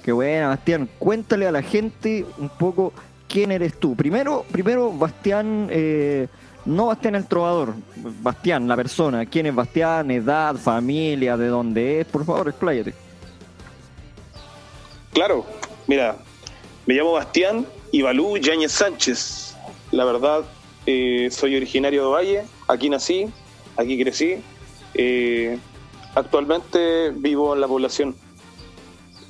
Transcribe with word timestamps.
Qué 0.03 0.13
buena, 0.13 0.49
Bastián. 0.49 0.89
Cuéntale 0.99 1.47
a 1.47 1.53
la 1.53 1.63
gente 1.63 2.25
un 2.39 2.49
poco 2.49 2.93
quién 3.29 3.53
eres 3.53 3.79
tú. 3.79 3.95
Primero, 3.95 4.45
primero 4.51 4.91
Bastián, 4.91 5.69
eh, 5.71 6.29
no 6.69 6.87
Bastián 6.87 7.15
el 7.15 7.27
trovador, 7.27 7.75
Bastián, 7.97 8.69
la 8.69 8.77
persona. 8.77 9.25
¿Quién 9.25 9.47
es 9.47 9.55
Bastián? 9.55 10.11
Edad, 10.11 10.55
familia, 10.57 11.37
de 11.39 11.49
dónde 11.49 12.01
es. 12.01 12.07
Por 12.07 12.27
favor, 12.27 12.47
expláyate. 12.47 12.93
Claro, 15.15 15.47
mira, 15.87 16.17
me 16.85 16.95
llamo 16.95 17.13
Bastián 17.13 17.67
Ibalú 17.91 18.37
Yáñez 18.37 18.73
Sánchez. 18.73 19.57
La 19.93 20.05
verdad, 20.05 20.45
eh, 20.85 21.29
soy 21.31 21.57
originario 21.57 22.05
de 22.05 22.11
Valle, 22.11 22.43
aquí 22.69 22.91
nací, 22.91 23.29
aquí 23.77 23.99
crecí. 24.03 24.37
Eh, 24.93 25.59
actualmente 26.15 27.13
vivo 27.17 27.55
en 27.55 27.63
la 27.63 27.67
población 27.67 28.15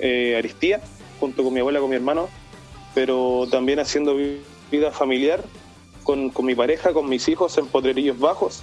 eh, 0.01 0.35
Aristía, 0.37 0.81
junto 1.21 1.45
con 1.45 1.55
mi 1.55 1.61
abuela, 1.61 1.79
con 1.79 1.91
mi 1.91 1.97
hermano, 1.97 2.29
pero 2.97 3.47
también 3.49 3.79
haciendo 3.79 4.17
vida 4.73 4.91
familiar 4.91 5.45
con, 6.09 6.31
con 6.31 6.47
mi 6.47 6.55
pareja, 6.55 6.95
con 6.95 7.07
mis 7.07 7.29
hijos 7.29 7.59
en 7.59 7.67
Potrerillos 7.67 8.19
Bajos. 8.19 8.63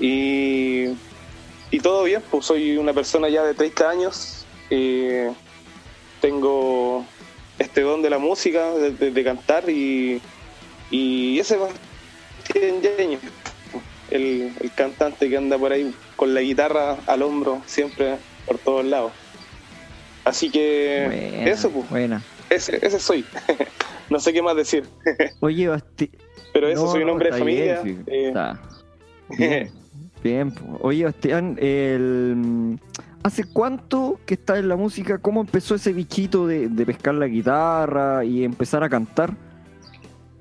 Y, 0.00 0.86
y 1.70 1.78
todo 1.80 2.02
bien, 2.02 2.24
pues 2.28 2.44
soy 2.44 2.76
una 2.76 2.92
persona 2.92 3.28
ya 3.28 3.44
de 3.44 3.54
30 3.54 3.88
años. 3.88 4.44
Eh, 4.68 5.30
tengo 6.20 7.06
este 7.56 7.82
don 7.82 8.02
de 8.02 8.10
la 8.10 8.18
música, 8.18 8.72
de, 8.72 8.90
de, 8.90 9.12
de 9.12 9.24
cantar 9.24 9.70
y, 9.70 10.20
y 10.90 11.38
ese 11.38 11.56
Bastián 11.56 12.82
Yáñez, 12.82 13.20
el, 14.10 14.52
el 14.60 14.74
cantante 14.74 15.30
que 15.30 15.36
anda 15.36 15.56
por 15.56 15.70
ahí 15.70 15.94
con 16.16 16.34
la 16.34 16.40
guitarra 16.40 16.96
al 17.06 17.22
hombro 17.22 17.62
siempre 17.66 18.16
por 18.44 18.58
todos 18.58 18.84
lados. 18.84 19.12
Así 20.24 20.50
que 20.50 21.04
Buena, 21.06 21.44
eso, 21.48 21.70
pues, 21.70 21.88
Buena. 21.90 22.22
ese, 22.48 22.84
ese 22.84 22.98
soy. 22.98 23.24
no 24.10 24.18
sé 24.18 24.32
qué 24.32 24.42
más 24.42 24.56
decir. 24.56 24.84
Oye, 25.40 25.68
Bastián. 25.68 26.10
Pero 26.52 26.68
eso, 26.68 26.90
soy 26.90 27.02
un 27.02 27.10
hombre 27.10 27.30
de 27.30 27.44
bien, 27.44 27.76
familia. 27.76 27.82
sí, 27.82 27.98
eh, 28.06 28.28
está. 28.28 28.60
Bien, 29.38 29.70
bien. 30.24 30.52
Oye, 30.80 31.04
Bastián, 31.04 31.56
el... 31.60 32.78
¿hace 33.22 33.44
cuánto 33.44 34.18
que 34.26 34.34
estás 34.34 34.58
en 34.58 34.68
la 34.68 34.74
música? 34.76 35.18
¿Cómo 35.18 35.40
empezó 35.40 35.76
ese 35.76 35.92
bichito 35.92 36.46
de, 36.48 36.68
de 36.68 36.86
pescar 36.86 37.14
la 37.14 37.26
guitarra 37.28 38.24
y 38.24 38.42
empezar 38.44 38.82
a 38.82 38.88
cantar? 38.88 39.32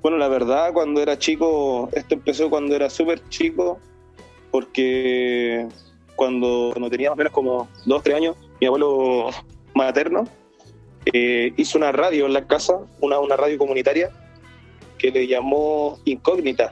Bueno, 0.02 0.18
la 0.18 0.28
verdad, 0.28 0.74
cuando 0.74 1.02
era 1.02 1.20
chico, 1.20 1.90
esto 1.92 2.16
empezó 2.16 2.50
cuando 2.50 2.76
era 2.76 2.90
súper 2.90 3.22
chico, 3.30 3.80
porque 4.50 5.68
cuando, 6.16 6.70
cuando 6.74 6.90
tenía 6.90 7.10
más 7.10 7.16
o 7.16 7.18
menos 7.18 7.34
como 7.34 7.68
dos, 7.86 8.02
tres 8.04 8.16
años, 8.16 8.36
mi 8.60 8.68
abuelo 8.68 9.30
materno 9.76 10.26
eh, 11.06 11.54
hizo 11.58 11.78
una 11.78 11.92
radio 11.92 12.26
en 12.26 12.34
la 12.34 12.48
casa, 12.48 12.78
una, 13.02 13.20
una 13.20 13.36
radio 13.36 13.58
comunitaria, 13.58 14.10
que 15.00 15.10
le 15.10 15.26
llamó 15.26 15.98
Incógnita. 16.06 16.72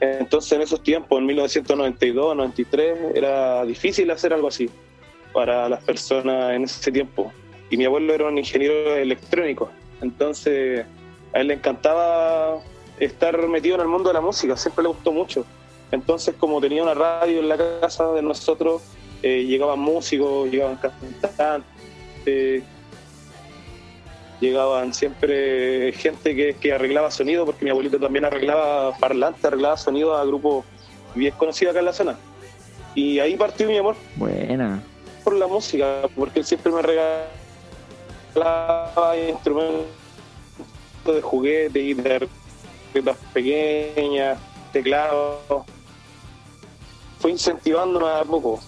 Entonces, 0.00 0.52
en 0.52 0.62
esos 0.62 0.82
tiempos, 0.82 1.18
en 1.18 1.26
1992, 1.26 2.36
93, 2.36 2.98
era 3.14 3.64
difícil 3.64 4.10
hacer 4.10 4.32
algo 4.32 4.48
así 4.48 4.70
para 5.32 5.68
las 5.68 5.82
personas 5.84 6.54
en 6.54 6.64
ese 6.64 6.90
tiempo. 6.90 7.32
Y 7.68 7.76
mi 7.76 7.84
abuelo 7.84 8.14
era 8.14 8.28
un 8.28 8.38
ingeniero 8.38 8.94
electrónico, 8.94 9.70
entonces 10.00 10.86
a 11.32 11.40
él 11.40 11.48
le 11.48 11.54
encantaba 11.54 12.60
estar 12.98 13.36
metido 13.48 13.74
en 13.74 13.82
el 13.82 13.88
mundo 13.88 14.08
de 14.08 14.14
la 14.14 14.20
música, 14.20 14.56
siempre 14.56 14.82
le 14.82 14.88
gustó 14.88 15.12
mucho. 15.12 15.44
Entonces, 15.90 16.34
como 16.38 16.60
tenía 16.60 16.82
una 16.82 16.94
radio 16.94 17.40
en 17.40 17.48
la 17.48 17.58
casa 17.80 18.12
de 18.12 18.22
nosotros, 18.22 18.82
eh, 19.22 19.44
llegaban 19.44 19.78
músicos, 19.78 20.50
llegaban 20.50 20.76
cantantes, 20.76 22.62
llegaban 24.40 24.92
siempre 24.94 25.92
gente 25.92 26.34
que, 26.36 26.54
que, 26.54 26.72
arreglaba 26.72 27.10
sonido, 27.10 27.44
porque 27.46 27.64
mi 27.64 27.70
abuelito 27.70 27.98
también 27.98 28.24
arreglaba 28.24 28.96
parlantes, 28.98 29.44
arreglaba 29.44 29.76
sonido 29.76 30.16
a 30.16 30.24
grupos 30.24 30.64
bien 31.14 31.34
conocidos 31.36 31.70
acá 31.72 31.80
en 31.80 31.84
la 31.86 31.92
zona. 31.92 32.18
Y 32.94 33.18
ahí 33.18 33.36
partió 33.36 33.66
mi 33.68 33.76
amor 33.78 33.96
Buena. 34.16 34.82
por 35.24 35.34
la 35.34 35.46
música, 35.46 36.02
porque 36.14 36.40
él 36.40 36.44
siempre 36.46 36.72
me 36.72 36.82
regalaba 38.34 39.16
instrumentos 39.28 39.86
de 41.06 41.22
juguete 41.22 41.78
y 41.80 41.94
de 41.94 42.28
guitarras 42.94 43.16
pequeñas, 43.32 44.38
teclados. 44.72 45.64
Fue 47.20 47.30
incentivándome 47.30 48.06
a 48.08 48.24
poco. 48.24 48.60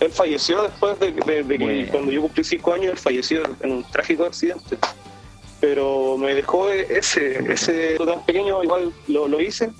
Él 0.00 0.10
falleció 0.12 0.62
después 0.62 0.98
de, 1.00 1.10
de, 1.12 1.42
de 1.42 1.58
que 1.58 1.64
Bueno. 1.64 1.88
cuando 1.90 2.12
yo 2.12 2.22
cumplí 2.22 2.44
cinco 2.44 2.72
años, 2.72 2.92
él 2.92 2.98
falleció 2.98 3.42
en 3.60 3.72
un 3.72 3.84
trágico 3.84 4.24
accidente. 4.24 4.78
Pero 5.60 6.16
me 6.16 6.34
dejó 6.34 6.70
ese, 6.70 7.52
ese 7.52 7.96
tan 7.96 8.24
pequeño, 8.24 8.62
igual 8.62 8.92
lo, 9.08 9.26
lo 9.26 9.40
hice, 9.40 9.70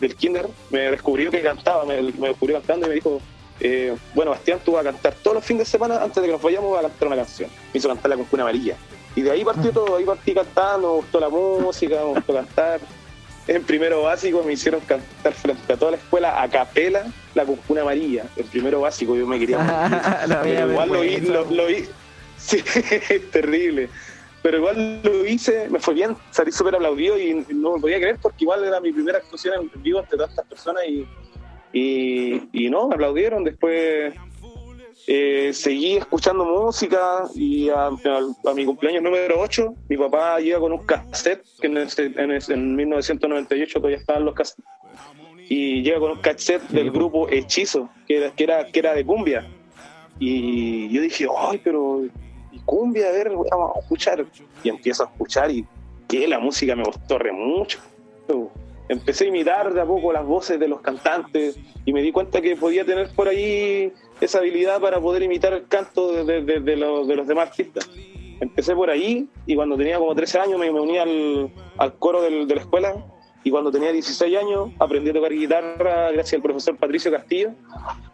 del 0.00 0.14
kinder, 0.14 0.48
me 0.70 0.90
descubrió 0.90 1.30
que 1.30 1.42
cantaba, 1.42 1.84
me, 1.84 2.00
me 2.00 2.28
descubrió 2.28 2.56
cantando 2.58 2.86
y 2.86 2.88
me 2.88 2.94
dijo, 2.94 3.20
eh, 3.60 3.94
bueno, 4.14 4.30
Bastián, 4.30 4.60
tú 4.64 4.72
vas 4.72 4.86
a 4.86 4.90
cantar 4.90 5.14
todos 5.22 5.36
los 5.36 5.44
fines 5.44 5.66
de 5.66 5.70
semana, 5.70 6.02
antes 6.02 6.16
de 6.16 6.28
que 6.28 6.32
nos 6.32 6.42
vayamos, 6.42 6.72
vas 6.72 6.84
a 6.84 6.88
cantar 6.88 7.08
una 7.08 7.16
canción. 7.16 7.50
Me 7.72 7.78
hizo 7.78 7.88
cantar 7.88 8.08
la 8.08 8.16
concuna 8.16 8.42
amarilla. 8.44 8.76
Y 9.14 9.22
de 9.22 9.30
ahí 9.30 9.44
partió 9.44 9.70
todo, 9.72 9.96
ahí 9.96 10.04
partí 10.04 10.34
cantando, 10.34 10.88
me 10.88 10.94
gustó 10.96 11.20
la 11.20 11.28
música, 11.28 11.96
me 11.96 12.14
gustó 12.14 12.32
cantar. 12.32 12.80
En 13.46 13.64
primero 13.64 14.02
básico 14.02 14.42
me 14.44 14.52
hicieron 14.52 14.80
cantar 14.80 15.32
frente 15.32 15.72
a 15.72 15.76
toda 15.76 15.92
la 15.92 15.96
escuela 15.96 16.40
a 16.40 16.48
capela 16.48 17.06
la 17.34 17.44
concuna 17.44 17.82
amarilla. 17.82 18.24
En 18.36 18.46
primero 18.46 18.80
básico 18.80 19.16
yo 19.16 19.26
me 19.26 19.38
quería 19.38 19.58
morir. 20.28 20.38
Pero 20.42 20.70
igual 20.70 20.88
lo 20.88 21.44
lo, 21.44 21.50
lo 21.50 21.66
vi. 21.66 21.84
Sí, 22.40 22.56
es 23.10 23.30
terrible. 23.30 23.90
Pero 24.42 24.58
igual 24.58 25.00
lo 25.02 25.26
hice, 25.26 25.68
me 25.68 25.78
fue 25.78 25.94
bien, 25.94 26.16
salí 26.30 26.50
súper 26.50 26.74
aplaudido 26.74 27.18
y 27.18 27.44
no 27.50 27.74
me 27.74 27.80
podía 27.80 27.98
creer 27.98 28.18
porque 28.22 28.44
igual 28.44 28.64
era 28.64 28.80
mi 28.80 28.92
primera 28.92 29.18
actuación 29.18 29.70
en 29.74 29.82
vivo 29.82 29.98
ante 29.98 30.16
tantas 30.16 30.46
personas 30.46 30.82
y, 30.88 31.06
y, 31.72 32.70
no, 32.70 32.88
me 32.88 32.94
aplaudieron. 32.94 33.44
Después 33.44 34.14
eh, 35.06 35.50
seguí 35.52 35.96
escuchando 35.96 36.44
música 36.44 37.24
y 37.34 37.68
a, 37.68 37.90
mi 38.54 38.64
cumpleaños 38.64 39.02
número 39.02 39.38
8, 39.40 39.74
mi 39.88 39.96
papá 39.98 40.40
llega 40.40 40.58
con 40.58 40.72
un 40.72 40.86
cassette, 40.86 41.44
que 41.60 41.66
en, 41.66 41.76
en, 41.76 42.76
1998 42.76 43.78
todavía 43.78 43.98
estaban 43.98 44.24
los 44.24 44.34
cassettes, 44.34 44.64
y 45.50 45.82
llega 45.82 45.98
con 45.98 46.12
un 46.12 46.20
cassette 46.20 46.66
del 46.68 46.90
grupo 46.90 47.28
Hechizo, 47.28 47.90
que 48.06 48.18
era, 48.18 48.30
que 48.30 48.44
era, 48.44 48.66
que 48.66 48.78
era 48.78 48.94
de 48.94 49.04
cumbia. 49.04 49.46
Y 50.18 50.88
yo 50.90 51.02
dije, 51.02 51.26
ay, 51.36 51.60
pero 51.62 52.02
cumbia, 52.58 53.08
a 53.08 53.12
ver, 53.12 53.30
vamos 53.30 53.76
a 53.76 53.80
escuchar. 53.80 54.24
Y 54.62 54.68
empiezo 54.68 55.04
a 55.04 55.06
escuchar 55.06 55.50
y 55.50 55.66
que 56.08 56.26
la 56.26 56.38
música 56.38 56.74
me 56.74 56.84
gustó 56.84 57.18
re 57.18 57.32
mucho. 57.32 57.78
Empecé 58.88 59.24
a 59.24 59.28
imitar 59.28 59.72
de 59.72 59.80
a 59.80 59.86
poco 59.86 60.12
las 60.12 60.24
voces 60.24 60.58
de 60.58 60.66
los 60.66 60.80
cantantes 60.80 61.56
y 61.84 61.92
me 61.92 62.02
di 62.02 62.10
cuenta 62.10 62.40
que 62.40 62.56
podía 62.56 62.84
tener 62.84 63.08
por 63.14 63.28
ahí 63.28 63.92
esa 64.20 64.38
habilidad 64.38 64.80
para 64.80 65.00
poder 65.00 65.22
imitar 65.22 65.52
el 65.52 65.68
canto 65.68 66.24
de, 66.24 66.76
los, 66.76 67.06
demás 67.06 67.50
artistas. 67.50 67.88
Empecé 68.40 68.74
por 68.74 68.90
ahí 68.90 69.28
y 69.46 69.54
cuando 69.54 69.76
tenía 69.76 69.98
como 69.98 70.14
13 70.14 70.40
años 70.40 70.58
me, 70.58 70.70
uní 70.70 70.98
al, 70.98 71.52
coro 71.98 72.22
de 72.22 72.30
la 72.46 72.60
escuela 72.60 72.96
y 73.44 73.50
cuando 73.50 73.70
tenía 73.70 73.92
16 73.92 74.36
años 74.36 74.70
aprendí 74.78 75.10
a 75.10 75.14
tocar 75.14 75.32
guitarra 75.32 76.10
gracias 76.10 76.34
al 76.34 76.42
profesor 76.42 76.76
Patricio 76.76 77.10
Castillo, 77.10 77.52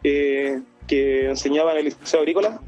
eh, 0.04 0.60
que 0.86 1.28
enseñaba 1.28 1.72
en 1.72 1.78
el 1.78 1.84
Liceo 1.86 2.20
Agrícola 2.20 2.60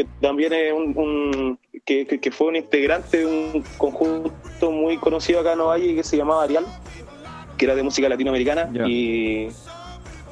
que 0.00 0.08
también 0.20 0.52
es 0.52 0.72
un, 0.72 1.58
que, 1.84 2.30
fue 2.32 2.48
un 2.48 2.56
integrante 2.56 3.18
de 3.18 3.26
un 3.26 3.64
conjunto 3.76 4.70
muy 4.70 4.96
conocido 4.96 5.40
acá 5.40 5.52
en 5.52 5.60
Ovalle 5.60 5.94
que 5.94 6.02
se 6.02 6.16
llamaba 6.16 6.44
Arial, 6.44 6.64
que 7.58 7.66
era 7.66 7.74
de 7.74 7.82
música 7.82 8.08
latinoamericana 8.08 8.70
y, 8.86 9.48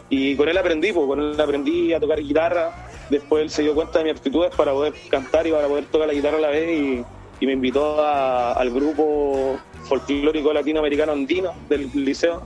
y 0.09 0.37
con 0.37 0.49
él 0.49 0.57
aprendí, 0.57 0.93
pues, 0.93 1.07
con 1.07 1.21
él 1.21 1.39
aprendí 1.39 1.93
a 1.93 2.01
tocar 2.01 2.23
guitarra, 2.23 2.89
después 3.11 3.43
él 3.43 3.51
se 3.51 3.63
dio 3.63 3.75
cuenta 3.75 3.99
de 3.99 4.05
mis 4.05 4.15
aptitudes 4.15 4.55
para 4.57 4.73
poder 4.73 4.95
cantar 5.11 5.47
y 5.47 5.51
para 5.51 5.69
poder 5.69 5.85
tocar 5.87 6.09
la 6.09 6.15
guitarra 6.15 6.39
a 6.39 6.41
la 6.41 6.49
vez 6.49 6.79
y, 6.79 7.05
me 7.41 7.53
invitó 7.53 8.05
al 8.05 8.69
grupo 8.71 9.59
folclórico 9.85 10.53
latinoamericano 10.53 11.13
andino 11.13 11.53
del 11.69 11.89
liceo 11.95 12.43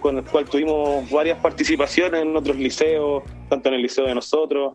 con 0.00 0.18
el 0.18 0.24
cual 0.24 0.46
tuvimos 0.46 1.08
varias 1.10 1.38
participaciones 1.38 2.22
en 2.22 2.36
otros 2.36 2.56
liceos, 2.56 3.22
tanto 3.48 3.68
en 3.68 3.76
el 3.76 3.82
liceo 3.82 4.06
de 4.06 4.14
nosotros, 4.16 4.72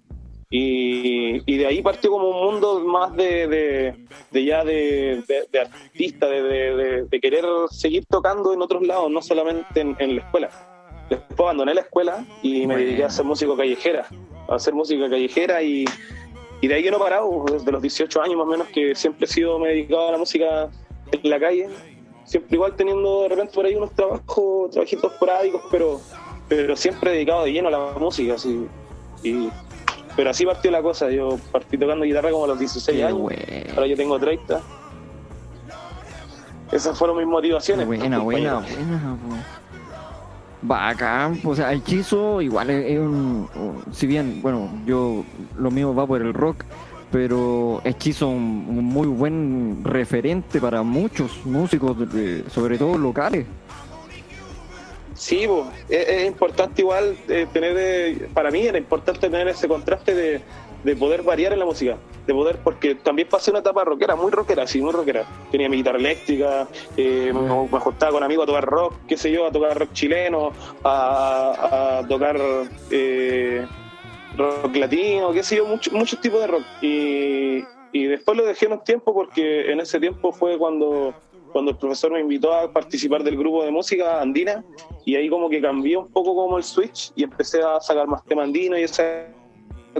y, 0.57 1.57
de 1.57 1.67
ahí 1.67 1.81
partió 1.81 2.11
como 2.11 2.29
un 2.29 2.53
mundo 2.53 2.79
más 2.79 3.13
de, 3.15 3.93
ya 4.31 4.63
de, 4.63 5.21
artista, 5.59 6.27
de, 6.27 7.19
querer 7.21 7.45
seguir 7.69 8.05
tocando 8.05 8.53
en 8.53 8.61
otros 8.61 8.85
lados, 8.87 9.11
no 9.11 9.21
solamente 9.21 9.81
en, 9.81 10.15
la 10.15 10.21
escuela. 10.21 10.49
Después 11.09 11.39
abandoné 11.39 11.73
la 11.73 11.81
escuela 11.81 12.25
y 12.41 12.65
me 12.67 12.77
dediqué 12.77 13.03
a 13.03 13.07
hacer 13.07 13.25
músico 13.25 13.57
callejera, 13.57 14.07
a 14.47 14.55
hacer 14.55 14.73
música 14.73 15.09
callejera 15.09 15.61
y, 15.61 15.85
de 16.61 16.73
ahí 16.73 16.83
yo 16.83 16.89
no 16.89 16.97
he 16.97 17.01
parado, 17.01 17.45
desde 17.51 17.71
los 17.71 17.81
18 17.81 18.21
años 18.21 18.37
más 18.37 18.47
o 18.47 18.49
menos, 18.49 18.67
que 18.69 18.95
siempre 18.95 19.25
he 19.25 19.27
sido 19.27 19.59
me 19.59 19.69
dedicado 19.69 20.07
a 20.07 20.11
la 20.13 20.17
música 20.17 20.69
en 21.11 21.29
la 21.29 21.39
calle, 21.39 21.67
siempre 22.23 22.55
igual 22.55 22.75
teniendo 22.75 23.23
de 23.23 23.29
repente 23.29 23.53
por 23.53 23.65
ahí 23.65 23.75
unos 23.75 23.91
trabajos, 23.91 24.71
trabajitos 24.71 25.11
esporádicos, 25.11 25.61
pero, 25.69 25.99
pero 26.47 26.75
siempre 26.77 27.11
dedicado 27.11 27.43
de 27.43 27.51
lleno 27.51 27.67
a 27.67 27.71
la 27.71 27.99
música. 27.99 28.35
Así, 28.35 28.65
y 29.21 29.49
pero 30.15 30.29
así 30.29 30.45
partió 30.45 30.71
la 30.71 30.81
cosa. 30.81 31.09
Yo 31.09 31.37
partí 31.51 31.77
tocando 31.77 32.05
guitarra 32.05 32.31
como 32.31 32.45
a 32.45 32.47
los 32.47 32.59
16 32.59 33.03
años. 33.03 33.31
Ahora 33.75 33.87
yo 33.87 33.95
tengo 33.95 34.19
30. 34.19 34.61
Esas 36.71 36.97
fueron 36.97 37.17
mis 37.17 37.27
motivaciones. 37.27 37.85
Buena, 37.85 38.19
buena, 38.19 38.55
buena. 38.55 38.65
Bacán, 40.61 41.39
o 41.43 41.55
sea, 41.55 41.73
hechizo 41.73 42.41
igual 42.41 42.71
es, 42.71 42.97
un, 42.97 43.47
si 43.91 44.07
bien, 44.07 44.41
bueno, 44.41 44.67
yo 44.85 45.23
lo 45.59 45.69
mío 45.69 45.93
va 45.93 46.07
por 46.07 46.21
el 46.23 46.33
rock, 46.33 46.63
pero 47.11 47.81
hechizo 47.83 48.29
un, 48.29 48.65
un 48.67 48.83
muy 48.83 49.05
buen 49.05 49.83
referente 49.83 50.59
para 50.59 50.81
muchos 50.81 51.45
músicos, 51.45 51.95
sobre 52.49 52.79
todo 52.79 52.97
locales. 52.97 53.45
Sí, 55.15 55.47
es, 55.89 56.27
importante 56.27 56.81
igual 56.81 57.17
eh, 57.29 57.47
tener, 57.51 57.75
eh, 57.77 58.27
para 58.33 58.51
mí 58.51 58.61
era 58.61 58.77
importante 58.77 59.21
tener 59.21 59.47
ese 59.47 59.67
contraste 59.67 60.13
de, 60.13 60.41
poder 60.95 61.23
variar 61.23 61.51
en 61.51 61.59
la 61.59 61.65
música, 61.65 61.97
de 62.27 62.33
poder, 62.33 62.59
porque 62.63 62.93
también 62.93 63.27
pasé 63.27 63.49
una 63.49 63.61
etapa 63.61 63.83
rockera, 63.83 64.15
muy 64.15 64.29
rockera, 64.29 64.67
sí, 64.67 64.81
muy 64.81 64.91
rockera. 64.91 65.25
Tenía 65.51 65.67
mi 65.67 65.77
guitarra 65.77 65.97
eléctrica, 65.97 66.67
eh, 66.95 67.31
me, 67.33 67.41
me 67.41 67.79
juntaba 67.79 68.11
con 68.11 68.23
amigos 68.23 68.43
a 68.43 68.47
tocar 68.47 68.65
rock, 68.65 68.93
qué 69.07 69.17
sé 69.17 69.31
yo, 69.31 69.47
a 69.47 69.51
tocar 69.51 69.79
rock 69.79 69.93
chileno, 69.93 70.51
a, 70.83 72.03
tocar 72.07 72.37
rock 74.37 74.75
latino, 74.75 75.31
qué 75.31 75.41
sé 75.41 75.55
yo, 75.55 75.65
muchos 75.65 76.21
tipos 76.21 76.41
de 76.41 76.47
rock. 76.47 76.63
Y, 76.81 77.63
y 77.91 78.05
después 78.05 78.37
lo 78.37 78.45
dejé 78.45 78.65
en 78.65 78.73
un 78.73 78.83
tiempo 78.83 79.13
porque 79.13 79.71
en 79.71 79.79
ese 79.79 79.99
tiempo 79.99 80.33
fue 80.33 80.57
cuando 80.57 81.15
cuando 81.55 81.71
el 81.71 81.77
profesor 81.77 82.11
me 82.11 82.19
invitó 82.19 82.51
a 82.53 82.69
participar 82.69 83.23
del 83.23 83.37
grupo 83.37 83.63
de 83.63 83.71
música 83.71 84.19
andina 84.19 84.61
y 85.05 85.15
ahí 85.15 85.29
como 85.29 85.49
que 85.49 85.61
cambió 85.61 86.01
un 86.01 86.11
poco 86.11 86.35
como 86.35 86.57
el 86.57 86.65
switch 86.65 87.13
y 87.15 87.23
empecé 87.23 87.63
a 87.63 87.79
sacar 87.79 88.07
más 88.07 88.25
tema 88.25 88.43
andino 88.43 88.77
y 88.77 88.83
esa 88.83 89.27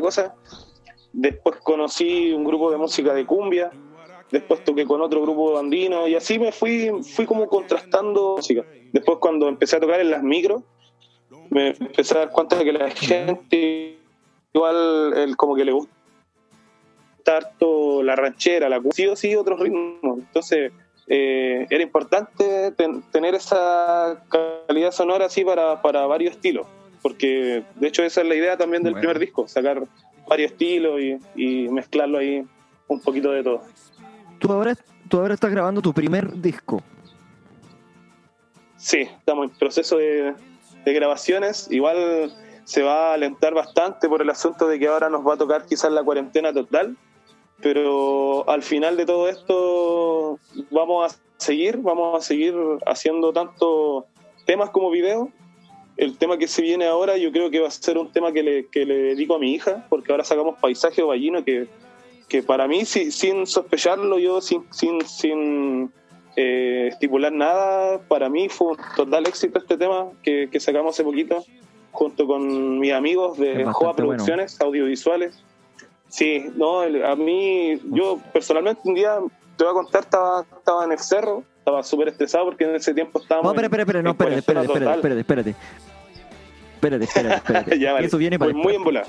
cosa. 0.01 0.35
Después 1.13 1.55
conocí 1.63 2.33
un 2.33 2.43
grupo 2.43 2.69
de 2.71 2.75
música 2.75 3.13
de 3.13 3.25
cumbia, 3.25 3.71
después 4.29 4.65
toqué 4.65 4.83
con 4.83 4.99
otro 4.99 5.21
grupo 5.21 5.57
andino 5.57 6.05
y 6.09 6.15
así 6.15 6.37
me 6.37 6.51
fui, 6.51 6.91
fui 7.03 7.25
como 7.25 7.47
contrastando 7.47 8.35
música. 8.35 8.65
Después 8.91 9.19
cuando 9.21 9.47
empecé 9.47 9.77
a 9.77 9.79
tocar 9.79 10.01
en 10.01 10.11
las 10.11 10.23
micros, 10.23 10.61
me 11.51 11.69
empecé 11.69 12.15
a 12.17 12.19
dar 12.19 12.31
cuenta 12.31 12.57
de 12.57 12.65
que 12.65 12.73
la 12.73 12.91
gente 12.91 13.97
igual 14.53 15.13
el, 15.15 15.37
como 15.37 15.55
que 15.55 15.63
le 15.63 15.71
gusta 15.71 15.93
harto 17.27 18.03
la 18.03 18.17
ranchera, 18.17 18.67
la 18.67 18.81
sí 18.91 19.07
o 19.07 19.15
sí 19.15 19.37
otros 19.37 19.57
ritmos. 19.57 20.19
Entonces 20.19 20.73
eh, 21.07 21.67
era 21.69 21.83
importante 21.83 22.73
tener 23.11 23.35
esa 23.35 24.23
calidad 24.67 24.91
sonora 24.91 25.25
así 25.25 25.45
para, 25.45 25.81
para, 25.81 26.05
varios 26.07 26.35
estilos, 26.35 26.65
porque 27.01 27.63
de 27.75 27.87
hecho 27.87 28.03
esa 28.03 28.21
es 28.21 28.27
la 28.27 28.35
idea 28.35 28.57
también 28.57 28.81
del 28.81 28.95
primer 28.95 29.19
disco, 29.19 29.47
sacar 29.47 29.83
varios 30.27 30.51
estilos 30.51 30.99
y, 31.35 31.69
mezclarlo 31.69 32.17
ahí 32.17 32.43
un 32.87 32.99
poquito 33.01 33.31
de 33.31 33.43
todo. 33.43 33.61
¿Tú 34.39 34.51
ahora, 34.51 34.75
tú 35.07 35.19
ahora 35.19 35.35
estás 35.35 35.51
grabando 35.51 35.81
tu 35.81 35.93
primer 35.93 36.41
disco. 36.41 36.81
Sí, 38.77 39.01
estamos 39.01 39.49
en 39.49 39.57
proceso 39.57 39.97
de, 39.97 40.33
de 40.85 40.93
grabaciones, 40.93 41.67
igual 41.71 42.33
se 42.63 42.81
va 42.81 43.11
a 43.11 43.13
alentar 43.13 43.53
bastante 43.53 44.09
por 44.09 44.23
el 44.23 44.29
asunto 44.29 44.67
de 44.67 44.79
que 44.79 44.87
ahora 44.87 45.09
nos 45.09 45.25
va 45.25 45.35
a 45.35 45.37
tocar 45.37 45.65
quizás 45.65 45.91
la 45.91 46.03
cuarentena 46.03 46.51
total 46.51 46.97
pero 47.61 48.47
al 48.49 48.63
final 48.63 48.97
de 48.97 49.05
todo 49.05 49.29
esto 49.29 50.39
vamos 50.71 51.13
a 51.13 51.17
seguir, 51.37 51.77
vamos 51.77 52.17
a 52.17 52.25
seguir 52.25 52.53
haciendo 52.85 53.31
tanto 53.33 54.05
temas 54.45 54.69
como 54.69 54.89
videos. 54.89 55.29
El 55.97 56.17
tema 56.17 56.37
que 56.37 56.47
se 56.47 56.61
viene 56.61 56.85
ahora 56.85 57.17
yo 57.17 57.31
creo 57.31 57.49
que 57.49 57.61
va 57.61 57.69
a 57.69 57.71
ser 57.71 57.97
un 57.97 58.11
tema 58.11 58.33
que 58.33 58.43
le, 58.43 58.67
que 58.67 58.85
le 58.85 58.95
dedico 58.95 59.35
a 59.35 59.39
mi 59.39 59.53
hija, 59.53 59.85
porque 59.89 60.11
ahora 60.11 60.25
sacamos 60.25 60.59
Paisaje 60.59 61.01
Ovallino, 61.01 61.45
que, 61.45 61.67
que 62.27 62.43
para 62.43 62.67
mí, 62.67 62.83
sin 62.83 63.47
sospecharlo, 63.47 64.19
yo 64.19 64.41
sin, 64.41 64.65
sin, 64.73 65.01
sin 65.05 65.91
eh, 66.35 66.89
estipular 66.91 67.31
nada, 67.31 68.01
para 68.09 68.29
mí 68.29 68.49
fue 68.49 68.71
un 68.71 68.77
total 68.97 69.25
éxito 69.25 69.57
este 69.57 69.77
tema 69.77 70.09
que, 70.21 70.49
que 70.51 70.59
sacamos 70.59 70.95
hace 70.95 71.05
poquito, 71.05 71.45
junto 71.91 72.27
con 72.27 72.79
mis 72.79 72.91
amigos 72.91 73.37
de 73.37 73.63
Joa 73.63 73.95
Producciones, 73.95 74.59
audiovisuales 74.59 75.41
Sí, 76.09 76.45
no, 76.55 76.81
a 76.81 77.15
mí, 77.15 77.79
yo 77.91 78.19
personalmente 78.31 78.81
un 78.85 78.93
día, 78.93 79.17
te 79.57 79.63
voy 79.63 79.71
a 79.71 79.73
contar, 79.73 80.03
estaba, 80.03 80.45
estaba 80.57 80.85
en 80.85 80.91
el 80.91 80.99
cerro, 80.99 81.43
estaba 81.59 81.83
súper 81.83 82.09
estresado 82.09 82.45
porque 82.45 82.63
en 82.63 82.75
ese 82.75 82.93
tiempo 82.93 83.19
estábamos. 83.19 83.53
No, 83.53 83.61
espera, 83.61 83.83
espera, 83.83 84.01
no, 84.01 84.11
espérate, 84.11 84.39
espérate, 84.39 84.67
espérate, 84.67 84.95
espérate, 84.95 85.19
espérate. 85.19 85.55
Espérate, 86.75 87.05
espérate, 87.05 87.79
ya, 87.79 87.93
vale. 87.93 88.05
Eso 88.05 88.17
viene 88.17 88.37
para. 88.37 88.53
muy 88.53 88.75
en 88.75 88.83
bola. 88.83 89.03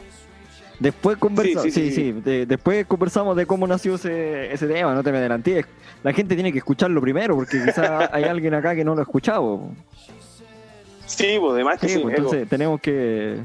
Después 0.78 1.16
conversamos, 1.18 1.62
sí, 1.64 1.90
sí, 1.90 1.90
sí, 1.90 2.12
después 2.46 2.86
conversamos 2.86 3.36
de 3.36 3.44
cómo 3.46 3.66
nació 3.66 3.94
ese, 3.94 4.52
ese 4.52 4.66
tema, 4.66 4.94
no 4.94 5.02
te 5.02 5.10
me 5.10 5.18
adelanté. 5.18 5.64
La 6.02 6.12
gente 6.12 6.34
tiene 6.34 6.52
que 6.52 6.58
escucharlo 6.58 7.00
primero, 7.00 7.34
porque 7.34 7.62
quizás 7.64 8.08
hay 8.12 8.24
alguien 8.24 8.54
acá 8.54 8.74
que 8.74 8.84
no 8.84 8.94
lo 8.94 9.00
ha 9.00 9.02
escuchado. 9.02 9.70
Sí, 11.06 11.36
pues 11.40 11.52
además 11.54 11.80
que 11.80 11.88
sí. 11.88 11.98
Pues, 11.98 12.16
entonces 12.16 12.48
tenemos 12.48 12.80
que 12.80 13.40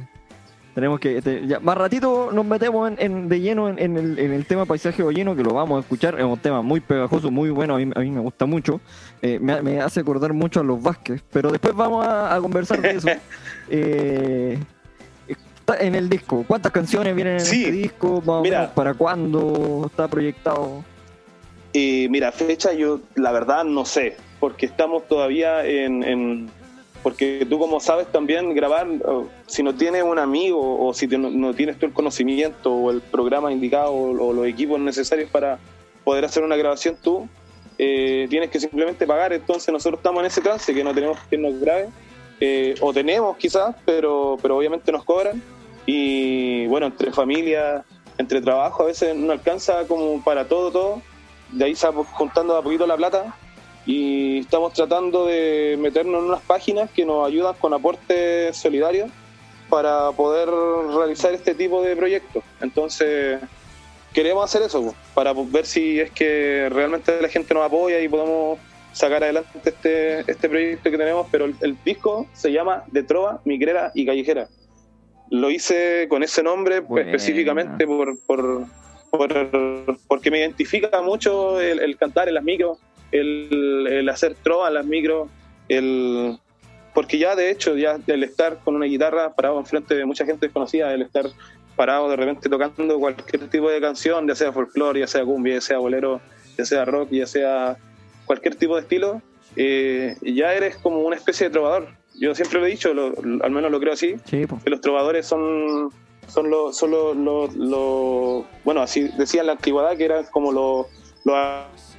tenemos 0.73 0.99
que. 0.99 1.17
Este, 1.17 1.45
ya, 1.47 1.59
más 1.59 1.77
ratito 1.77 2.31
nos 2.31 2.45
metemos 2.45 2.91
en, 2.97 3.27
de 3.29 3.39
lleno 3.39 3.69
en, 3.69 3.97
el, 3.97 4.19
en, 4.19 4.31
el, 4.31 4.45
tema 4.45 4.65
paisaje 4.65 5.03
lleno, 5.13 5.35
que 5.35 5.43
lo 5.43 5.53
vamos 5.53 5.77
a 5.77 5.79
escuchar. 5.81 6.19
Es 6.19 6.25
un 6.25 6.37
tema 6.37 6.61
muy 6.61 6.79
pegajoso, 6.79 7.31
muy 7.31 7.49
bueno. 7.49 7.75
A 7.75 7.77
mí, 7.77 7.91
a 7.93 7.99
mí 7.99 8.11
me 8.11 8.21
gusta 8.21 8.45
mucho. 8.45 8.79
Eh, 9.21 9.39
me, 9.39 9.81
hace 9.81 9.99
acordar 9.99 10.33
mucho 10.33 10.59
a 10.59 10.63
los 10.63 10.81
Vázquez. 10.81 11.21
Pero 11.31 11.51
después 11.51 11.75
vamos 11.75 12.05
a, 12.07 12.37
conversar 12.41 12.81
de 12.81 12.91
eso. 12.91 13.07
eh, 13.69 14.59
en 15.79 15.95
el 15.95 16.09
disco, 16.09 16.43
¿cuántas 16.47 16.71
canciones 16.71 17.15
vienen 17.15 17.35
en 17.35 17.41
este 17.41 17.71
disco? 17.71 18.21
¿Para 18.75 18.93
cuándo 18.93 19.83
está 19.89 20.07
proyectado? 20.07 20.83
Y 21.73 22.07
mira, 22.09 22.31
fecha 22.31 22.73
yo 22.73 22.99
la 23.15 23.31
verdad 23.31 23.63
no 23.63 23.85
sé, 23.85 24.17
porque 24.39 24.65
estamos 24.65 25.07
todavía 25.07 25.65
en, 25.65 26.49
porque 27.03 27.45
tú 27.49 27.57
como 27.57 27.79
sabes 27.79 28.07
también 28.11 28.53
grabar, 28.53 28.87
si 29.47 29.63
no 29.63 29.73
tienes 29.73 30.03
un 30.03 30.19
amigo 30.19 30.85
o 30.85 30.93
si 30.93 31.07
no, 31.07 31.53
tienes 31.53 31.79
tú 31.79 31.87
el 31.87 31.93
conocimiento 31.93 32.73
o 32.73 32.91
el 32.91 33.01
programa 33.01 33.51
indicado 33.51 33.93
o, 33.93 34.33
los 34.33 34.45
equipos 34.45 34.79
necesarios 34.79 35.29
para 35.29 35.57
poder 36.03 36.25
hacer 36.25 36.43
una 36.43 36.55
grabación 36.55 36.97
tú, 37.01 37.27
eh, 37.77 38.27
tienes 38.29 38.49
que 38.49 38.59
simplemente 38.59 39.07
pagar. 39.07 39.33
Entonces 39.33 39.71
nosotros 39.73 39.99
estamos 39.99 40.21
en 40.21 40.27
ese 40.27 40.41
trance 40.41 40.73
que 40.73 40.83
no 40.83 40.93
tenemos 40.93 41.17
que 41.29 41.37
nos 41.37 41.59
grabe, 41.59 41.89
eh, 42.39 42.75
o 42.81 42.93
tenemos 42.93 43.35
quizás, 43.37 43.75
pero, 43.85 44.37
pero 44.41 44.57
obviamente 44.57 44.91
nos 44.91 45.03
cobran. 45.03 45.41
Y 45.87 46.67
bueno, 46.67 46.87
entre 46.87 47.11
familia, 47.11 47.83
entre 48.19 48.41
trabajo, 48.41 48.83
a 48.83 48.85
veces 48.87 49.15
no 49.15 49.31
alcanza 49.31 49.87
como 49.87 50.23
para 50.23 50.47
todo, 50.47 50.71
todo. 50.71 51.01
De 51.51 51.65
ahí 51.65 51.71
estamos 51.71 52.07
juntando 52.07 52.55
a 52.55 52.61
poquito 52.61 52.85
la 52.85 52.95
plata 52.95 53.35
y 53.85 54.39
estamos 54.39 54.73
tratando 54.73 55.25
de 55.25 55.77
meternos 55.79 56.21
en 56.21 56.29
unas 56.29 56.41
páginas 56.41 56.89
que 56.91 57.05
nos 57.05 57.27
ayudan 57.27 57.55
con 57.59 57.73
aportes 57.73 58.55
solidarios 58.55 59.09
para 59.69 60.11
poder 60.11 60.49
realizar 60.95 61.33
este 61.33 61.55
tipo 61.55 61.81
de 61.81 61.95
proyectos. 61.95 62.43
Entonces, 62.59 63.39
queremos 64.13 64.43
hacer 64.43 64.61
eso, 64.63 64.93
para 65.13 65.33
ver 65.33 65.65
si 65.65 65.99
es 65.99 66.11
que 66.11 66.69
realmente 66.69 67.21
la 67.21 67.29
gente 67.29 67.53
nos 67.53 67.63
apoya 67.63 67.99
y 67.99 68.09
podemos 68.09 68.59
sacar 68.91 69.23
adelante 69.23 69.49
este, 69.63 70.19
este 70.29 70.49
proyecto 70.49 70.91
que 70.91 70.97
tenemos, 70.97 71.27
pero 71.31 71.45
el, 71.45 71.77
disco 71.83 72.27
se 72.33 72.51
llama 72.51 72.83
De 72.87 73.03
Trova, 73.03 73.41
Migrera 73.45 73.91
y 73.95 74.05
Callejera. 74.05 74.49
Lo 75.29 75.49
hice 75.49 76.07
con 76.09 76.23
ese 76.23 76.43
nombre 76.43 76.83
específicamente 76.97 77.87
por, 77.87 78.19
por, 78.25 78.67
porque 80.07 80.29
me 80.29 80.39
identifica 80.39 81.01
mucho 81.01 81.61
el, 81.61 81.79
el 81.79 81.95
cantar 81.95 82.27
en 82.27 82.33
las 82.33 82.43
micros, 82.43 82.77
el, 83.11 84.07
hacer 84.09 84.35
trova 84.41 84.67
en 84.67 84.73
las 84.75 84.85
micros, 84.85 85.29
el, 85.69 86.37
porque 86.93 87.17
ya 87.17 87.35
de 87.35 87.51
hecho, 87.51 87.75
ya 87.75 87.99
el 88.07 88.23
estar 88.23 88.59
con 88.63 88.75
una 88.75 88.85
guitarra 88.85 89.33
parado 89.33 89.59
enfrente 89.59 89.95
de 89.95 90.05
mucha 90.05 90.25
gente 90.25 90.47
desconocida, 90.47 90.93
el 90.93 91.01
estar 91.01 91.25
parado 91.75 92.09
de 92.09 92.15
repente 92.15 92.49
tocando 92.49 92.99
cualquier 92.99 93.47
tipo 93.49 93.69
de 93.69 93.79
canción, 93.79 94.27
ya 94.27 94.35
sea 94.35 94.51
folclore, 94.51 94.99
ya 94.99 95.07
sea 95.07 95.23
cumbia, 95.23 95.55
ya 95.55 95.61
sea 95.61 95.77
bolero, 95.77 96.21
ya 96.57 96.65
sea 96.65 96.85
rock, 96.85 97.09
ya 97.11 97.27
sea 97.27 97.77
cualquier 98.25 98.55
tipo 98.55 98.75
de 98.75 98.81
estilo, 98.81 99.21
eh, 99.55 100.15
ya 100.21 100.53
eres 100.53 100.77
como 100.77 100.99
una 100.99 101.15
especie 101.15 101.47
de 101.47 101.51
trovador. 101.51 101.87
Yo 102.19 102.35
siempre 102.35 102.59
lo 102.59 102.65
he 102.65 102.69
dicho, 102.69 102.91
al 102.91 103.51
menos 103.51 103.71
lo 103.71 103.79
creo 103.79 103.93
así, 103.93 104.15
que 104.29 104.47
los 104.69 104.81
trovadores 104.81 105.25
son 105.25 105.91
son 106.31 106.49
los, 106.49 106.77
son 106.77 106.91
los, 106.91 108.45
bueno, 108.63 108.81
así 108.81 109.09
decían 109.17 109.41
en 109.43 109.47
la 109.47 109.53
antigüedad 109.53 109.97
que 109.97 110.05
eran 110.05 110.25
como 110.31 110.51
los, 110.51 110.87
los 111.25 111.90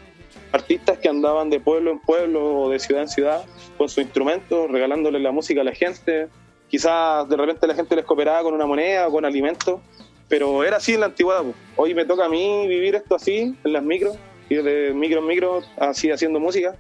artistas 0.52 0.98
que 0.98 1.08
andaban 1.08 1.50
de 1.50 1.60
pueblo 1.60 1.90
en 1.90 1.98
pueblo 1.98 2.62
o 2.62 2.70
de 2.70 2.78
ciudad 2.78 3.02
en 3.02 3.08
ciudad 3.08 3.44
con 3.78 3.88
su 3.88 4.00
instrumento, 4.00 4.68
regalándole 4.68 5.18
la 5.18 5.32
música 5.32 5.62
a 5.62 5.64
la 5.64 5.72
gente. 5.72 6.28
Quizás 6.68 7.28
de 7.28 7.36
repente 7.36 7.66
la 7.66 7.74
gente 7.74 7.96
les 7.96 8.04
cooperaba 8.04 8.42
con 8.42 8.54
una 8.54 8.66
moneda 8.66 9.08
o 9.08 9.10
con 9.10 9.24
alimentos, 9.24 9.80
pero 10.28 10.62
era 10.64 10.76
así 10.76 10.94
en 10.94 11.00
la 11.00 11.06
antigüedad. 11.06 11.42
Hoy 11.76 11.94
me 11.94 12.04
toca 12.04 12.26
a 12.26 12.28
mí 12.28 12.66
vivir 12.68 12.94
esto 12.94 13.14
así, 13.14 13.54
en 13.64 13.72
las 13.72 13.82
micros, 13.82 14.16
ir 14.48 14.62
de 14.62 14.92
micro 14.94 15.20
en 15.20 15.26
micro, 15.26 15.62
así 15.78 16.10
haciendo 16.10 16.38
música. 16.38 16.76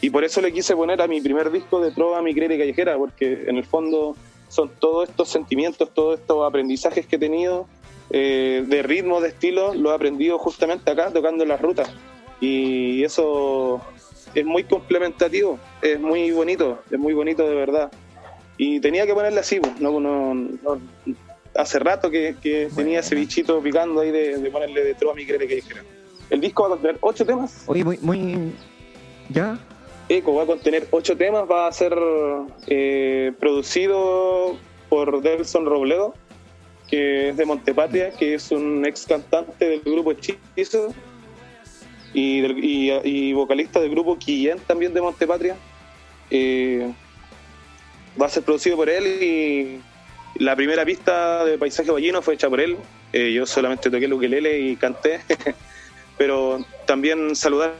Y 0.00 0.08
por 0.08 0.24
eso 0.24 0.40
le 0.40 0.52
quise 0.52 0.74
poner 0.74 1.00
a 1.02 1.06
mi 1.06 1.20
primer 1.20 1.50
disco 1.50 1.80
de 1.80 1.90
Trova, 1.92 2.22
Mi 2.22 2.34
Crere 2.34 2.58
Callejera, 2.58 2.96
porque 2.96 3.44
en 3.46 3.58
el 3.58 3.64
fondo 3.64 4.16
son 4.48 4.70
todos 4.80 5.08
estos 5.08 5.28
sentimientos, 5.28 5.90
todos 5.92 6.18
estos 6.18 6.46
aprendizajes 6.46 7.06
que 7.06 7.16
he 7.16 7.18
tenido 7.18 7.66
eh, 8.10 8.64
de 8.66 8.82
ritmo, 8.82 9.20
de 9.20 9.28
estilo, 9.28 9.74
lo 9.74 9.92
he 9.92 9.94
aprendido 9.94 10.38
justamente 10.38 10.90
acá, 10.90 11.12
tocando 11.12 11.44
las 11.44 11.60
rutas 11.60 11.90
y 12.40 13.04
eso 13.04 13.80
es 14.34 14.44
muy 14.44 14.64
complementativo, 14.64 15.58
es 15.82 16.00
muy 16.00 16.30
bonito, 16.30 16.82
es 16.90 16.98
muy 16.98 17.12
bonito 17.12 17.48
de 17.48 17.54
verdad. 17.54 17.92
Y 18.56 18.80
tenía 18.80 19.06
que 19.06 19.14
ponerle 19.14 19.40
así, 19.40 19.60
pues, 19.60 19.80
no, 19.80 20.00
no, 20.00 20.80
hace 21.54 21.78
rato 21.78 22.10
que, 22.10 22.34
tenía 22.74 23.00
ese 23.00 23.14
bichito 23.14 23.60
picando 23.60 24.00
ahí 24.00 24.10
de, 24.10 24.50
ponerle 24.50 24.84
de 24.84 24.94
trova 24.94 25.14
mi 25.14 25.26
que 25.26 25.38
dijera. 25.38 25.82
El 26.30 26.40
disco 26.40 26.62
va 26.62 26.68
a 26.68 26.70
contener 26.72 26.98
ocho 27.00 27.26
temas. 27.26 27.64
Oye, 27.66 27.84
muy, 27.84 27.98
muy... 27.98 28.52
¿Ya? 29.30 29.58
Eco 30.08 30.34
va 30.34 30.42
a 30.42 30.46
contener 30.46 30.86
ocho 30.90 31.16
temas, 31.16 31.48
va 31.48 31.68
a 31.68 31.72
ser 31.72 31.96
eh, 32.66 33.32
producido 33.38 34.56
por 34.88 35.22
Delson 35.22 35.66
Robledo, 35.66 36.14
que 36.88 37.30
es 37.30 37.36
de 37.36 37.44
Montepatria, 37.44 38.10
que 38.10 38.34
es 38.34 38.50
un 38.50 38.84
ex 38.84 39.06
cantante 39.06 39.68
del 39.68 39.80
grupo 39.80 40.12
Hechizo 40.12 40.92
y, 42.12 42.90
y, 43.04 43.32
vocalista 43.32 43.80
del 43.80 43.90
grupo 43.90 44.18
Quillén 44.18 44.58
también 44.66 44.92
de 44.92 45.00
Montepatria. 45.00 45.56
Eh, 46.30 46.92
va 48.20 48.26
a 48.26 48.28
ser 48.28 48.42
producido 48.42 48.76
por 48.76 48.88
él 48.88 49.22
y 49.22 49.80
la 50.42 50.56
primera 50.56 50.84
pista 50.84 51.44
de 51.44 51.58
Paisaje 51.58 51.90
Ballino 51.90 52.22
fue 52.22 52.34
hecha 52.34 52.48
por 52.48 52.60
él. 52.60 52.76
Eh, 53.12 53.32
yo 53.32 53.46
solamente 53.46 53.90
toqué 53.90 54.04
el 54.04 54.12
ukelele 54.12 54.60
y 54.60 54.76
canté, 54.76 55.20
pero 56.18 56.64
también 56.86 57.34
saludar 57.36 57.74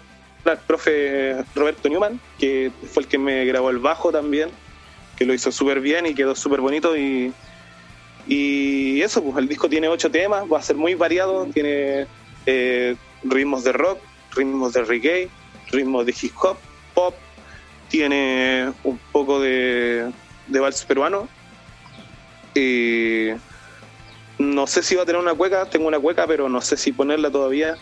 al 0.44 0.58
profe 0.58 1.36
Roberto 1.54 1.88
Newman, 1.88 2.20
que 2.38 2.72
fue 2.92 3.02
el 3.02 3.08
que 3.08 3.18
me 3.18 3.44
grabó 3.44 3.70
el 3.70 3.78
bajo 3.78 4.10
también, 4.10 4.50
que 5.16 5.24
lo 5.24 5.34
hizo 5.34 5.52
súper 5.52 5.80
bien 5.80 6.06
y 6.06 6.14
quedó 6.14 6.34
súper 6.34 6.60
bonito 6.60 6.96
y, 6.96 7.32
y 8.26 9.02
eso, 9.02 9.22
pues 9.22 9.36
el 9.36 9.48
disco 9.48 9.68
tiene 9.68 9.88
ocho 9.88 10.10
temas, 10.10 10.44
va 10.50 10.58
a 10.58 10.62
ser 10.62 10.76
muy 10.76 10.94
variado, 10.94 11.46
tiene 11.46 12.06
eh, 12.46 12.96
ritmos 13.22 13.64
de 13.64 13.72
rock, 13.72 13.98
ritmos 14.34 14.72
de 14.72 14.84
reggae, 14.84 15.28
ritmos 15.70 16.06
de 16.06 16.14
hip 16.20 16.32
hop, 16.42 16.56
pop, 16.94 17.14
tiene 17.88 18.72
un 18.84 18.98
poco 19.12 19.40
de, 19.40 20.10
de 20.46 20.60
vals 20.60 20.84
peruano. 20.84 21.28
no 24.38 24.66
sé 24.66 24.82
si 24.82 24.94
va 24.94 25.02
a 25.02 25.06
tener 25.06 25.20
una 25.20 25.34
cueca, 25.34 25.66
tengo 25.66 25.88
una 25.88 25.98
cueca, 25.98 26.26
pero 26.26 26.48
no 26.48 26.60
sé 26.60 26.76
si 26.76 26.92
ponerla 26.92 27.30
todavía. 27.30 27.76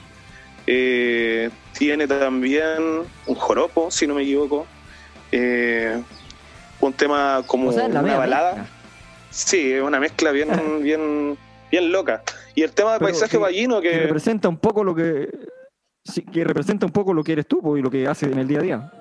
Eh, 0.66 1.50
tiene 1.72 2.06
también 2.06 3.02
un 3.26 3.34
joropo, 3.34 3.90
si 3.90 4.06
no 4.06 4.14
me 4.14 4.22
equivoco. 4.22 4.66
Eh, 5.30 6.02
un 6.80 6.92
tema 6.92 7.42
como 7.46 7.70
una 7.70 8.02
balada. 8.16 8.66
Sí, 9.30 9.72
es 9.72 9.82
una 9.82 10.00
mezcla 10.00 10.30
bien, 10.30 10.48
bien, 10.82 11.38
bien 11.70 11.92
loca. 11.92 12.22
Y 12.54 12.62
el 12.62 12.72
tema 12.72 12.94
de 12.94 13.00
paisaje 13.00 13.36
ballino 13.36 13.80
que, 13.80 13.90
que 13.90 13.98
representa 14.00 14.48
un 14.48 14.56
poco 14.56 14.84
lo 14.84 14.94
que 14.94 15.28
que 16.32 16.44
representa 16.44 16.86
un 16.86 16.92
poco 16.92 17.12
lo 17.12 17.22
que 17.22 17.32
eres 17.32 17.46
tú 17.46 17.76
y 17.76 17.82
lo 17.82 17.90
que 17.90 18.06
haces 18.06 18.32
en 18.32 18.38
el 18.38 18.48
día 18.48 18.58
a 18.58 18.62
día. 18.62 18.92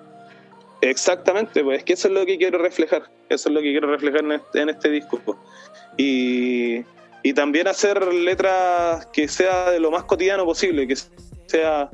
Exactamente, 0.81 1.63
pues 1.63 1.79
es 1.79 1.83
que 1.83 1.93
eso 1.93 2.07
es 2.07 2.13
lo 2.13 2.25
que 2.25 2.37
quiero 2.37 2.59
reflejar, 2.59 3.09
eso 3.29 3.49
es 3.49 3.55
lo 3.55 3.61
que 3.61 3.71
quiero 3.71 3.89
reflejar 3.89 4.23
en 4.23 4.33
este, 4.33 4.61
en 4.61 4.69
este 4.69 4.89
disco. 4.89 5.19
Y, 5.97 6.83
y 7.23 7.33
también 7.33 7.67
hacer 7.67 8.13
letras 8.13 9.07
que 9.07 9.27
sea 9.27 9.71
de 9.71 9.79
lo 9.79 9.89
más 9.89 10.03
cotidiano 10.03 10.45
posible, 10.45 10.87
que 10.87 10.95
sea 11.47 11.89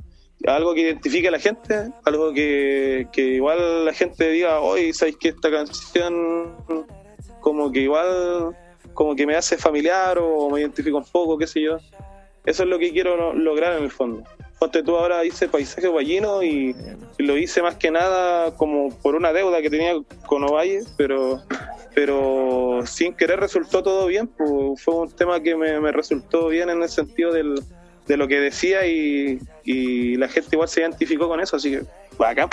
algo 0.46 0.74
que 0.74 0.82
identifique 0.82 1.30
a 1.30 1.32
la 1.32 1.40
gente, 1.40 1.90
algo 2.04 2.34
que, 2.34 3.08
que 3.14 3.22
igual 3.22 3.86
la 3.86 3.94
gente 3.94 4.30
diga, 4.30 4.60
hoy 4.60 4.92
sabéis 4.92 5.18
que 5.18 5.30
esta 5.30 5.50
canción 5.50 6.58
como 7.40 7.72
que 7.72 7.80
igual 7.80 8.58
como 8.94 9.16
que 9.16 9.26
me 9.26 9.36
hace 9.36 9.58
familiar 9.58 10.20
o 10.20 10.50
me 10.50 10.60
identifico 10.60 10.98
un 10.98 11.06
poco, 11.06 11.38
qué 11.38 11.48
sé 11.48 11.62
yo. 11.62 11.78
Eso 12.46 12.64
es 12.64 12.70
lo 12.70 12.78
que 12.78 12.92
quiero 12.92 13.34
lograr 13.34 13.78
en 13.78 13.86
el 13.86 13.92
fondo 13.92 14.24
tú 14.70 14.96
ahora 14.96 15.26
hice 15.26 15.48
paisaje 15.48 15.88
guayino 15.88 16.44
y, 16.44 16.76
lo 17.18 17.38
hice 17.38 17.62
más 17.62 17.76
que 17.76 17.92
nada 17.92 18.56
como 18.56 18.90
por 18.90 19.16
una 19.16 19.32
deuda 19.32 19.62
que 19.62 19.70
tenía 19.70 19.94
con 20.26 20.44
Ovalle, 20.44 20.82
pero, 20.98 21.42
pero 21.96 22.82
sin 22.86 23.14
querer 23.14 23.40
resultó 23.40 23.84
todo 23.84 24.08
bien, 24.08 24.28
pues 24.28 24.82
fue 24.82 24.96
un 24.96 25.12
tema 25.12 25.40
que 25.42 25.56
me, 25.56 25.92
resultó 25.92 26.48
bien 26.48 26.70
en 26.70 26.82
el 26.82 26.90
sentido 26.90 27.32
de 27.32 28.18
lo 28.18 28.28
que 28.28 28.40
decía 28.40 28.86
y, 28.88 29.40
la 30.18 30.28
gente 30.28 30.50
igual 30.54 30.68
se 30.68 30.82
identificó 30.82 31.28
con 31.28 31.40
eso, 31.40 31.56
así 31.56 31.72
que 31.72 31.84
acá. 32.24 32.50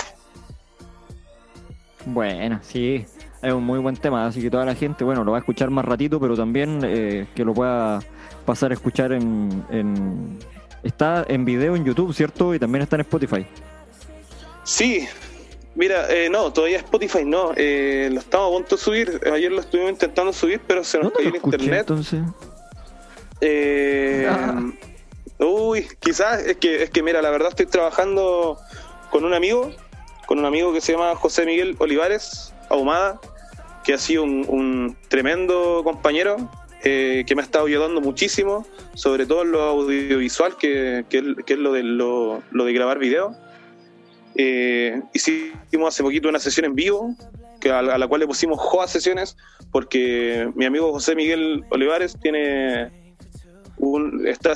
Bueno, 2.05 2.59
sí, 2.63 3.05
es 3.41 3.53
un 3.53 3.63
muy 3.63 3.79
buen 3.79 3.95
tema, 3.95 4.27
así 4.27 4.41
que 4.41 4.49
toda 4.49 4.65
la 4.65 4.75
gente, 4.75 5.03
bueno, 5.03 5.23
lo 5.23 5.31
va 5.31 5.37
a 5.37 5.41
escuchar 5.41 5.69
más 5.69 5.85
ratito, 5.85 6.19
pero 6.19 6.35
también 6.35 6.81
eh, 6.83 7.27
que 7.35 7.43
lo 7.43 7.53
pueda 7.53 7.99
pasar 8.45 8.71
a 8.71 8.73
escuchar 8.73 9.13
en, 9.13 10.37
Está 10.83 11.25
en 11.27 11.45
video 11.45 11.75
en 11.75 11.85
YouTube, 11.85 12.13
¿cierto? 12.13 12.55
Y 12.55 12.59
también 12.59 12.81
está 12.81 12.95
en 12.95 13.01
Spotify. 13.01 13.45
Sí, 14.63 15.07
mira, 15.75 16.11
eh, 16.11 16.29
no, 16.29 16.51
todavía 16.51 16.77
Spotify 16.77 17.23
no. 17.25 17.51
Eh, 17.55 18.09
lo 18.11 18.19
estamos 18.19 18.47
a 18.47 18.51
punto 18.57 18.75
de 18.75 18.81
subir. 18.81 19.21
Ayer 19.31 19.51
lo 19.51 19.61
estuvimos 19.61 19.91
intentando 19.91 20.33
subir, 20.33 20.61
pero 20.67 20.83
se 20.83 20.99
nos 20.99 21.11
cayó 21.11 21.29
el 21.29 21.35
internet. 21.35 21.81
Entonces? 21.81 22.21
Eh, 23.41 24.27
ah. 24.29 24.61
Uy, 25.39 25.87
quizás 25.99 26.45
es 26.45 26.57
que, 26.57 26.83
es 26.83 26.89
que, 26.89 27.01
mira, 27.01 27.21
la 27.21 27.31
verdad 27.31 27.49
estoy 27.49 27.65
trabajando 27.65 28.59
con 29.09 29.25
un 29.25 29.33
amigo, 29.33 29.71
con 30.27 30.39
un 30.39 30.45
amigo 30.45 30.73
que 30.73 30.81
se 30.81 30.93
llama 30.93 31.15
José 31.15 31.45
Miguel 31.45 31.75
Olivares 31.79 32.53
Ahumada, 32.69 33.19
que 33.83 33.93
ha 33.93 33.97
sido 33.97 34.23
un, 34.23 34.45
un 34.47 34.97
tremendo 35.09 35.81
compañero 35.83 36.49
eh, 36.83 37.23
que 37.27 37.35
me 37.35 37.41
ha 37.41 37.45
estado 37.45 37.67
ayudando 37.67 38.01
muchísimo, 38.01 38.65
sobre 38.95 39.25
todo 39.27 39.43
en 39.43 39.51
lo 39.51 39.61
audiovisual, 39.61 40.57
que, 40.57 41.05
que, 41.09 41.19
es 41.45 41.57
lo 41.59 41.73
de, 41.73 41.83
lo, 41.83 42.41
de 42.51 42.73
grabar 42.73 42.97
video. 42.97 43.35
Eh, 44.35 45.01
hicimos 45.13 45.89
hace 45.89 46.01
poquito 46.01 46.27
una 46.27 46.39
sesión 46.39 46.65
en 46.65 46.75
vivo, 46.75 47.15
que 47.59 47.69
a, 47.71 47.81
la, 47.81 48.07
cual 48.07 48.21
le 48.21 48.27
pusimos 48.27 48.59
JOA 48.59 48.87
sesiones, 48.87 49.37
porque 49.71 50.49
mi 50.55 50.65
amigo 50.65 50.91
José 50.91 51.15
Miguel 51.15 51.63
Olivares 51.69 52.17
tiene 52.19 53.15
un, 53.77 54.25
está 54.27 54.53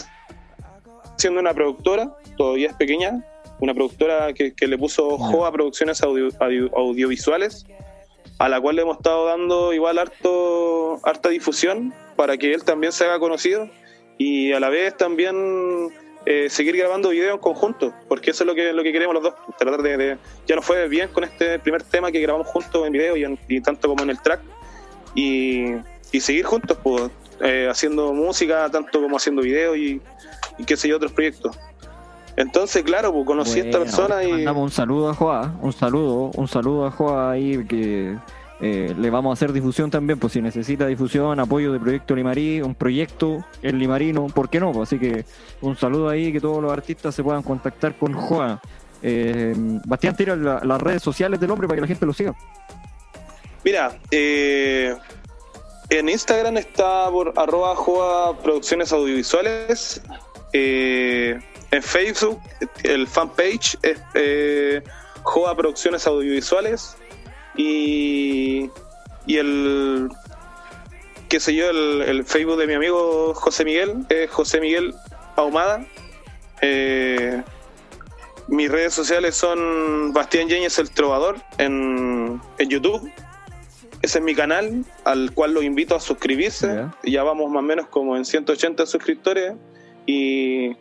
haciendo 1.15 1.39
una 1.39 1.53
productora, 1.53 2.17
todavía 2.37 2.69
es 2.69 2.75
pequeña, 2.75 3.23
una 3.59 3.73
productora 3.75 4.33
que, 4.33 4.53
le 4.59 4.77
puso 4.77 5.17
JOA 5.17 5.51
Producciones 5.51 6.01
Audiovisuales, 6.01 7.67
a 8.37 8.49
la 8.49 8.59
cual 8.59 8.75
le 8.75 8.81
hemos 8.81 8.97
estado 8.97 9.25
dando 9.25 9.73
igual 9.73 9.97
harto, 9.97 10.99
harta 11.03 11.29
difusión 11.29 11.93
para 12.15 12.37
que 12.37 12.53
él 12.53 12.63
también 12.63 12.91
se 12.91 13.05
haga 13.05 13.19
conocido 13.19 13.69
y 14.17 14.51
a 14.53 14.59
la 14.59 14.69
vez 14.69 14.95
también 14.97 15.91
eh, 16.25 16.49
seguir 16.49 16.75
grabando 16.75 17.09
videos 17.09 17.35
en 17.35 17.39
conjunto, 17.39 17.93
porque 18.07 18.31
eso 18.31 18.43
es 18.43 18.47
lo 18.47 18.55
que, 18.55 18.73
lo 18.73 18.81
que 18.81 18.91
queremos 18.91 19.13
los 19.13 19.23
dos, 19.23 19.35
tratar 19.57 19.81
de, 19.81 20.17
ya 20.47 20.55
nos 20.55 20.65
fue 20.65 20.87
bien 20.87 21.09
con 21.09 21.23
este 21.23 21.59
primer 21.59 21.83
tema 21.83 22.11
que 22.11 22.19
grabamos 22.19 22.47
juntos 22.47 22.85
en 22.87 22.93
video 22.93 23.15
y, 23.15 23.61
tanto 23.61 23.87
como 23.89 24.03
en 24.03 24.09
el 24.09 24.19
track, 24.19 24.41
y, 25.13 25.75
seguir 26.19 26.45
juntos, 26.45 26.77
pues, 26.81 27.11
eh, 27.41 27.67
haciendo 27.69 28.13
música, 28.13 28.69
tanto 28.71 29.01
como 29.01 29.17
haciendo 29.17 29.41
videos 29.41 29.77
y, 29.77 30.01
y 30.57 30.63
qué 30.63 30.77
sé 30.77 30.87
yo, 30.87 30.95
otros 30.95 31.11
proyectos. 31.11 31.55
Entonces, 32.37 32.83
claro, 32.83 33.13
pues 33.13 33.25
conocí 33.25 33.59
a 33.59 33.63
esta 33.63 33.79
persona 33.79 34.23
y. 34.23 34.31
Mandamos 34.31 34.63
un 34.63 34.71
saludo 34.71 35.09
a 35.09 35.13
Joa, 35.13 35.55
un 35.61 35.73
saludo, 35.73 36.31
un 36.35 36.47
saludo 36.47 36.85
a 36.85 36.91
Joa 36.91 37.31
ahí 37.31 37.65
que 37.65 38.17
eh, 38.61 38.93
le 38.97 39.09
vamos 39.09 39.31
a 39.31 39.33
hacer 39.33 39.53
difusión 39.53 39.89
también, 39.89 40.19
pues 40.19 40.33
si 40.33 40.41
necesita 40.41 40.85
difusión, 40.87 41.39
apoyo 41.39 41.73
de 41.73 41.79
Proyecto 41.79 42.15
Limarí, 42.15 42.61
un 42.61 42.75
proyecto 42.75 43.45
en 43.61 43.79
Limarino, 43.79 44.27
¿por 44.27 44.49
qué 44.49 44.59
no? 44.59 44.71
Pues, 44.71 44.89
así 44.89 44.99
que 44.99 45.25
un 45.61 45.75
saludo 45.75 46.09
ahí, 46.09 46.31
que 46.31 46.39
todos 46.39 46.61
los 46.61 46.71
artistas 46.71 47.15
se 47.15 47.23
puedan 47.23 47.43
contactar 47.43 47.97
con 47.97 48.13
Joa. 48.13 48.61
Eh, 49.01 49.53
Bastián, 49.85 50.15
tira 50.15 50.35
las 50.35 50.81
redes 50.81 51.03
sociales 51.03 51.39
del 51.39 51.51
hombre 51.51 51.67
para 51.67 51.77
que 51.77 51.81
la 51.81 51.87
gente 51.87 52.05
lo 52.05 52.13
siga. 52.13 52.33
Mira, 53.63 53.97
eh, 54.11 54.95
en 55.89 56.09
Instagram 56.09 56.57
está 56.57 57.09
por 57.09 57.33
arroba 57.35 57.75
Joa 57.75 58.37
Producciones 58.39 58.91
Audiovisuales. 58.91 60.01
Eh, 60.53 61.39
en 61.75 61.83
Facebook, 61.83 62.39
el 62.83 63.07
fanpage 63.07 63.77
es 63.81 63.99
eh, 64.13 64.81
Joa 65.23 65.55
Producciones 65.55 66.07
Audiovisuales 66.07 66.95
y, 67.57 68.69
y 69.25 69.37
el, 69.37 70.09
qué 71.27 71.39
sé 71.39 71.53
yo, 71.53 71.69
el, 71.69 72.23
Facebook 72.25 72.57
de 72.57 72.67
mi 72.67 72.73
amigo 72.75 73.33
José 73.33 73.65
Miguel 73.65 74.05
es 74.09 74.29
José 74.31 74.61
Miguel 74.61 74.93
Ahumada. 75.35 75.85
Eh, 76.61 77.43
mis 78.47 78.71
redes 78.71 78.93
sociales 78.93 79.35
son 79.35 80.13
Bastián 80.13 80.47
Yáñez 80.47 80.79
el 80.79 80.91
Trovador 80.91 81.37
en, 81.57 82.39
en, 82.57 82.69
YouTube. 82.69 83.11
Ese 84.01 84.19
es 84.19 84.23
mi 84.23 84.35
canal, 84.35 84.85
al 85.03 85.33
cual 85.33 85.53
los 85.53 85.63
invito 85.63 85.95
a 85.95 85.99
suscribirse. 85.99 86.85
Ya 87.03 87.23
vamos 87.23 87.49
más 87.49 87.59
o 87.59 87.65
menos 87.65 87.87
como 87.87 88.15
en 88.15 88.23
180 88.23 88.85
suscriptores. 88.85 89.53
Y 90.05 90.77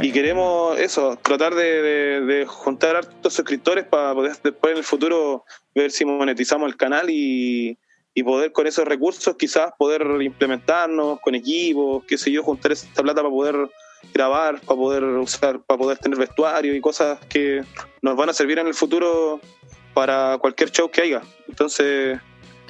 y 0.00 0.12
queremos 0.12 0.78
eso, 0.78 1.16
tratar 1.16 1.54
de, 1.54 2.44
juntar 2.46 2.96
hartos 2.96 3.34
suscriptores 3.34 3.84
para 3.84 4.14
poder 4.14 4.32
después 4.42 4.72
en 4.72 4.78
el 4.78 4.84
futuro 4.84 5.44
ver 5.74 5.90
si 5.90 6.04
monetizamos 6.04 6.68
el 6.68 6.76
canal 6.76 7.06
y, 7.08 7.78
poder 8.24 8.52
con 8.52 8.66
esos 8.66 8.86
recursos 8.86 9.36
quizás 9.36 9.72
poder 9.78 10.02
implementarnos 10.20 11.18
con 11.20 11.34
equipos, 11.34 12.04
qué 12.06 12.18
sé 12.18 12.30
yo, 12.30 12.42
juntar 12.42 12.70
esta 12.70 13.02
plata 13.02 13.22
para 13.22 13.30
poder 13.30 13.70
grabar, 14.12 14.60
para 14.60 14.76
poder 14.76 15.04
usar, 15.04 15.60
para 15.62 15.78
poder 15.78 15.98
tener 15.98 16.18
vestuario 16.18 16.74
y 16.74 16.80
cosas 16.80 17.18
que 17.28 17.64
nos 18.02 18.16
van 18.16 18.28
a 18.28 18.34
servir 18.34 18.58
en 18.58 18.66
el 18.66 18.74
futuro 18.74 19.40
para 19.94 20.38
cualquier 20.38 20.70
show 20.70 20.90
que 20.90 21.02
haya. 21.02 21.22
Entonces, 21.48 22.20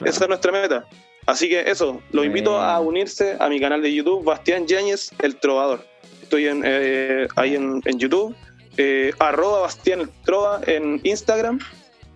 esa 0.04 0.24
es 0.24 0.28
nuestra 0.28 0.52
meta. 0.52 0.86
Así 1.26 1.48
que 1.48 1.60
eso, 1.60 2.00
los 2.12 2.24
invito 2.24 2.60
a 2.60 2.80
unirse 2.80 3.36
a 3.38 3.48
mi 3.48 3.60
canal 3.60 3.82
de 3.82 3.92
YouTube, 3.92 4.24
Bastián 4.24 4.66
Yáñez, 4.66 5.10
el 5.20 5.36
Trovador 5.36 5.91
estoy 6.32 6.48
en, 6.48 6.62
eh, 6.64 7.28
ahí 7.36 7.56
en, 7.56 7.98
YouTube, 7.98 8.34
eh, 8.78 9.12
arroba 9.18 9.60
Bastián 9.60 10.10
Trova 10.24 10.62
en 10.66 10.98
Instagram, 11.02 11.58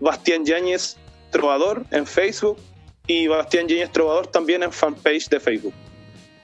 Bastián 0.01 0.47
Yáñez 0.47 0.97
Trovador 1.31 1.85
en 1.91 2.07
Facebook 2.07 2.57
y 3.07 3.27
Bastián 3.27 3.69
Yáñez 3.69 3.93
Trovador 3.93 4.27
también 4.29 4.63
en 4.63 4.73
fanpage 4.73 5.29
de 5.29 5.39
Facebook. 5.39 5.75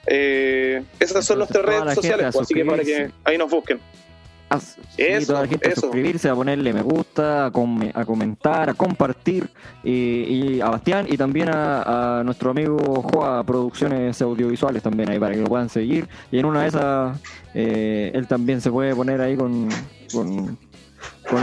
Eh, 0.05 0.83
esas 0.99 1.25
son 1.25 1.39
nuestras 1.39 1.65
redes 1.65 1.95
sociales, 1.95 2.27
pues, 2.31 2.43
así 2.43 2.53
que 2.53 2.63
para 2.63 2.83
que 2.83 3.09
ahí 3.23 3.39
nos 3.39 3.49
busquen 3.49 3.79
eso, 4.97 5.27
toda 5.27 5.41
la 5.41 5.47
gente 5.47 5.69
a 5.69 5.75
suscribirse, 5.75 6.29
a 6.29 6.35
ponerle 6.35 6.73
me 6.73 6.81
gusta, 6.81 7.47
a, 7.47 7.51
comentar, 7.51 8.69
a 8.69 8.73
compartir. 8.73 9.49
Y, 9.83 10.61
a 10.61 10.69
Bastián 10.69 11.05
y 11.09 11.17
también 11.17 11.49
a, 11.51 12.21
nuestro 12.25 12.51
amigo 12.51 12.77
Joa 13.01 13.43
Producciones 13.43 14.21
Audiovisuales 14.21 14.83
también 14.83 15.09
ahí 15.09 15.19
para 15.19 15.33
que 15.33 15.41
lo 15.41 15.47
puedan 15.47 15.69
seguir. 15.69 16.07
Y 16.31 16.39
en 16.39 16.45
una 16.45 16.61
de 16.63 16.67
esas, 16.67 17.19
eh, 17.53 18.11
él 18.13 18.27
también 18.27 18.61
se 18.61 18.71
puede 18.71 18.95
poner 18.95 19.21
ahí 19.21 19.35
con, 19.35 19.69
con, 20.11 20.57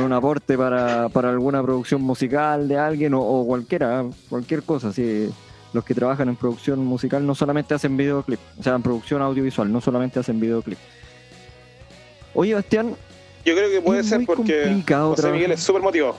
un 0.02 0.12
aporte 0.12 0.56
para, 0.56 1.06
alguna 1.06 1.62
producción 1.62 2.02
musical 2.02 2.68
de 2.68 2.78
alguien 2.78 3.14
o, 3.14 3.44
cualquiera, 3.46 4.04
cualquier 4.28 4.62
cosa. 4.62 4.88
Así, 4.88 5.30
los 5.72 5.84
que 5.84 5.94
trabajan 5.94 6.28
en 6.28 6.36
producción 6.36 6.84
musical 6.84 7.26
no 7.26 7.34
solamente 7.34 7.74
hacen 7.74 7.96
videoclip, 7.96 8.40
o 8.58 8.62
sea, 8.62 8.74
en 8.74 8.82
producción 8.82 9.22
audiovisual, 9.22 9.72
no 9.72 9.80
solamente 9.80 10.18
hacen 10.18 10.40
videoclip. 10.40 10.78
Oye, 12.34 12.54
Bastián. 12.54 12.96
Yo 13.44 13.54
creo 13.54 13.70
que 13.70 13.80
puede 13.80 14.04
ser 14.04 14.24
porque 14.26 14.82
José 14.86 15.30
Miguel 15.30 15.52
es 15.52 15.62
súper 15.62 15.82
motivado. 15.82 16.16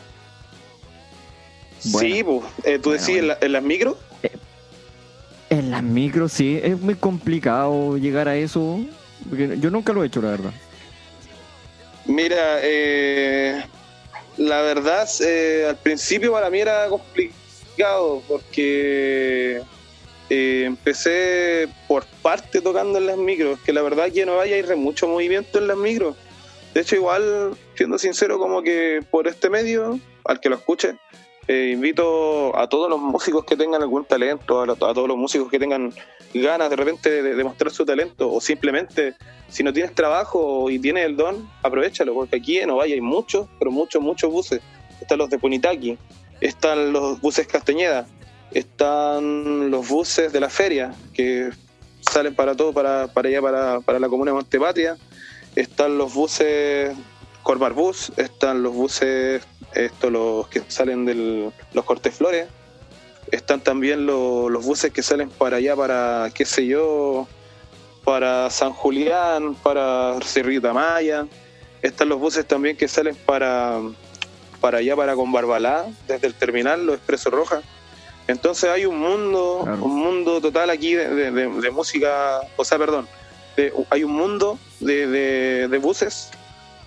sí, 1.79 2.23
pues, 2.23 2.41
eh, 2.63 2.79
tú 2.79 2.91
decís 2.91 3.21
en, 3.39 3.51
las 3.51 3.63
micros. 3.63 3.97
Eh, 4.23 4.31
en 5.49 5.71
las 5.71 5.83
micros, 5.83 6.31
sí, 6.31 6.59
es 6.61 6.79
muy 6.79 6.95
complicado 6.95 7.97
llegar 7.97 8.27
a 8.27 8.35
eso. 8.35 8.79
Porque 9.29 9.57
yo 9.59 9.69
nunca 9.69 9.93
lo 9.93 10.03
he 10.03 10.07
hecho, 10.07 10.21
la 10.21 10.31
verdad. 10.31 10.51
Mira, 12.05 12.59
eh, 12.63 13.63
la 14.37 14.61
verdad, 14.61 15.07
al 15.69 15.77
principio 15.77 16.31
para 16.31 16.49
mí 16.49 16.59
era 16.59 16.87
complicado 16.89 18.23
porque 18.27 19.61
empecé 20.33 21.67
por 21.89 22.05
parte 22.21 22.61
tocando 22.61 22.99
en 22.99 23.05
las 23.05 23.17
micros, 23.17 23.59
que 23.59 23.73
la 23.73 23.81
verdad 23.81 24.09
que 24.11 24.25
no 24.25 24.37
vaya 24.37 24.55
a 24.55 24.59
ir 24.59 24.75
mucho 24.77 25.05
movimiento 25.05 25.59
en 25.59 25.67
las 25.67 25.75
micros. 25.75 26.15
De 26.73 26.81
hecho, 26.81 26.95
igual, 26.95 27.51
siendo 27.75 27.97
sincero, 27.97 28.39
como 28.39 28.61
que 28.61 29.03
por 29.11 29.27
este 29.27 29.49
medio, 29.49 29.99
al 30.23 30.39
que 30.39 30.47
lo 30.47 30.55
escuche, 30.55 30.95
eh, 31.49 31.71
invito 31.73 32.57
a 32.57 32.69
todos 32.69 32.89
los 32.89 32.97
músicos 32.97 33.43
que 33.43 33.57
tengan 33.57 33.81
algún 33.81 34.05
talento, 34.05 34.61
a, 34.61 34.75
todos 34.75 35.05
los 35.05 35.17
músicos 35.17 35.49
que 35.51 35.59
tengan 35.59 35.93
ganas 36.33 36.69
de 36.69 36.75
repente 36.77 37.21
de 37.21 37.35
demostrar 37.35 37.71
su 37.71 37.83
talento, 37.83 38.31
o 38.31 38.39
simplemente 38.39 39.15
si 39.49 39.63
no 39.63 39.73
tienes 39.73 39.93
trabajo 39.93 40.69
y 40.69 40.79
tienes 40.79 41.07
el 41.07 41.17
don, 41.17 41.49
aprovechalo, 41.61 42.13
porque 42.13 42.37
aquí 42.37 42.59
en 42.59 42.69
Ovalle 42.69 42.93
hay 42.93 43.01
muchos, 43.01 43.49
pero 43.59 43.69
muchos, 43.69 44.01
muchos 44.01 44.31
buses. 44.31 44.61
Están 45.01 45.17
los 45.17 45.29
de 45.29 45.39
Punitaki, 45.39 45.97
están 46.39 46.93
los 46.93 47.19
buses 47.19 47.47
Castañeda, 47.47 48.07
están 48.51 49.71
los 49.71 49.87
buses 49.87 50.31
de 50.33 50.39
la 50.39 50.49
feria, 50.49 50.93
que 51.13 51.51
salen 52.01 52.35
para 52.35 52.55
todo, 52.55 52.73
para, 52.73 53.07
para 53.07 53.29
allá, 53.29 53.41
para, 53.41 53.79
para 53.81 53.99
la 53.99 54.09
comuna 54.09 54.31
de 54.31 54.35
Montepatria, 54.35 54.97
están 55.55 55.97
los 55.97 56.13
buses 56.13 56.95
Corbar 57.43 57.73
Bus, 57.73 58.11
están 58.17 58.61
los 58.63 58.73
buses, 58.73 59.43
estos 59.73 60.11
los 60.11 60.47
que 60.47 60.61
salen 60.67 61.05
de 61.05 61.51
los 61.73 61.85
Corteflores, 61.85 62.47
están 63.31 63.61
también 63.61 64.05
los 64.05 64.65
buses 64.65 64.91
que 64.91 65.01
salen 65.01 65.29
para 65.29 65.57
allá, 65.57 65.75
para, 65.75 66.29
qué 66.33 66.45
sé 66.45 66.67
yo, 66.67 67.27
para 68.03 68.49
San 68.49 68.73
Julián, 68.73 69.55
para 69.55 70.19
Cerrita 70.23 70.73
Maya, 70.73 71.25
están 71.81 72.09
los 72.09 72.19
buses 72.19 72.45
también 72.45 72.77
que 72.77 72.87
salen 72.87 73.15
para, 73.15 73.79
para 74.59 74.79
allá, 74.79 74.95
para 74.95 75.15
Conbarbalá, 75.15 75.85
desde 76.07 76.27
el 76.27 76.33
terminal, 76.35 76.85
los 76.85 76.95
Expreso 76.95 77.29
Roja. 77.29 77.61
Entonces 78.27 78.69
hay 78.69 78.85
un 78.85 78.99
mundo, 78.99 79.59
un 79.81 79.99
mundo 79.99 80.39
total 80.41 80.69
aquí 80.69 80.93
de, 80.93 81.71
música, 81.71 82.41
o 82.55 82.63
sea, 82.63 82.77
perdón, 82.77 83.07
hay 83.89 84.03
un 84.03 84.13
mundo 84.13 84.59
de, 84.79 85.79
buses. 85.81 86.29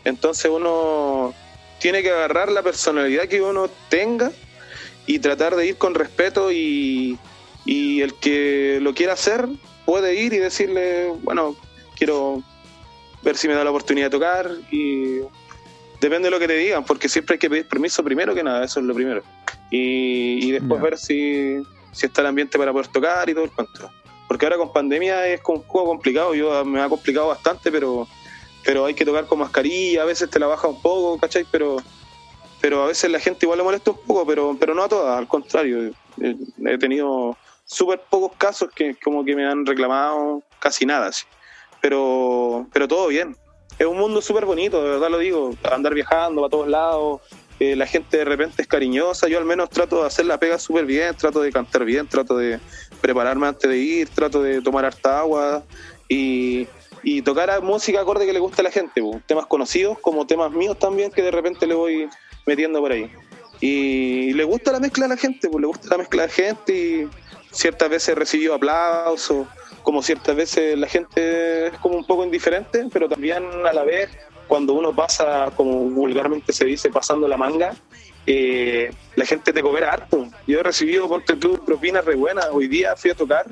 Entonces 0.05 0.51
uno 0.51 1.35
tiene 1.81 2.03
que 2.03 2.11
agarrar 2.11 2.51
la 2.51 2.62
personalidad 2.62 3.25
que 3.25 3.42
uno 3.42 3.68
tenga 3.88 4.31
y 5.07 5.18
tratar 5.18 5.57
de 5.57 5.66
ir 5.66 5.77
con 5.77 5.94
respeto 5.94 6.51
y, 6.51 7.18
y 7.64 8.01
el 8.01 8.14
que 8.14 8.79
lo 8.81 8.94
quiera 8.94 9.14
hacer 9.14 9.47
puede 9.85 10.14
ir 10.14 10.33
y 10.33 10.38
decirle, 10.38 11.12
bueno, 11.23 11.57
quiero 11.97 12.42
ver 13.23 13.37
si 13.37 13.49
me 13.49 13.55
da 13.55 13.64
la 13.64 13.70
oportunidad 13.70 14.07
de 14.07 14.11
tocar 14.11 14.51
y 14.70 15.20
depende 16.01 16.27
de 16.27 16.31
lo 16.31 16.38
que 16.38 16.49
te 16.49 16.57
digan, 16.57 16.85
porque 16.85 17.09
siempre 17.09 17.35
hay 17.35 17.38
que 17.38 17.51
pedir 17.51 17.68
permiso 17.68 18.03
primero 18.05 18.35
que 18.35 18.42
nada, 18.42 18.64
eso 18.64 18.81
es 18.81 18.87
lo 18.87 18.94
primero 18.94 19.23
y, 19.77 20.51
después 20.53 20.81
ver 20.81 20.99
si, 20.99 21.63
si 21.93 22.07
está 22.07 22.21
el 22.21 22.29
ambiente 22.29 22.59
para 22.59 22.73
poder 22.73 22.89
tocar 22.89 23.29
y 23.29 23.35
todo 23.35 23.45
el 23.45 23.51
cuento. 23.51 23.91
porque 24.29 24.47
ahora 24.47 24.59
con 24.59 24.73
pandemia 24.73 25.27
es 25.27 25.41
un 25.47 25.63
poco 25.63 25.87
complicado, 25.87 26.35
yo 26.35 26.65
me 26.65 26.81
ha 26.81 26.89
complicado 26.89 27.29
bastante, 27.29 27.71
pero 27.71 28.07
pero 28.65 28.87
hay 28.87 28.95
que 28.95 29.05
tocar 29.05 29.27
con 29.27 29.41
mascarilla, 29.41 30.03
a 30.03 30.07
veces 30.07 30.31
te 30.31 30.39
la 30.39 30.47
baja 30.47 30.69
un 30.69 30.81
poco, 30.81 31.19
¿cachai? 31.19 31.45
Pero 31.51 31.77
pero 32.61 32.83
a 32.83 32.87
veces 32.87 33.11
la 33.11 33.21
gente 33.21 33.45
igual 33.45 33.59
le 33.59 33.65
molesta 33.65 33.91
un 33.91 33.99
poco, 33.99 34.25
pero 34.27 34.57
pero 34.59 34.75
no 34.75 34.85
a 34.85 34.89
todas, 34.89 35.19
al 35.19 35.29
contrario, 35.29 35.93
he 36.21 36.79
tenido 36.79 37.37
súper 37.65 38.01
pocos 38.09 38.37
casos 38.39 38.71
que 38.75 38.97
como 39.03 39.25
que 39.25 39.37
me 39.37 39.45
han 39.45 39.67
reclamado 39.67 40.43
casi 40.61 40.87
nada, 40.87 41.09
así. 41.09 41.27
Pero 41.81 42.67
pero 42.73 42.89
todo 42.89 43.09
bien. 43.09 43.37
Es 43.77 43.87
un 43.87 43.99
mundo 43.99 44.23
súper 44.23 44.45
bonito, 44.47 44.81
de 44.85 44.91
verdad 44.91 45.11
lo 45.11 45.19
digo, 45.19 45.51
andar 45.71 45.95
viajando 45.95 46.45
a 46.45 46.49
todos 46.49 46.69
lados, 46.69 47.21
eh, 47.61 47.77
la 47.77 47.87
gente 47.87 48.17
de 48.17 48.25
repente 48.25 48.62
es 48.62 48.69
cariñosa, 48.69 49.29
yo 49.29 49.38
al 49.38 49.45
menos 49.45 49.71
trato 49.71 50.01
de 50.01 50.07
hacer 50.07 50.27
la 50.27 50.38
pega 50.38 50.59
súper 50.59 50.87
bien, 50.87 51.14
trato 51.14 51.40
de 51.40 51.53
cantar 51.53 51.85
bien, 51.85 52.09
trato 52.09 52.37
de 52.37 52.59
prepararme 53.01 53.47
antes 53.47 53.71
de 53.71 53.79
ir, 53.79 54.09
trato 54.09 54.43
de 54.43 54.61
tomar 54.61 54.85
harta 54.85 55.21
agua 55.21 55.62
y, 56.09 56.67
tocar 57.25 57.62
música 57.62 58.01
acorde 58.01 58.27
que 58.27 58.33
le 58.33 58.38
guste 58.40 58.62
a 58.62 58.64
la 58.64 58.71
gente, 58.71 59.03
temas 59.27 59.47
conocidos 59.47 59.99
como 60.01 60.27
temas 60.27 60.51
míos 60.51 60.79
también 60.79 61.11
que 61.11 61.23
de 61.23 61.31
repente 61.31 61.67
le 61.67 61.75
voy 61.75 62.09
metiendo 62.47 62.81
por 62.81 62.93
ahí. 62.93 63.11
Y 63.61 64.33
le 64.33 64.45
gusta 64.45 64.73
la 64.73 64.81
mezcla 64.81 65.05
a 65.05 65.09
la 65.09 65.17
gente, 65.17 65.49
pues 65.49 65.61
le 65.61 65.67
gusta 65.67 65.88
la 65.90 65.99
mezcla 65.99 66.23
la 66.25 66.29
gente 66.29 66.75
y 66.75 67.09
ciertas 67.53 67.88
veces 67.88 68.17
recibió 68.17 68.55
aplausos, 68.55 69.47
como 69.83 70.03
ciertas 70.03 70.35
veces 70.35 70.77
la 70.77 70.88
gente 70.88 71.69
es 71.69 71.79
como 71.79 71.97
un 71.97 72.07
poco 72.07 72.25
indiferente, 72.25 72.87
pero 72.93 73.09
también 73.09 73.45
a 73.64 73.73
la 73.73 73.85
vez 73.85 74.11
cuando 74.47 74.75
uno 74.75 74.95
pasa, 74.95 75.51
como 75.57 75.73
vulgarmente 75.91 76.53
se 76.53 76.65
dice, 76.65 76.91
pasando 76.91 77.29
la 77.29 77.37
manga, 77.37 77.75
eh, 78.27 78.91
la 79.17 79.27
gente 79.27 79.53
te 79.53 79.63
coopera 79.63 79.93
harto. 79.93 80.29
Yo 80.47 80.61
he 80.61 80.63
recibido, 80.63 81.09
ponte 81.09 81.37
tú, 81.37 81.63
propinas 81.65 82.05
re 82.05 82.15
buenas. 82.15 82.49
Hoy 82.53 82.69
día 82.69 82.97
fui 82.97 83.11
a 83.11 83.15
tocar 83.15 83.47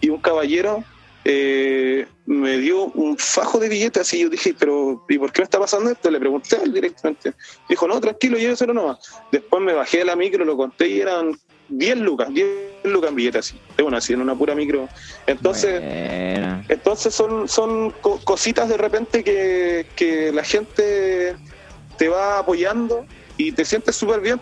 y 0.00 0.08
un 0.10 0.20
caballero 0.20 0.84
eh, 1.24 2.06
me 2.26 2.58
dio 2.58 2.84
un 2.84 3.16
fajo 3.16 3.58
de 3.58 3.68
billetes 3.68 4.12
y 4.14 4.20
yo 4.20 4.28
dije, 4.28 4.54
pero 4.58 5.04
¿y 5.08 5.18
por 5.18 5.32
qué 5.32 5.42
me 5.42 5.44
está 5.44 5.58
pasando 5.58 5.90
esto? 5.90 6.10
Le 6.10 6.18
pregunté 6.18 6.58
directamente. 6.68 7.34
Dijo, 7.68 7.86
no, 7.86 8.00
tranquilo, 8.00 8.38
lléveselo 8.38 8.74
nomás. 8.74 8.98
Después 9.30 9.62
me 9.62 9.72
bajé 9.72 9.98
de 9.98 10.04
la 10.06 10.16
micro, 10.16 10.44
lo 10.44 10.56
conté 10.56 10.88
y 10.88 11.00
eran 11.00 11.38
10 11.78 11.98
lucas, 11.98 12.28
10 12.32 12.46
lucas 12.84 13.10
en 13.10 13.16
billetes 13.16 13.46
así. 13.46 13.60
Bueno, 13.80 13.96
así 13.96 14.12
en 14.12 14.20
una 14.20 14.34
pura 14.34 14.54
micro. 14.54 14.88
Entonces, 15.26 15.80
entonces 16.68 17.14
son, 17.14 17.48
son 17.48 17.90
cositas 18.24 18.68
de 18.68 18.76
repente 18.76 19.24
que, 19.24 19.86
que 19.96 20.32
la 20.32 20.44
gente 20.44 21.36
te 21.96 22.08
va 22.08 22.38
apoyando 22.38 23.06
y 23.36 23.52
te 23.52 23.64
sientes 23.64 23.96
súper 23.96 24.20
bien, 24.20 24.38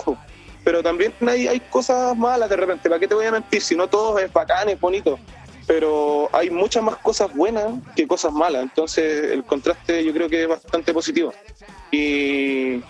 pero 0.64 0.82
también 0.82 1.12
hay, 1.26 1.46
hay 1.46 1.60
cosas 1.60 2.16
malas 2.16 2.50
de 2.50 2.56
repente, 2.56 2.88
¿para 2.88 3.00
qué 3.00 3.08
te 3.08 3.14
voy 3.14 3.26
a 3.26 3.32
mentir? 3.32 3.62
Si 3.62 3.74
no 3.74 3.88
todo 3.88 4.18
es 4.18 4.32
bacán, 4.32 4.68
es 4.68 4.80
bonito, 4.80 5.18
pero 5.66 6.28
hay 6.32 6.50
muchas 6.50 6.82
más 6.82 6.96
cosas 6.96 7.34
buenas 7.34 7.66
que 7.94 8.06
cosas 8.06 8.32
malas, 8.32 8.62
entonces 8.62 9.32
el 9.32 9.44
contraste 9.44 10.04
yo 10.04 10.12
creo 10.12 10.28
que 10.28 10.42
es 10.42 10.48
bastante 10.48 10.92
positivo. 10.92 11.32
Y 11.90 12.82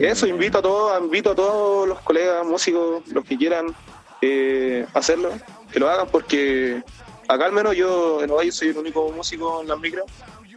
eso, 0.00 0.26
invito 0.26 0.58
a 0.58 0.62
todos, 0.62 1.00
invito 1.00 1.32
a 1.32 1.34
todos 1.34 1.88
los 1.88 2.00
colegas 2.00 2.46
músicos, 2.46 3.06
los 3.08 3.24
que 3.24 3.36
quieran 3.36 3.74
eh, 4.22 4.86
hacerlo, 4.94 5.30
que 5.72 5.78
lo 5.78 5.88
hagan 5.88 6.08
porque 6.08 6.82
acá 7.28 7.46
al 7.46 7.52
menos 7.52 7.76
yo 7.76 8.22
en 8.22 8.30
Ovalle 8.30 8.52
soy 8.52 8.68
el 8.68 8.78
único 8.78 9.10
músico 9.12 9.60
en 9.60 9.68
las 9.68 9.78
micro, 9.78 10.04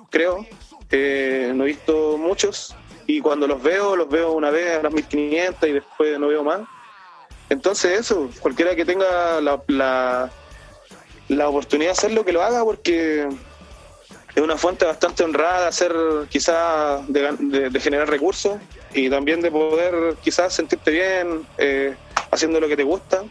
creo, 0.09 0.45
eh, 0.91 1.51
no 1.55 1.63
he 1.63 1.67
visto 1.67 2.17
muchos 2.17 2.75
y 3.07 3.19
cuando 3.19 3.47
los 3.47 3.61
veo, 3.61 3.95
los 3.95 4.09
veo 4.09 4.31
una 4.31 4.49
vez 4.49 4.79
a 4.79 4.83
las 4.83 4.93
1500 4.93 5.69
y 5.69 5.73
después 5.73 6.19
no 6.19 6.27
veo 6.27 6.43
más. 6.43 6.61
Entonces 7.49 7.99
eso, 7.99 8.29
cualquiera 8.39 8.75
que 8.75 8.85
tenga 8.85 9.41
la, 9.41 10.29
la, 11.27 11.49
oportunidad 11.49 11.89
de 11.89 11.97
hacerlo, 11.97 12.23
que 12.23 12.31
lo 12.31 12.41
haga 12.41 12.63
porque 12.63 13.27
es 14.35 14.41
una 14.41 14.57
fuente 14.57 14.85
bastante 14.85 15.23
honrada 15.23 15.61
de 15.61 15.67
hacer, 15.67 15.93
quizás, 16.29 17.01
de, 17.07 17.79
generar 17.79 18.09
recursos 18.09 18.57
y 18.93 19.09
también 19.09 19.41
de 19.41 19.51
poder 19.51 20.15
quizás 20.23 20.53
sentirte 20.53 20.91
bien 20.91 21.45
eh, 21.57 21.95
haciendo 22.31 22.59
lo 22.59 22.67
que 22.67 22.75
te 22.75 22.83
gusta. 22.83 23.23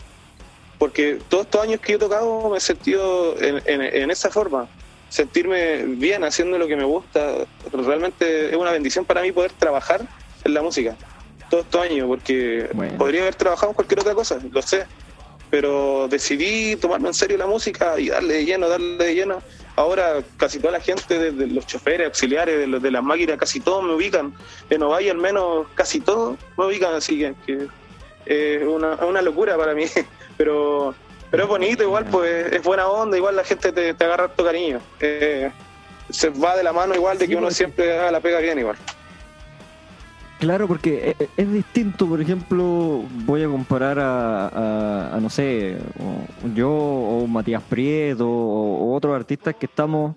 Porque 0.79 1.19
todos 1.29 1.45
estos 1.45 1.63
años 1.63 1.81
que 1.81 1.93
yo 1.93 1.97
he 1.97 2.01
tocado 2.01 2.51
me 2.51 2.59
he 2.59 2.61
sentido 2.61 3.37
en, 3.41 3.63
en 3.67 4.11
esa 4.11 4.31
forma, 4.31 4.69
sentirme 5.09 5.85
bien 5.85 6.25
haciendo 6.25 6.59
lo 6.59 6.67
que 6.67 6.77
me 6.77 6.85
gusta. 6.85 7.47
Realmente 7.73 8.51
es 8.51 8.57
una 8.57 8.73
bendición 8.73 9.05
para 9.05 9.23
mí 9.23 9.31
poder 9.31 9.53
trabajar 9.53 10.01
en 10.45 10.55
la 10.55 10.63
música 10.63 10.97
todos 11.53 11.67
estos 11.67 11.83
años, 11.83 12.07
porque 12.07 12.67
podría 12.97 13.21
haber 13.21 13.35
trabajado 13.35 13.73
en 13.73 13.75
cualquier 13.75 14.01
otra 14.01 14.15
cosa, 14.15 14.39
lo 14.51 14.63
sé, 14.63 14.87
pero 15.51 16.09
decidí 16.09 16.77
tomarme 16.77 17.09
en 17.09 17.15
serio 17.15 17.37
la 17.37 17.47
música 17.47 18.01
y 18.01 18.09
darle 18.09 18.37
de 18.37 18.45
lleno, 18.47 18.71
darle 18.71 19.05
de 19.05 19.15
lleno. 19.15 19.43
Ahora 19.77 20.23
casi 20.37 20.59
toda 20.59 20.73
la 20.73 20.81
gente, 20.81 21.19
desde 21.19 21.47
los 21.47 21.67
choferes, 21.67 22.07
auxiliares, 22.07 22.59
de, 22.59 22.79
de 22.79 22.91
las 22.91 23.03
máquinas, 23.03 23.39
casi 23.39 23.61
todos 23.61 23.83
me 23.83 23.95
ubican. 23.95 24.35
En 24.69 24.83
Ovalle 24.83 25.11
al 25.11 25.19
menos 25.19 25.67
casi 25.75 26.01
todos 26.01 26.39
me 26.59 26.67
ubican, 26.67 26.95
así 26.95 27.19
que, 27.47 27.69
es 28.27 28.63
una, 28.67 28.95
una 28.97 29.23
locura 29.23 29.57
para 29.57 29.75
mí. 29.75 29.87
Pero 30.37 30.95
pero 31.33 31.45
es 31.45 31.49
bonito, 31.49 31.83
igual, 31.83 32.05
pues 32.05 32.53
es 32.53 32.63
buena 32.63 32.87
onda, 32.87 33.17
igual 33.17 33.35
la 33.35 33.43
gente 33.43 33.73
te, 33.73 33.89
agarra 34.05 34.25
harto 34.25 34.45
cariño. 34.45 34.83
Eh, 35.01 35.51
se 36.11 36.29
va 36.29 36.55
de 36.55 36.63
la 36.63 36.75
mano 36.75 36.95
igual 36.95 37.17
de 37.17 37.27
que 37.27 37.35
uno 37.35 37.51
siempre 37.51 37.99
haga 37.99 38.11
la 38.11 38.21
pega 38.21 38.39
bien 38.41 38.59
igual. 38.59 38.77
Claro, 40.43 40.67
porque 40.67 41.15
es, 41.37 41.53
distinto, 41.53 42.09
por 42.09 42.21
ejemplo, 42.21 43.05
voy 43.25 43.45
a 43.45 43.47
comparar 43.47 43.97
a, 44.01 45.17
no 45.23 45.31
sé, 45.31 45.77
yo 46.53 46.69
o 46.69 47.29
Matías 47.29 47.63
Prieto 47.63 48.29
o 48.29 48.93
otros 48.93 49.15
artistas 49.15 49.55
que 49.55 49.67
estamos 49.67 50.17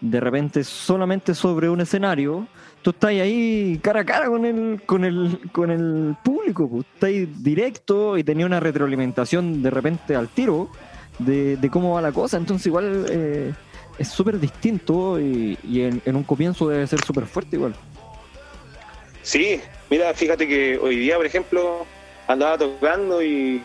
de 0.00 0.18
repente 0.18 0.64
solamente 0.64 1.34
sobre 1.34 1.68
un 1.68 1.82
escenario 1.82 2.46
tú 2.80 2.88
estás 2.88 3.10
ahí 3.10 3.78
cara 3.82 4.00
a 4.00 4.06
cara 4.06 4.28
con 4.28 4.46
el, 4.46 4.80
con 4.86 5.04
el, 5.04 5.40
con 5.52 5.70
el 5.70 6.16
público, 6.24 6.70
pues. 6.70 6.86
estás 6.94 7.42
directo 7.42 8.16
y 8.16 8.24
tenía 8.24 8.46
una 8.46 8.60
retroalimentación 8.60 9.62
de 9.62 9.68
repente 9.68 10.16
al 10.16 10.28
tiro 10.28 10.70
de, 11.18 11.68
cómo 11.70 11.96
va 11.96 12.00
la 12.00 12.12
cosa, 12.12 12.38
entonces 12.38 12.66
igual 12.66 13.04
eh, 13.10 13.52
es 13.98 14.08
súper 14.08 14.40
distinto 14.40 15.20
y, 15.20 15.58
en, 15.74 16.16
un 16.16 16.22
comienzo 16.22 16.66
debe 16.70 16.86
ser 16.86 17.04
súper 17.04 17.26
fuerte 17.26 17.56
igual. 17.56 17.74
Sí, 19.26 19.60
mira, 19.90 20.14
fíjate 20.14 20.46
que 20.46 20.78
hoy 20.78 20.94
día, 20.94 21.16
por 21.16 21.26
ejemplo, 21.26 21.84
andaba 22.28 22.56
tocando 22.58 23.20
y, 23.20 23.60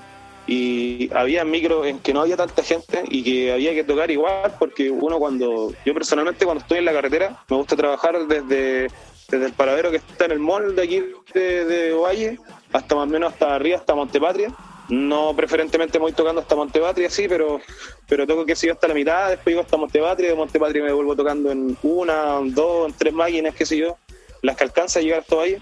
y 0.47 1.07
había 1.13 1.45
micros 1.45 1.85
en 1.85 1.99
que 1.99 2.15
no 2.15 2.21
había 2.21 2.35
tanta 2.35 2.63
gente 2.63 3.03
y 3.07 3.23
que 3.23 3.53
había 3.53 3.71
que 3.75 3.83
tocar 3.83 4.09
igual 4.09 4.55
porque 4.57 4.89
uno 4.89 5.19
cuando, 5.19 5.71
yo 5.85 5.93
personalmente 5.93 6.45
cuando 6.45 6.63
estoy 6.63 6.79
en 6.79 6.85
la 6.85 6.93
carretera 6.93 7.43
me 7.47 7.57
gusta 7.57 7.75
trabajar 7.75 8.25
desde 8.25 8.87
desde 9.29 9.45
el 9.45 9.53
paradero 9.53 9.91
que 9.91 9.97
está 9.97 10.25
en 10.25 10.31
el 10.31 10.39
mall 10.39 10.75
de 10.75 10.81
aquí 10.81 11.03
de, 11.31 11.65
de 11.65 11.93
Ovalle 11.93 12.39
hasta 12.73 12.95
más 12.95 13.07
o 13.07 13.11
menos 13.11 13.31
hasta 13.31 13.55
arriba, 13.55 13.77
hasta 13.77 13.93
Montepatria. 13.93 14.51
No 14.89 15.33
preferentemente 15.35 15.99
voy 15.99 16.11
tocando 16.11 16.41
hasta 16.41 16.55
Montepatria, 16.55 17.09
sí, 17.09 17.27
pero, 17.29 17.61
pero 18.09 18.25
toco 18.27 18.45
que 18.45 18.55
sigo 18.55 18.73
hasta 18.73 18.89
la 18.89 18.95
mitad, 18.95 19.29
después 19.29 19.53
llego 19.53 19.61
hasta 19.61 19.77
Montepatria, 19.77 20.29
de 20.29 20.35
Montepatria 20.35 20.83
me 20.83 20.91
vuelvo 20.91 21.15
tocando 21.15 21.51
en 21.51 21.77
una, 21.83 22.39
dos, 22.45 22.89
en 22.89 22.97
tres 22.97 23.13
máquinas, 23.13 23.55
qué 23.55 23.65
sé 23.65 23.77
yo, 23.77 23.95
las 24.41 24.57
que 24.57 24.63
alcanza 24.63 24.99
a 24.99 25.01
llegar 25.01 25.25
Ovalle. 25.29 25.61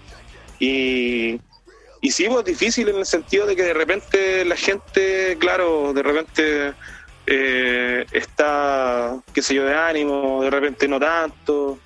Y, 0.58 1.40
y 2.00 2.10
sí, 2.10 2.26
pues 2.28 2.44
difícil 2.44 2.88
en 2.88 2.96
el 2.96 3.06
sentido 3.06 3.46
de 3.46 3.56
que 3.56 3.62
de 3.62 3.74
repente 3.74 4.44
la 4.44 4.56
gente, 4.56 5.36
claro, 5.38 5.92
de 5.92 6.02
repente 6.02 6.74
eh, 7.26 8.06
está, 8.12 9.20
qué 9.32 9.42
sé 9.42 9.54
yo, 9.54 9.64
de 9.64 9.74
ánimo, 9.74 10.42
de 10.42 10.50
repente 10.50 10.88
no 10.88 10.98
tanto. 10.98 11.78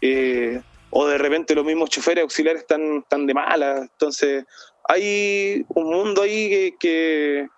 Eh, 0.00 0.60
o 0.90 1.06
de 1.06 1.18
repente 1.18 1.54
los 1.54 1.64
mismos 1.64 1.90
choferes 1.90 2.22
auxiliares 2.22 2.62
están, 2.62 3.04
tan 3.08 3.26
de 3.26 3.34
mala. 3.34 3.78
Entonces, 3.78 4.44
hay 4.88 5.64
un 5.68 5.90
mundo 5.90 6.22
ahí 6.22 6.74
que, 6.78 7.48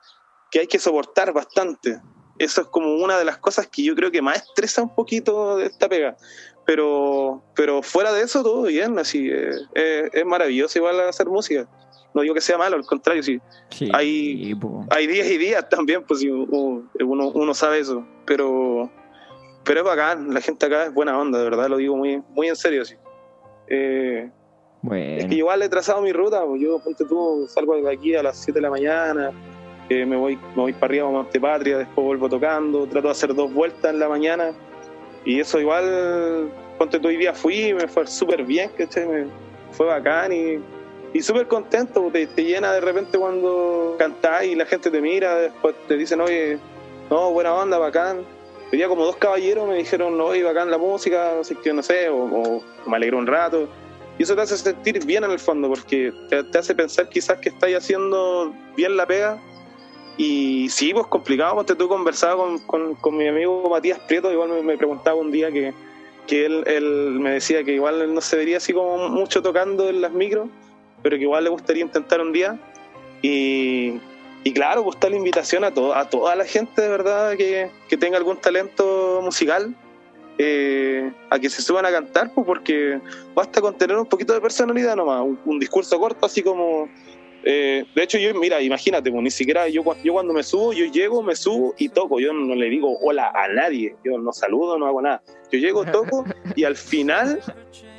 que, 0.51 0.61
hay 0.61 0.67
que 0.67 0.79
soportar 0.79 1.33
bastante. 1.33 2.01
Eso 2.39 2.63
es 2.63 2.67
como 2.69 2.97
una 2.97 3.19
de 3.19 3.25
las 3.25 3.39
cosas 3.39 3.67
que 3.69 3.83
yo 3.83 3.95
creo 3.95 4.11
que 4.11 4.23
más 4.23 4.39
estresa 4.39 4.83
un 4.83 4.95
poquito 4.95 5.57
de 5.57 5.67
esta 5.67 5.89
pega. 5.89 6.17
Pero, 6.69 7.43
pero 7.55 7.83
fuera 7.83 8.13
de 8.13 8.21
eso, 8.21 8.43
todo 8.43 8.65
bien, 8.65 8.99
así. 8.99 9.27
Eh, 9.31 9.53
eh, 9.75 10.11
es 10.13 10.27
maravilloso 10.27 10.79
igual 10.79 11.01
hacer 11.01 11.27
música. 11.27 11.67
No 12.13 12.21
digo 12.21 12.35
que 12.35 12.43
sea 12.43 12.59
malo, 12.59 12.77
al 12.77 12.85
contrario, 12.85 13.23
sí. 13.23 13.41
hay, 13.95 14.55
hay 14.91 15.07
días 15.07 15.31
y 15.31 15.39
días 15.39 15.67
también, 15.71 16.05
pues 16.07 16.23
uno, 16.23 16.91
uno 17.01 17.55
sabe 17.55 17.79
eso. 17.79 18.07
Pero, 18.27 18.91
pero 19.65 19.81
es 19.81 19.87
bacán, 19.87 20.35
la 20.35 20.43
gente 20.43 20.67
acá 20.67 20.85
es 20.85 20.93
buena 20.93 21.19
onda, 21.19 21.39
de 21.39 21.45
verdad, 21.45 21.71
lo 21.71 21.79
digo 21.79 21.97
muy, 21.97 22.23
muy 22.35 22.49
en 22.49 22.57
serio, 22.57 22.85
sí. 22.85 22.97
Eh, 23.69 24.31
Es 24.93 25.25
que 25.25 25.37
igual 25.37 25.63
he 25.63 25.71
trazado 25.71 26.03
mi 26.03 26.13
ruta, 26.13 26.45
pues 26.45 26.61
yo 26.61 26.81
ponte 26.81 27.07
tú, 27.07 27.47
salgo 27.49 27.77
de 27.77 27.91
aquí 27.91 28.15
a 28.15 28.23
las 28.23 28.37
7 28.43 28.59
de 28.59 28.63
la 28.63 28.71
mañana, 28.71 29.33
me, 29.89 30.17
voy, 30.17 30.37
me 30.37 30.63
voy 30.63 30.75
para 30.75 30.85
arriba 30.85 31.09
a 31.09 31.13
Montepatria, 31.13 31.79
después 31.79 32.07
vuelvo 32.07 32.29
tocando, 32.29 32.87
trato 32.87 33.09
de 33.09 33.13
hacer 33.13 33.35
dos 33.35 33.55
vueltas 33.55 33.91
en 33.91 34.01
la 34.01 34.09
mañana 34.11 34.53
y 35.29 35.41
eso 35.41 35.61
igual, 35.61 36.51
ponte 36.79 36.99
tú 36.99 37.09
hoy 37.09 37.19
día 37.19 37.35
fui, 37.35 37.75
me 37.75 37.87
fue 37.87 38.07
súper 38.07 38.45
bien, 38.45 38.71
Me 38.79 39.27
fue 39.73 39.85
bacán 39.85 40.33
y, 40.33 40.59
y 41.13 41.21
súper 41.21 41.47
contento, 41.47 42.09
te, 42.11 42.27
te, 42.29 42.45
llena 42.45 42.73
de 42.73 42.81
repente 42.81 43.19
cuando 43.19 43.95
cantás 43.99 44.45
y 44.45 44.55
la 44.55 44.65
gente 44.65 44.91
te 44.91 45.03
mira, 45.03 45.37
después 45.37 45.75
te 45.87 45.99
dicen, 45.99 46.23
oye, 46.23 46.59
no, 47.11 47.31
buena 47.31 47.55
onda, 47.55 47.77
bacán. 47.77 48.25
Veía 48.73 48.89
como 48.89 49.05
dos 49.05 49.17
caballeros 49.17 49.69
me 49.69 49.75
dijeron, 49.75 50.19
acá 50.19 50.63
en 50.63 50.71
la 50.71 50.79
música, 50.79 51.41
así 51.41 51.55
que 51.57 51.75
no 51.75 51.83
sé, 51.83 52.09
o, 52.09 52.63
me 52.87 52.97
alegró 52.97 53.19
un 53.19 53.27
rato. 53.27 53.69
Y 54.19 54.23
eso 54.23 54.35
te 54.35 54.41
hace 54.41 54.57
sentir 54.57 55.05
bien 55.05 55.25
en 55.25 55.31
el 55.31 55.39
fondo, 55.39 55.69
porque 55.69 56.11
te, 56.31 56.59
hace 56.59 56.75
pensar 56.75 57.07
quizás 57.11 57.39
que 57.39 57.51
estáis 57.51 57.77
haciendo 57.77 58.55
bien 58.79 58.97
la 58.97 59.05
pega. 59.05 59.39
Y 60.19 60.69
sí, 60.69 60.93
pues 60.93 61.07
complicado, 61.07 61.55
porque 61.55 61.75
tú 61.75 61.89
conversaba 61.89 62.37
con, 62.37 62.59
con, 62.59 62.95
con, 62.97 63.17
mi 63.17 63.29
amigo 63.29 63.71
Matías 63.71 64.01
Prieto, 64.01 64.31
igual 64.31 64.63
me, 64.63 64.77
preguntaba 64.77 65.17
un 65.17 65.31
día 65.31 65.51
que, 65.51 65.73
que 66.27 66.45
él, 66.45 66.65
él, 66.67 67.19
me 67.21 67.31
decía 67.31 67.65
que 67.65 67.73
igual 67.73 68.03
él 68.03 68.13
no 68.13 68.21
se 68.21 68.37
vería 68.37 68.57
así 68.57 68.73
como 68.73 69.09
mucho 69.09 69.41
tocando 69.43 69.89
en 69.89 70.01
las 70.01 70.13
micros, 70.13 70.49
pero 71.03 71.17
que 71.17 71.23
igual 71.23 71.45
le 71.45 71.51
gustaría 71.51 71.85
intentar 71.85 72.21
un 72.21 72.33
día. 72.33 72.59
Y, 73.23 73.95
y 74.43 74.53
claro, 74.53 74.83
pues 74.83 74.97
está 74.97 75.09
la 75.09 75.17
invitación 75.17 75.63
a, 75.63 75.73
to 75.73 75.95
a 75.95 76.09
toda 76.11 76.35
la 76.35 76.45
gente 76.45 76.83
de 76.83 76.89
verdad 76.89 77.37
que, 77.37 77.71
que 77.89 77.97
tenga 77.97 78.17
algún 78.17 78.37
talento 78.39 79.21
musical 79.23 79.75
eh, 80.41 81.11
a 81.31 81.39
que 81.41 81.51
se 81.51 81.63
suban 81.63 81.85
a 81.85 81.91
cantar, 81.91 82.33
pues 82.33 82.47
porque 82.47 83.01
basta 83.35 83.61
con 83.61 83.77
tener 83.77 83.97
un 83.97 84.07
poquito 84.07 84.33
de 84.33 84.41
personalidad 84.41 84.95
nomás, 84.95 85.27
un, 85.45 85.59
discurso 85.59 85.99
corto 85.99 86.27
así 86.27 86.43
como... 86.43 86.89
Eh, 87.45 87.85
de 87.95 88.03
hecho, 88.03 88.19
yo, 88.19 88.35
mira, 88.35 88.61
imagínate, 88.61 89.11
pues, 89.11 89.23
ni 89.23 89.31
siquiera 89.31 89.69
yo, 89.69 89.83
yo 90.03 90.13
cuando 90.13 90.33
me 90.33 90.43
subo, 90.43 90.73
yo 90.73 90.87
llego, 90.87 91.23
me 91.23 91.37
subo 91.37 91.75
y 91.79 91.89
toco. 91.89 92.21
Yo 92.21 92.33
no 92.33 92.55
le 92.55 92.69
digo 92.69 92.99
hola 93.01 93.33
a 93.35 93.49
nadie, 93.49 93.95
yo 94.05 94.19
no 94.19 94.33
saludo, 94.33 94.79
no 94.79 94.87
hago 94.87 95.03
nada. 95.03 95.23
Yo 95.51 95.59
llego, 95.59 95.85
toco 95.85 96.25
y 96.57 96.65
al 96.65 96.77
final 96.77 97.41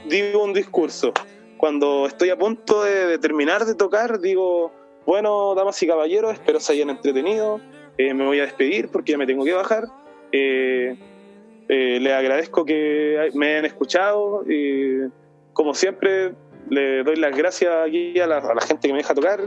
digo 0.08 0.44
un 0.44 0.54
discurso. 0.54 1.14
Cuando 1.58 2.06
estoy 2.06 2.30
a 2.30 2.38
punto 2.38 2.84
de 2.84 3.18
terminar 3.18 3.66
de 3.66 3.76
tocar, 3.76 4.20
digo, 4.20 4.72
bueno, 5.06 5.56
damas 5.56 5.82
y 5.82 5.88
caballeros, 5.88 6.34
espero 6.34 6.60
se 6.60 6.74
hayan 6.74 6.90
entretenido. 6.90 7.60
Eh, 7.98 8.14
me 8.14 8.26
voy 8.26 8.40
a 8.40 8.44
despedir 8.44 8.90
porque 8.90 9.12
ya 9.14 9.18
me 9.18 9.26
tengo 9.26 9.44
que 9.44 9.54
bajar. 9.54 9.88
Eh, 10.32 10.96
eh, 11.68 12.00
les 12.00 12.14
agradezco 12.14 12.64
que 12.64 13.30
me 13.34 13.48
hayan 13.48 13.66
escuchado. 13.66 14.44
y 14.48 15.10
como 15.54 15.74
siempre, 15.74 16.32
le 16.70 17.04
doy 17.04 17.16
las 17.16 17.36
gracias 17.36 17.74
aquí 17.88 18.20
a 18.20 18.28
la, 18.28 18.38
a 18.38 18.54
la, 18.54 18.62
gente 18.62 18.88
que 18.88 18.94
me 18.94 19.00
deja 19.00 19.14
tocar. 19.14 19.42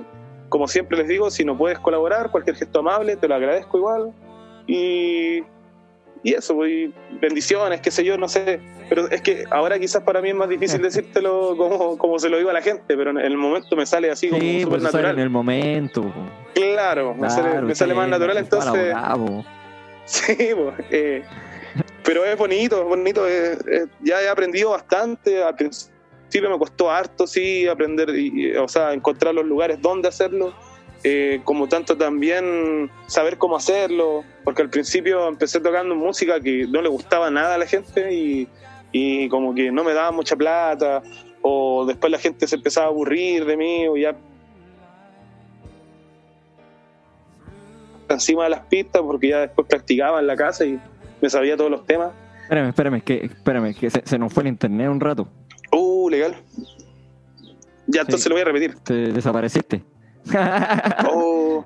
Como 0.48 0.68
siempre 0.68 0.98
les 0.98 1.08
digo, 1.08 1.30
si 1.30 1.44
no 1.44 1.56
puedes 1.56 1.78
colaborar, 1.78 2.30
cualquier 2.30 2.56
gesto 2.56 2.80
amable, 2.80 3.16
te 3.16 3.28
lo 3.28 3.34
agradezco 3.34 3.78
igual. 3.78 4.12
Y 4.66 5.42
y 6.24 6.34
eso, 6.34 6.54
pues, 6.54 6.90
bendiciones, 7.20 7.80
qué 7.80 7.90
sé 7.90 8.04
yo, 8.04 8.16
no 8.16 8.28
sé. 8.28 8.60
Pero 8.88 9.08
es 9.10 9.20
que 9.22 9.44
ahora 9.50 9.78
quizás 9.78 10.02
para 10.02 10.20
mí 10.20 10.28
es 10.28 10.34
más 10.34 10.48
difícil 10.48 10.80
decírtelo 10.82 11.56
como, 11.56 11.98
como 11.98 12.18
se 12.18 12.28
lo 12.28 12.36
digo 12.36 12.50
a 12.50 12.52
la 12.52 12.62
gente, 12.62 12.96
pero 12.96 13.10
en 13.10 13.18
el 13.18 13.36
momento 13.36 13.74
me 13.74 13.86
sale 13.86 14.10
así 14.10 14.28
como 14.28 14.40
sí, 14.40 14.64
pues 14.68 14.82
natural. 14.82 15.14
en 15.14 15.20
el 15.20 15.30
momento. 15.30 16.12
Claro, 16.54 17.14
me 17.14 17.28
sale, 17.28 17.60
me 17.62 17.74
sale 17.74 17.94
más 17.94 18.08
natural, 18.08 18.36
entonces. 18.38 18.94
Sí, 20.04 20.34
pues, 20.36 20.74
eh, 20.90 21.22
pero 22.02 22.24
es 22.24 22.36
bonito, 22.36 22.82
es 22.82 22.88
bonito. 22.88 23.26
Eh, 23.28 23.56
eh, 23.70 23.86
ya 24.00 24.20
he 24.20 24.28
aprendido 24.28 24.70
bastante. 24.70 25.44
Al 25.44 25.54
me 26.40 26.58
costó 26.58 26.90
harto, 26.90 27.26
sí, 27.26 27.66
aprender, 27.66 28.10
y, 28.16 28.56
o 28.56 28.68
sea, 28.68 28.92
encontrar 28.92 29.34
los 29.34 29.44
lugares 29.44 29.80
donde 29.80 30.08
hacerlo 30.08 30.54
eh, 31.04 31.40
como 31.42 31.68
tanto 31.68 31.96
también 31.96 32.88
saber 33.06 33.36
cómo 33.36 33.56
hacerlo, 33.56 34.22
porque 34.44 34.62
al 34.62 34.70
principio 34.70 35.26
empecé 35.26 35.58
tocando 35.58 35.96
música 35.96 36.40
que 36.40 36.66
no 36.68 36.80
le 36.80 36.88
gustaba 36.88 37.28
nada 37.28 37.56
a 37.56 37.58
la 37.58 37.66
gente 37.66 38.14
y, 38.14 38.46
y 38.92 39.28
como 39.28 39.52
que 39.52 39.72
no 39.72 39.82
me 39.82 39.94
daba 39.94 40.12
mucha 40.12 40.36
plata, 40.36 41.02
o 41.40 41.84
después 41.86 42.12
la 42.12 42.18
gente 42.18 42.46
se 42.46 42.54
empezaba 42.54 42.86
a 42.86 42.90
aburrir 42.90 43.44
de 43.44 43.56
mí, 43.56 43.88
o 43.88 43.96
ya 43.96 44.14
encima 48.08 48.44
de 48.44 48.50
las 48.50 48.60
pistas, 48.66 49.02
porque 49.02 49.30
ya 49.30 49.40
después 49.40 49.66
practicaba 49.66 50.20
en 50.20 50.26
la 50.28 50.36
casa 50.36 50.64
y 50.64 50.78
me 51.20 51.28
sabía 51.28 51.56
todos 51.56 51.70
los 51.70 51.84
temas. 51.84 52.12
Espérame, 52.42 52.68
espérame, 52.68 53.00
que, 53.00 53.24
espérame, 53.24 53.74
que 53.74 53.90
se, 53.90 54.02
se 54.04 54.18
nos 54.18 54.32
fue 54.32 54.44
el 54.44 54.50
internet 54.50 54.88
un 54.88 55.00
rato. 55.00 55.26
Legal. 56.12 56.36
Ya, 57.88 58.02
entonces 58.02 58.22
Sí. 58.22 58.28
lo 58.28 58.34
voy 58.36 58.42
a 58.42 58.44
repetir. 58.44 58.74
Te 58.84 58.94
desapareciste. 59.12 59.82
Oh. 61.10 61.64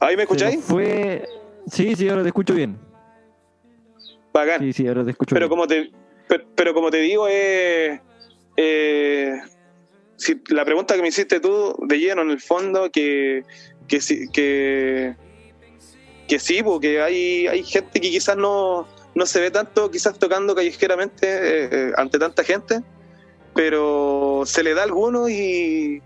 ¿Ahí 0.00 0.16
me 0.16 0.22
escucháis? 0.22 0.64
Fue... 0.64 1.24
Sí, 1.70 1.94
sí, 1.94 2.08
ahora 2.08 2.22
te 2.22 2.28
escucho 2.28 2.54
bien. 2.54 2.78
Bacán. 4.32 4.60
Sí, 4.60 4.72
sí, 4.72 4.86
ahora 4.88 5.04
te 5.04 5.10
escucho 5.10 5.34
pero 5.34 5.46
bien. 5.46 5.50
como 5.50 5.66
te 5.66 5.90
pero, 6.28 6.44
pero 6.54 6.74
como 6.74 6.90
te 6.90 6.98
digo 6.98 7.26
eh, 7.28 8.00
eh, 8.56 9.32
si 10.16 10.40
la 10.48 10.64
pregunta 10.64 10.94
que 10.94 11.02
me 11.02 11.08
hiciste 11.08 11.40
tú 11.40 11.74
de 11.86 11.98
lleno 11.98 12.22
en 12.22 12.30
el 12.30 12.40
fondo 12.40 12.90
que 12.90 13.42
que 13.86 14.00
sí 14.00 14.28
que 14.32 15.14
que 16.28 16.38
sí 16.38 16.62
porque 16.62 17.00
hay 17.02 17.46
hay 17.48 17.62
gente 17.64 18.00
que 18.00 18.10
quizás 18.10 18.36
no 18.36 18.86
no 19.14 19.26
se 19.26 19.40
ve 19.40 19.50
tanto 19.50 19.90
quizás 19.90 20.18
tocando 20.18 20.54
callejeramente 20.54 21.26
eh, 21.26 21.68
eh, 21.72 21.92
ante 21.96 22.18
tanta 22.18 22.44
gente 22.44 22.82
pero 23.58 24.42
se 24.44 24.62
le 24.62 24.72
da 24.72 24.82
a 24.82 24.84
alguno 24.84 25.28
y, 25.28 26.00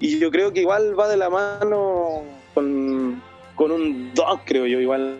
y 0.00 0.18
yo 0.18 0.30
creo 0.30 0.54
que 0.54 0.60
igual 0.60 0.98
va 0.98 1.06
de 1.06 1.18
la 1.18 1.28
mano 1.28 2.22
con, 2.54 3.22
con 3.56 3.72
un 3.72 4.14
don 4.14 4.40
creo 4.46 4.64
yo 4.64 4.80
igual 4.80 5.18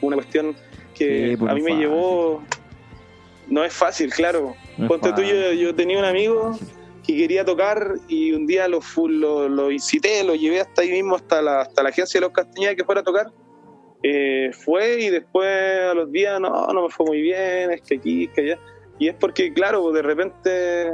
una 0.00 0.16
cuestión 0.16 0.56
que 0.96 1.30
Sí, 1.30 1.36
pues 1.36 1.48
a 1.48 1.54
mí 1.54 1.62
me 1.62 1.70
fácil. 1.70 1.86
llevó 1.86 2.42
no 3.46 3.62
es 3.62 3.72
fácil 3.72 4.12
claro 4.12 4.56
No 4.78 4.88
Ponte 4.88 5.12
tú, 5.12 5.22
yo, 5.22 5.72
tenía 5.76 5.96
un 5.96 6.04
amigo 6.04 6.58
que 7.06 7.16
quería 7.16 7.44
tocar 7.44 7.94
y 8.08 8.32
un 8.32 8.48
día 8.48 8.66
lo, 8.66 8.80
lo, 9.06 9.48
lo 9.48 9.70
incité, 9.70 10.24
lo 10.24 10.34
llevé 10.34 10.60
hasta 10.60 10.82
ahí 10.82 10.90
mismo, 10.90 11.14
hasta 11.14 11.40
la, 11.40 11.60
hasta 11.60 11.84
la 11.84 11.90
agencia 11.90 12.18
de 12.18 12.26
los 12.26 12.32
Castañeda 12.32 12.74
que 12.74 12.82
fuera 12.82 13.02
a 13.02 13.04
tocar. 13.04 13.30
Eh, 14.02 14.50
fue 14.64 15.02
y 15.02 15.10
después 15.10 15.48
a 15.48 15.94
los 15.94 16.10
días, 16.10 16.40
no, 16.40 16.66
no 16.66 16.82
me 16.82 16.90
fue 16.90 17.06
muy 17.06 17.20
bien, 17.20 17.70
es 17.70 17.82
que 17.82 17.94
aquí, 17.94 18.24
es 18.24 18.30
que 18.30 18.40
allá. 18.40 18.58
Y 19.00 19.08
es 19.08 19.14
porque, 19.16 19.52
claro, 19.52 19.90
de 19.90 20.02
repente 20.02 20.92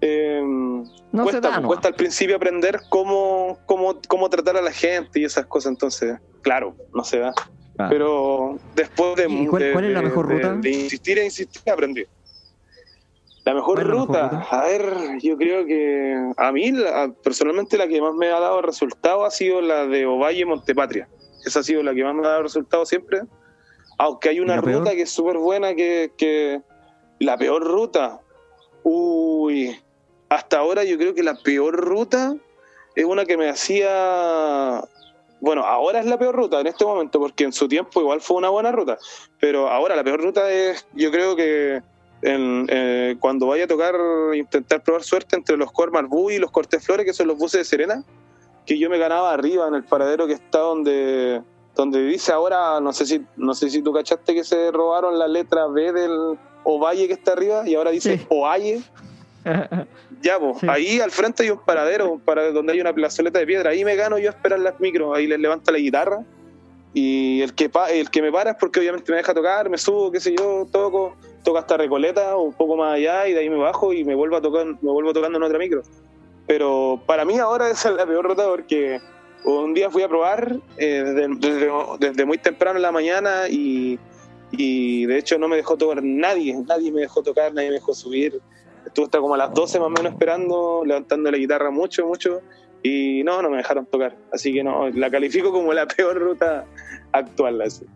eh, 0.00 0.40
No 0.42 1.22
cuesta, 1.24 1.32
se 1.32 1.40
da, 1.40 1.48
pues, 1.50 1.62
no. 1.62 1.68
cuesta 1.68 1.88
al 1.88 1.94
principio 1.94 2.36
aprender 2.36 2.80
cómo, 2.88 3.58
cómo, 3.66 3.98
cómo 4.08 4.30
tratar 4.30 4.56
a 4.56 4.62
la 4.62 4.70
gente 4.72 5.20
y 5.20 5.24
esas 5.24 5.44
cosas. 5.46 5.70
Entonces, 5.72 6.18
claro, 6.42 6.76
no 6.94 7.04
se 7.04 7.18
da. 7.18 7.32
Ah. 7.78 7.88
Pero 7.90 8.56
después 8.76 9.16
de, 9.16 9.26
¿Y 9.28 9.46
cuál- 9.46 9.62
de- 9.62 9.72
cuál 9.72 9.84
es 9.86 9.92
la 9.92 10.02
mejor 10.02 10.28
de- 10.28 10.34
ruta? 10.36 10.54
de 10.54 10.70
insistir 10.70 11.18
e 11.18 11.24
insistir, 11.24 11.62
aprendí. 11.72 12.04
La 13.44 13.52
mejor 13.52 13.74
¿Cuál 13.74 13.86
es 13.86 13.88
la 13.88 13.94
mejor 14.00 14.08
ruta, 14.30 14.46
a 14.50 14.64
ver, 14.64 15.18
yo 15.20 15.36
creo 15.36 15.66
que 15.66 16.16
a 16.36 16.52
mí 16.52 16.70
la- 16.70 17.12
personalmente 17.22 17.76
la 17.76 17.88
que 17.88 18.00
más 18.00 18.14
me 18.14 18.28
ha 18.30 18.38
dado 18.40 18.62
resultado 18.62 19.24
ha 19.24 19.30
sido 19.30 19.60
la 19.60 19.86
de 19.86 20.06
Ovalle 20.06 20.46
Montepatria. 20.46 21.08
Esa 21.44 21.60
ha 21.60 21.62
sido 21.64 21.82
la 21.82 21.92
que 21.94 22.04
más 22.04 22.14
me 22.14 22.24
ha 22.26 22.30
dado 22.30 22.42
resultado 22.44 22.86
siempre. 22.86 23.20
Aunque 23.98 24.28
hay 24.30 24.40
una 24.40 24.56
ruta 24.60 24.92
que 24.92 25.02
es 25.02 25.10
súper 25.10 25.36
buena, 25.38 25.74
que, 25.74 26.10
que 26.16 26.62
la 27.18 27.36
peor 27.36 27.64
ruta, 27.64 28.20
uy, 28.82 29.76
hasta 30.28 30.58
ahora 30.58 30.84
yo 30.84 30.96
creo 30.98 31.14
que 31.14 31.22
la 31.22 31.34
peor 31.34 31.76
ruta 31.76 32.36
es 32.94 33.04
una 33.04 33.24
que 33.24 33.36
me 33.36 33.48
hacía 33.48 34.82
bueno, 35.44 35.62
ahora 35.62 36.00
es 36.00 36.06
la 36.06 36.18
peor 36.18 36.34
ruta 36.34 36.58
en 36.60 36.66
este 36.68 36.86
momento, 36.86 37.20
porque 37.20 37.44
en 37.44 37.52
su 37.52 37.68
tiempo 37.68 38.00
igual 38.00 38.22
fue 38.22 38.38
una 38.38 38.48
buena 38.48 38.72
ruta, 38.72 38.96
pero 39.38 39.68
ahora 39.68 39.94
la 39.94 40.02
peor 40.02 40.22
ruta 40.22 40.50
es, 40.50 40.86
yo 40.94 41.10
creo 41.10 41.36
que 41.36 41.82
en, 42.22 42.66
eh, 42.70 43.16
cuando 43.20 43.48
vaya 43.48 43.64
a 43.64 43.66
tocar, 43.66 43.94
intentar 44.32 44.82
probar 44.82 45.02
suerte 45.02 45.36
entre 45.36 45.58
los 45.58 45.70
Cormar 45.70 46.06
y 46.30 46.38
los 46.38 46.50
Cortés 46.50 46.82
Flores, 46.82 47.04
que 47.04 47.12
son 47.12 47.26
los 47.26 47.36
buses 47.36 47.60
de 47.60 47.64
Serena, 47.64 48.02
que 48.64 48.78
yo 48.78 48.88
me 48.88 48.96
ganaba 48.96 49.34
arriba 49.34 49.68
en 49.68 49.74
el 49.74 49.84
paradero 49.84 50.26
que 50.26 50.32
está 50.32 50.60
donde 50.60 51.42
donde 51.74 52.02
dice 52.06 52.32
ahora, 52.32 52.80
no 52.80 52.94
sé 52.94 53.04
si 53.04 53.20
no 53.36 53.52
sé 53.52 53.68
si 53.68 53.82
tú 53.82 53.92
cachaste 53.92 54.32
que 54.32 54.44
se 54.44 54.70
robaron 54.70 55.18
la 55.18 55.28
letra 55.28 55.66
B 55.66 55.92
del 55.92 56.38
Ovalle 56.64 57.06
que 57.06 57.12
está 57.14 57.32
arriba 57.32 57.62
y 57.68 57.74
ahora 57.74 57.90
dice 57.90 58.18
Sí. 58.18 58.26
Ovalle. 58.28 58.82
Ya, 60.22 60.38
pues, 60.38 60.58
Sí. 60.60 60.66
ahí 60.70 61.00
al 61.00 61.10
frente 61.10 61.42
hay 61.42 61.50
un 61.50 61.58
paradero 61.58 62.18
para 62.24 62.50
donde 62.50 62.72
hay 62.72 62.80
una 62.80 62.94
plazoleta 62.94 63.38
de 63.38 63.46
piedra. 63.46 63.70
Ahí 63.70 63.84
me 63.84 63.94
gano 63.94 64.18
yo 64.18 64.30
a 64.30 64.32
esperar 64.32 64.58
las 64.58 64.80
micros. 64.80 65.14
Ahí 65.14 65.26
les 65.26 65.38
levanta 65.38 65.70
la 65.70 65.76
guitarra. 65.78 66.24
Y 66.94 67.42
el 67.42 67.54
que, 67.54 67.68
pa- 67.68 67.90
el 67.90 68.08
que 68.08 68.22
me 68.22 68.32
para 68.32 68.52
es 68.52 68.56
porque 68.58 68.80
obviamente 68.80 69.10
me 69.12 69.18
deja 69.18 69.34
tocar, 69.34 69.68
me 69.68 69.76
subo, 69.76 70.10
qué 70.10 70.20
sé 70.20 70.34
yo, 70.34 70.66
toco, 70.72 71.14
toco 71.42 71.58
hasta 71.58 71.76
Recoleta 71.76 72.36
o 72.36 72.42
un 72.42 72.52
poco 72.54 72.76
más 72.76 72.94
allá 72.94 73.26
y 73.28 73.32
de 73.34 73.40
ahí 73.40 73.50
me 73.50 73.56
bajo 73.58 73.92
y 73.92 74.02
me 74.04 74.14
vuelvo, 74.14 74.36
a 74.36 74.40
tocar, 74.40 74.64
me 74.64 74.90
vuelvo 74.90 75.12
tocando 75.12 75.36
en 75.36 75.42
otra 75.42 75.58
micro. 75.58 75.82
Pero 76.46 77.02
para 77.04 77.24
mí 77.24 77.38
ahora 77.38 77.68
esa 77.68 77.90
es 77.90 77.96
la 77.96 78.06
peor 78.06 78.24
ruta 78.26 78.46
porque 78.46 79.00
un 79.44 79.74
día 79.74 79.90
fui 79.90 80.04
a 80.04 80.08
probar 80.08 80.56
eh, 80.78 81.02
desde, 81.04 81.28
desde- 81.36 81.70
desde 81.98 82.24
muy 82.24 82.38
temprano 82.38 82.76
en 82.76 82.82
la 82.82 82.92
mañana 82.92 83.48
y, 83.50 83.98
y 84.52 85.06
de 85.06 85.18
hecho 85.18 85.38
no 85.38 85.48
me 85.48 85.56
dejó 85.56 85.76
tocar 85.76 86.02
nadie, 86.02 86.54
nadie 86.66 86.92
me 86.92 87.00
dejó 87.02 87.22
tocar, 87.22 87.52
nadie 87.52 87.68
me 87.68 87.74
dejó 87.74 87.94
subir. 87.94 88.40
Estuve 88.86 89.06
hasta 89.06 89.18
como 89.18 89.34
a 89.34 89.38
las 89.38 89.52
12 89.54 89.78
más 89.80 89.86
o 89.86 89.90
menos 89.90 90.12
esperando, 90.12 90.82
levantando 90.84 91.30
la 91.30 91.38
guitarra 91.38 91.70
mucho, 91.70 92.06
mucho, 92.06 92.40
y 92.82 93.22
no, 93.24 93.40
no 93.40 93.48
me 93.50 93.56
dejaron 93.56 93.86
tocar. 93.86 94.14
Así 94.32 94.52
que 94.52 94.62
no, 94.62 94.88
la 94.90 95.10
califico 95.10 95.50
como 95.50 95.72
la 95.72 95.86
peor 95.86 96.18
ruta 96.18 96.66
actual. 97.12 97.62
Así. 97.62 97.86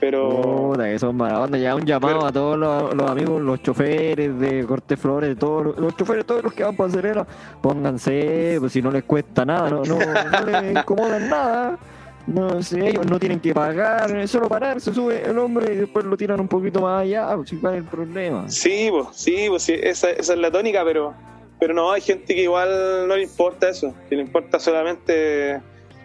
Pero 0.00 0.40
Puta, 0.70 0.84
que 0.90 0.98
son 0.98 1.20
onda. 1.20 1.58
Ya 1.58 1.76
un 1.76 1.84
llamado 1.84 2.14
Pero- 2.14 2.26
a 2.26 2.32
todos 2.32 2.58
los, 2.58 2.92
los 2.94 3.08
amigos, 3.08 3.40
los 3.40 3.62
choferes 3.62 4.36
de 4.40 4.66
Corte 4.66 4.96
Flores, 4.96 5.38
todos 5.38 5.64
los, 5.66 5.78
los 5.78 5.96
choferes, 5.96 6.24
todos 6.26 6.42
los 6.42 6.52
que 6.54 6.64
van 6.64 6.74
para 6.74 6.90
Serena, 6.90 7.24
pónganse, 7.60 8.56
pues 8.58 8.72
si 8.72 8.82
no 8.82 8.90
les 8.90 9.04
cuesta 9.04 9.44
nada, 9.44 9.70
no, 9.70 9.84
no, 9.84 9.98
no 9.98 10.60
les 10.60 10.76
incomodan 10.76 11.28
nada, 11.28 11.78
no 12.26 12.62
sé, 12.62 12.88
ellos 12.88 13.04
no 13.06 13.18
tienen 13.18 13.40
que 13.40 13.52
pagar, 13.52 14.28
solo 14.28 14.48
parar, 14.48 14.80
se 14.80 14.94
sube 14.94 15.22
el 15.28 15.38
hombre 15.38 15.74
y 15.74 15.76
después 15.76 16.04
lo 16.04 16.16
tiran 16.16 16.40
un 16.40 16.48
poquito 16.48 16.80
más 16.80 17.02
allá, 17.02 17.34
pues 17.36 17.52
cuál 17.60 17.74
es 17.74 17.80
el 17.80 17.86
problema. 17.86 18.48
Sí, 18.48 18.88
pues, 18.90 19.08
sí, 19.12 19.46
pues 19.48 19.62
sí, 19.64 19.74
esa, 19.80 20.10
esa 20.10 20.32
es 20.34 20.38
la 20.38 20.50
tónica, 20.50 20.84
pero, 20.84 21.14
pero 21.58 21.74
no, 21.74 21.90
hay 21.92 22.00
gente 22.00 22.34
que 22.34 22.42
igual 22.42 23.08
no 23.08 23.16
le 23.16 23.22
importa 23.22 23.68
eso, 23.68 23.94
que 24.08 24.16
le 24.16 24.22
importa 24.22 24.58
solamente... 24.60 25.60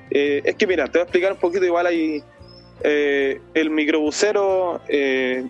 eh, 0.09 0.41
es 0.43 0.55
que 0.55 0.65
mira, 0.65 0.85
te 0.85 0.93
voy 0.93 1.01
a 1.01 1.03
explicar 1.03 1.31
un 1.33 1.39
poquito, 1.39 1.65
igual 1.65 1.85
hay 1.85 2.23
eh, 2.83 3.39
el 3.53 3.69
microbusero, 3.69 4.81
eh, 4.87 5.45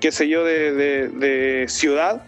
qué 0.00 0.10
sé 0.12 0.28
yo, 0.28 0.44
de, 0.44 1.08
de- 1.08 1.68
ciudad, 1.68 2.24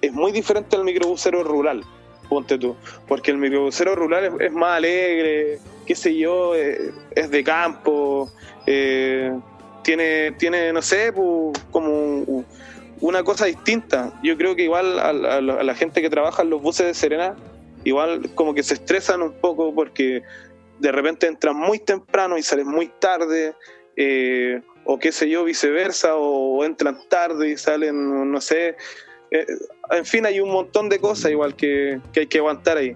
es 0.00 0.12
muy 0.12 0.32
diferente 0.32 0.74
al 0.76 0.82
microbusero 0.84 1.44
rural, 1.44 1.84
ponte 2.28 2.58
tú, 2.58 2.74
porque 3.06 3.30
el 3.30 3.38
microbusero 3.38 3.94
rural 3.94 4.40
es 4.40 4.52
más 4.52 4.78
alegre, 4.78 5.58
qué 5.86 5.94
sé 5.94 6.16
yo, 6.16 6.54
eh, 6.54 6.92
es 7.14 7.30
de 7.30 7.42
campo, 7.44 8.30
eh, 8.66 9.32
tiene, 9.82 10.32
tiene, 10.32 10.72
no 10.72 10.82
sé, 10.82 11.12
como 11.70 11.88
un- 11.88 12.46
una 13.00 13.24
cosa 13.24 13.46
distinta. 13.46 14.12
Yo 14.22 14.36
creo 14.36 14.54
que 14.54 14.62
igual 14.62 14.98
a, 14.98 15.12
la- 15.12 15.36
a 15.36 15.40
la- 15.40 15.74
gente 15.74 16.00
que 16.00 16.08
trabaja 16.10 16.42
en 16.42 16.50
los 16.50 16.62
buses 16.62 16.86
de 16.86 16.94
Serena, 16.94 17.34
igual 17.84 18.30
como 18.36 18.54
que 18.54 18.62
se 18.62 18.74
estresan 18.74 19.22
un 19.22 19.32
poco 19.32 19.74
porque 19.74 20.22
de 20.78 20.92
repente 20.92 21.26
entran 21.26 21.56
muy 21.56 21.78
temprano 21.80 22.38
y 22.38 22.42
salen 22.42 22.68
muy 22.68 22.86
tarde, 23.00 23.54
eh, 23.96 24.60
o 24.84 24.98
qué 24.98 25.10
sé 25.12 25.28
yo, 25.28 25.44
viceversa, 25.44 26.14
o 26.16 26.64
entran 26.64 26.98
tarde 27.08 27.50
y 27.50 27.56
salen, 27.56 28.30
no 28.30 28.40
sé. 28.40 28.76
En 29.90 30.04
fin, 30.04 30.26
hay 30.26 30.40
un 30.40 30.50
montón 30.50 30.88
de 30.88 30.98
cosas 31.00 31.30
igual 31.30 31.54
que, 31.56 31.98
que 32.12 32.20
hay 32.20 32.26
que 32.26 32.38
aguantar 32.38 32.76
ahí. 32.76 32.94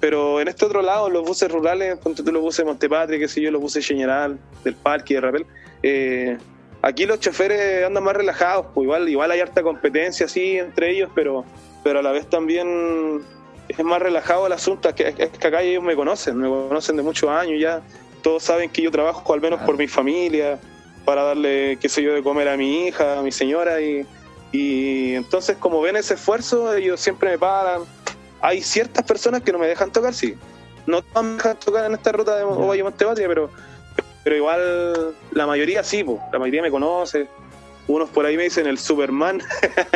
Pero 0.00 0.40
en 0.40 0.48
este 0.48 0.64
otro 0.64 0.80
lado, 0.80 1.10
los 1.10 1.24
buses 1.24 1.50
rurales, 1.52 1.98
ponte 1.98 2.22
tú 2.22 2.32
los 2.32 2.42
buses 2.42 2.58
de 2.58 2.64
Montepatria, 2.64 3.18
qué 3.18 3.28
sé 3.28 3.42
yo, 3.42 3.50
los 3.50 3.60
buses 3.60 3.86
General, 3.86 4.38
del 4.64 4.74
Parque, 4.74 5.14
de 5.14 5.20
Rapel, 5.20 5.46
eh, 5.82 6.38
aquí 6.80 7.04
los 7.04 7.20
choferes 7.20 7.84
andan 7.84 8.02
más 8.02 8.16
relajados, 8.16 8.66
pues 8.72 8.84
igual, 8.84 9.08
igual 9.08 9.30
hay 9.30 9.40
harta 9.40 9.62
competencia 9.62 10.24
así 10.26 10.58
entre 10.58 10.90
ellos, 10.90 11.10
pero, 11.14 11.44
pero 11.84 11.98
a 11.98 12.02
la 12.02 12.12
vez 12.12 12.26
también 12.28 13.20
es 13.68 13.84
más 13.84 14.00
relajado 14.00 14.46
el 14.46 14.52
asunto, 14.52 14.88
es 14.88 14.94
que, 14.94 15.14
es 15.16 15.28
que 15.28 15.46
acá 15.46 15.60
ellos 15.60 15.82
me 15.82 15.94
conocen, 15.94 16.38
me 16.38 16.48
conocen 16.48 16.96
de 16.96 17.02
muchos 17.02 17.28
años 17.28 17.60
ya, 17.60 17.82
todos 18.22 18.42
saben 18.42 18.70
que 18.70 18.82
yo 18.82 18.90
trabajo 18.90 19.32
al 19.34 19.40
menos 19.40 19.58
Claro. 19.58 19.66
por 19.66 19.78
mi 19.78 19.86
familia, 19.86 20.58
para 21.04 21.22
darle, 21.24 21.76
qué 21.80 21.88
sé 21.88 22.02
yo, 22.02 22.14
de 22.14 22.22
comer 22.22 22.48
a 22.48 22.56
mi 22.56 22.86
hija, 22.86 23.18
a 23.18 23.22
mi 23.22 23.32
señora, 23.32 23.80
y, 23.80 24.06
y 24.52 25.14
entonces 25.14 25.56
como 25.58 25.80
ven 25.80 25.96
ese 25.96 26.14
esfuerzo, 26.14 26.74
ellos 26.74 27.00
siempre 27.00 27.30
me 27.30 27.38
paran. 27.38 27.82
Hay 28.42 28.62
ciertas 28.62 29.04
personas 29.04 29.42
que 29.42 29.52
no 29.52 29.58
me 29.58 29.66
dejan 29.66 29.90
tocar, 29.90 30.14
sí. 30.14 30.34
No 30.86 31.02
todas 31.02 31.24
me 31.24 31.32
dejan 31.34 31.56
tocar 31.58 31.84
en 31.86 31.92
esta 31.94 32.12
ruta 32.12 32.36
de. 32.36 32.42
Ovalle 32.44 32.82
Montepatria, 32.82 33.28
pero, 33.28 33.50
pero 34.24 34.36
igual 34.36 35.14
la 35.32 35.46
mayoría 35.46 35.82
sí, 35.84 36.02
po. 36.04 36.20
la 36.32 36.38
mayoría 36.38 36.62
me 36.62 36.70
conoce. 36.70 37.28
Unos 37.86 38.08
por 38.10 38.24
ahí 38.24 38.36
me 38.36 38.44
dicen 38.44 38.66
el 38.66 38.78
Superman, 38.78 39.42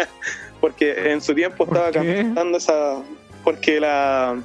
porque 0.61 1.13
en 1.13 1.21
su 1.21 1.35
tiempo 1.35 1.65
¿Por 1.67 1.77
estaba 1.77 1.93
cantando 1.93 2.59
esa. 2.59 2.97
Porque 3.43 3.81
la. 3.81 4.37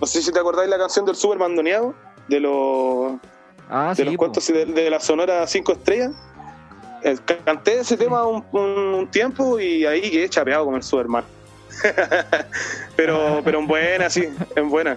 No 0.00 0.06
sé 0.06 0.22
si 0.22 0.32
te 0.32 0.38
acordáis 0.38 0.68
la 0.68 0.78
canción 0.78 1.04
del 1.06 1.16
Superman 1.16 1.54
Doneado, 1.56 1.94
de 2.28 2.40
los 2.40 3.12
Ah, 3.70 3.88
de 3.90 3.96
sí, 3.96 4.04
los 4.04 4.14
po. 4.14 4.18
cuentos 4.18 4.46
de, 4.46 4.66
de 4.66 4.90
la 4.90 5.00
Sonora 5.00 5.46
5 5.46 5.72
Estrellas. 5.72 6.12
Eh, 7.02 7.16
Canté 7.44 7.80
ese 7.80 7.96
tema 7.96 8.26
un, 8.26 8.44
un- 8.52 8.60
un 8.94 9.10
tiempo 9.10 9.58
y 9.58 9.86
ahí 9.86 10.10
quedé 10.10 10.28
chapeado 10.28 10.66
con 10.66 10.74
el 10.74 10.82
Superman. 10.82 11.24
pero, 12.96 13.40
pero 13.44 13.58
en 13.60 13.66
buena, 13.66 14.08
sí, 14.10 14.28
en 14.56 14.68
buena. 14.70 14.96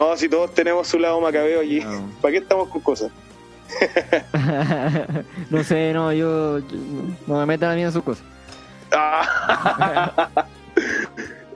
No, 0.00 0.16
si 0.16 0.28
todos 0.28 0.52
tenemos 0.54 0.86
su 0.86 0.98
lado 0.98 1.20
macabeo 1.20 1.60
allí, 1.60 1.80
No. 1.80 2.10
¿para 2.20 2.32
qué 2.32 2.38
estamos 2.38 2.68
con 2.68 2.80
cosas? 2.80 3.10
no 5.50 5.62
sé, 5.64 5.92
no, 5.92 6.12
yo, 6.12 6.58
yo- 6.58 6.66
no 7.26 7.38
me 7.40 7.46
metan 7.46 7.72
a 7.72 7.74
mí 7.74 7.82
en 7.82 7.92
sus 7.92 8.02
cosas. 8.02 8.24
Ah. 8.92 10.28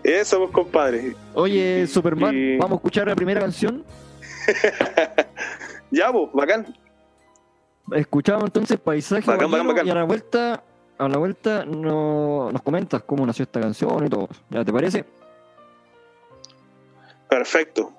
Eso, 0.05 0.39
pues, 0.41 0.51
compadre. 0.51 1.15
Oye, 1.35 1.87
Superman, 1.87 2.35
y- 2.37 2.57
vamos 2.57 2.73
a 2.73 2.75
escuchar 2.77 3.07
la 3.09 3.15
primera 3.15 3.41
canción. 3.41 3.85
Ya, 5.91 6.13
pues, 6.13 6.29
bacán. 6.35 6.77
Escuchamos 7.93 8.45
entonces 8.45 8.79
Paisaje 8.79 9.27
Bacán, 9.27 9.51
bacán. 9.51 9.87
y 9.87 9.91
a 9.91 9.95
la 9.95 10.05
vuelta, 10.05 10.63
a 10.99 11.09
la 11.09 11.19
vuelta 11.19 11.65
no, 11.65 12.51
nos 12.53 12.63
comentas 12.63 13.03
cómo 13.03 13.27
nació 13.27 13.45
esta 13.45 13.61
canción 13.61 14.07
y 14.07 14.09
todo. 14.09 14.29
¿Ya 14.51 14.65
te 14.65 14.73
parece? 14.73 15.05
Perfecto. 17.29 17.93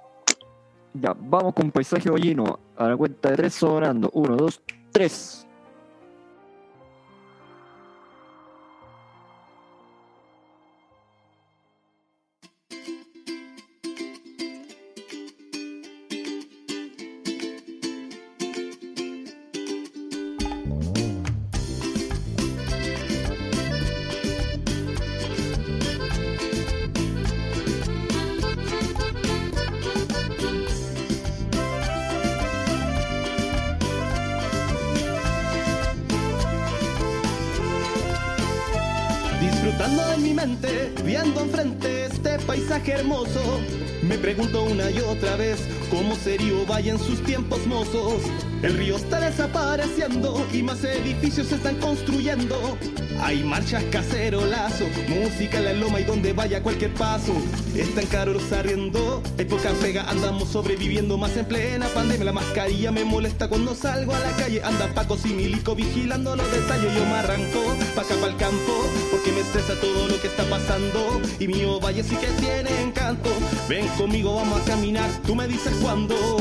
Ya, 0.94 1.16
vamos 1.18 1.54
con 1.54 1.72
Paisaje 1.72 2.10
Guayino. 2.10 2.60
A 2.78 2.90
la 2.90 2.98
cuenta 2.98 3.32
de 3.32 3.38
tres 3.38 3.56
sonando. 3.56 4.10
Uno, 4.14 4.36
dos, 4.36 4.62
tres. 4.92 5.48
Disfrutando 39.74 40.14
en 40.14 40.24
mi 40.24 40.34
mente, 40.36 40.94
viendo 41.04 41.42
enfrente 41.42 42.06
este 42.06 42.38
paisaje 42.46 42.92
hermoso. 42.92 43.60
Me 44.04 44.20
pregunto 44.20 44.64
una 44.66 44.92
y 44.92 45.00
otra 45.00 45.36
vez 45.36 45.68
cómo 45.90 46.16
sería 46.16 46.54
Valle 46.70 46.92
en 46.92 47.00
sus 47.00 47.24
tiempos 47.24 47.66
mozos. 47.66 48.22
El 48.64 48.78
río 48.78 48.96
está 48.96 49.20
desapareciendo 49.20 50.48
y 50.54 50.64
más 50.64 50.82
edificios 50.86 51.48
se 51.48 51.56
están 51.56 51.76
construyendo. 51.82 52.78
Hay 53.22 53.44
marchas 53.44 53.84
cacerolazo, 53.92 54.86
música 55.10 55.58
en 55.58 55.66
la 55.66 55.74
loma 55.74 56.00
y 56.00 56.06
donde 56.06 56.32
vaya 56.32 56.64
cualquier 56.64 56.94
paso. 56.94 57.34
Están 57.76 58.06
caros 58.06 58.50
arriendo, 58.54 59.22
época 59.38 59.70
pega, 59.82 60.10
andamos 60.10 60.48
sobreviviendo 60.48 61.18
más 61.18 61.36
en 61.36 61.46
plena 61.46 61.88
pandemia. 61.90 62.24
La 62.24 62.32
mascarilla 62.32 62.94
me 62.94 63.04
molesta 63.04 63.50
cuando 63.50 63.76
salgo 63.76 64.16
a 64.16 64.20
la 64.20 64.32
calle. 64.38 64.64
Anda 64.64 64.88
Pacos 64.94 65.26
y 65.26 65.34
Milico 65.34 65.76
vigilando 65.76 66.34
los 66.38 66.50
detalles. 66.50 66.96
Yo 66.96 67.06
me 67.06 67.16
arranco 67.16 67.76
pa' 67.96 68.04
acá 68.04 68.16
pa'l 68.16 68.38
campo, 68.38 68.90
porque 69.12 69.34
me 69.34 69.42
estresa 69.42 69.76
todo 69.82 70.08
lo 70.08 70.22
que 70.22 70.28
está 70.28 70.46
pasando. 70.46 71.22
Y 71.38 71.50
mi 71.50 71.66
valle 71.82 72.02
sí 72.02 72.16
que 72.16 72.28
tiene 72.40 72.82
encanto. 72.82 73.30
Ven 73.68 73.90
conmigo, 73.98 74.36
vamos 74.36 74.62
a 74.62 74.64
caminar, 74.64 75.10
tú 75.26 75.36
me 75.36 75.50
dices 75.50 75.74
cuándo. 75.82 76.38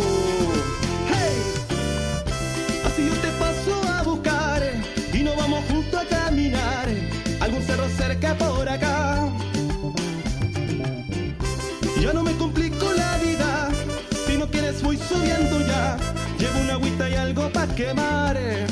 Algo 17.90 18.71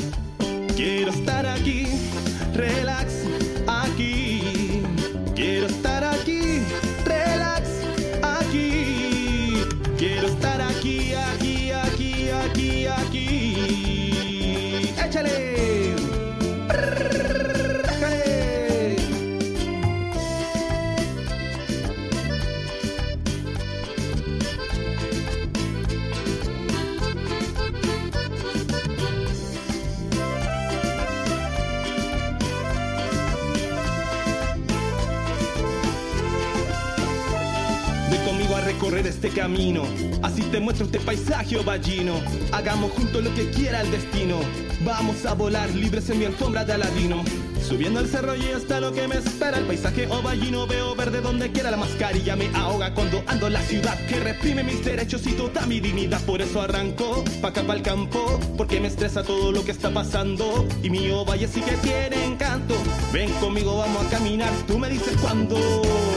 este 39.23 39.39
camino, 39.39 39.83
así 40.23 40.41
te 40.41 40.59
muestro 40.59 40.87
este 40.87 40.99
paisaje 40.99 41.55
ovallino. 41.55 42.13
Hagamos 42.51 42.91
juntos 42.93 43.23
lo 43.23 43.31
que 43.35 43.51
quiera 43.51 43.81
el 43.81 43.91
destino. 43.91 44.39
Vamos 44.83 45.27
a 45.27 45.35
volar 45.35 45.69
libres 45.75 46.09
en 46.09 46.17
mi 46.17 46.25
alfombra 46.25 46.65
de 46.65 46.73
aladino. 46.73 47.23
Subiendo 47.61 47.99
el 47.99 48.07
cerro 48.07 48.35
y 48.35 48.47
hasta 48.47 48.79
lo 48.79 48.91
que 48.91 49.07
me 49.07 49.17
espera 49.17 49.59
El 49.59 49.65
paisaje 49.65 50.07
ovallino 50.07 50.65
veo 50.65 50.95
verde 50.95 51.21
donde 51.21 51.51
quiera 51.51 51.69
La 51.69 51.77
mascarilla. 51.77 52.35
Me 52.35 52.49
ahoga 52.55 52.95
cuando 52.95 53.23
ando 53.27 53.45
en 53.45 53.53
la 53.53 53.61
ciudad 53.61 53.95
Que 54.07 54.19
reprime 54.19 54.63
mis 54.63 54.83
derechos 54.83 55.25
y 55.27 55.33
toda 55.33 55.67
mi 55.67 55.79
dignidad. 55.79 56.19
Por 56.21 56.41
eso 56.41 56.59
arranco 56.59 57.23
pa' 57.41 57.49
acá 57.49 57.61
pa' 57.61 57.75
el 57.75 57.83
campo 57.83 58.39
Porque 58.57 58.79
me 58.79 58.87
estresa 58.87 59.21
todo 59.21 59.51
lo 59.51 59.63
que 59.63 59.71
está 59.71 59.91
pasando. 59.91 60.65
Y 60.81 60.89
mi 60.89 61.11
ovalle 61.11 61.47
sí 61.47 61.61
que 61.61 61.73
tiene 61.77 62.25
encanto. 62.25 62.73
Ven 63.13 63.31
conmigo, 63.33 63.77
vamos 63.77 64.03
a 64.03 64.09
caminar. 64.09 64.51
Tú 64.65 64.79
me 64.79 64.89
dices 64.89 65.15
cuándo 65.21 66.10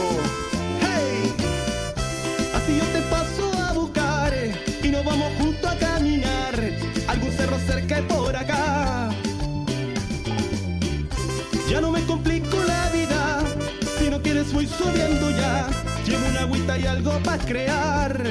subiendo 14.85 15.31
ya. 15.31 15.67
Llevo 16.05 16.27
una 16.29 16.41
agüita 16.41 16.77
y 16.77 16.85
algo 16.85 17.11
para 17.23 17.43
crear. 17.43 18.23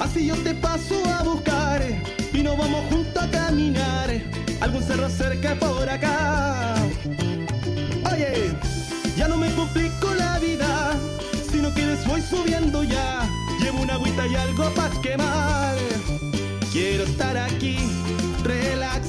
Así 0.00 0.26
yo 0.26 0.36
te 0.36 0.54
paso 0.54 0.94
a 1.18 1.22
buscar 1.22 1.82
y 2.32 2.42
nos 2.42 2.56
vamos 2.56 2.84
juntos 2.90 3.22
a 3.22 3.30
caminar. 3.30 4.08
Algún 4.60 4.82
cerro 4.82 5.08
cerca 5.08 5.54
por 5.56 5.88
acá. 5.88 6.74
Oye, 8.12 8.52
ya 9.16 9.28
no 9.28 9.36
me 9.36 9.52
complico 9.54 10.14
la 10.14 10.38
vida, 10.38 10.96
si 11.50 11.58
no 11.58 11.72
quieres 11.74 12.06
voy 12.06 12.22
subiendo 12.22 12.82
ya. 12.82 13.28
Llevo 13.60 13.82
una 13.82 13.94
agüita 13.94 14.26
y 14.26 14.34
algo 14.34 14.70
para 14.74 15.00
quemar. 15.00 15.76
Quiero 16.72 17.04
estar 17.04 17.36
aquí, 17.36 17.78
relax, 18.44 19.06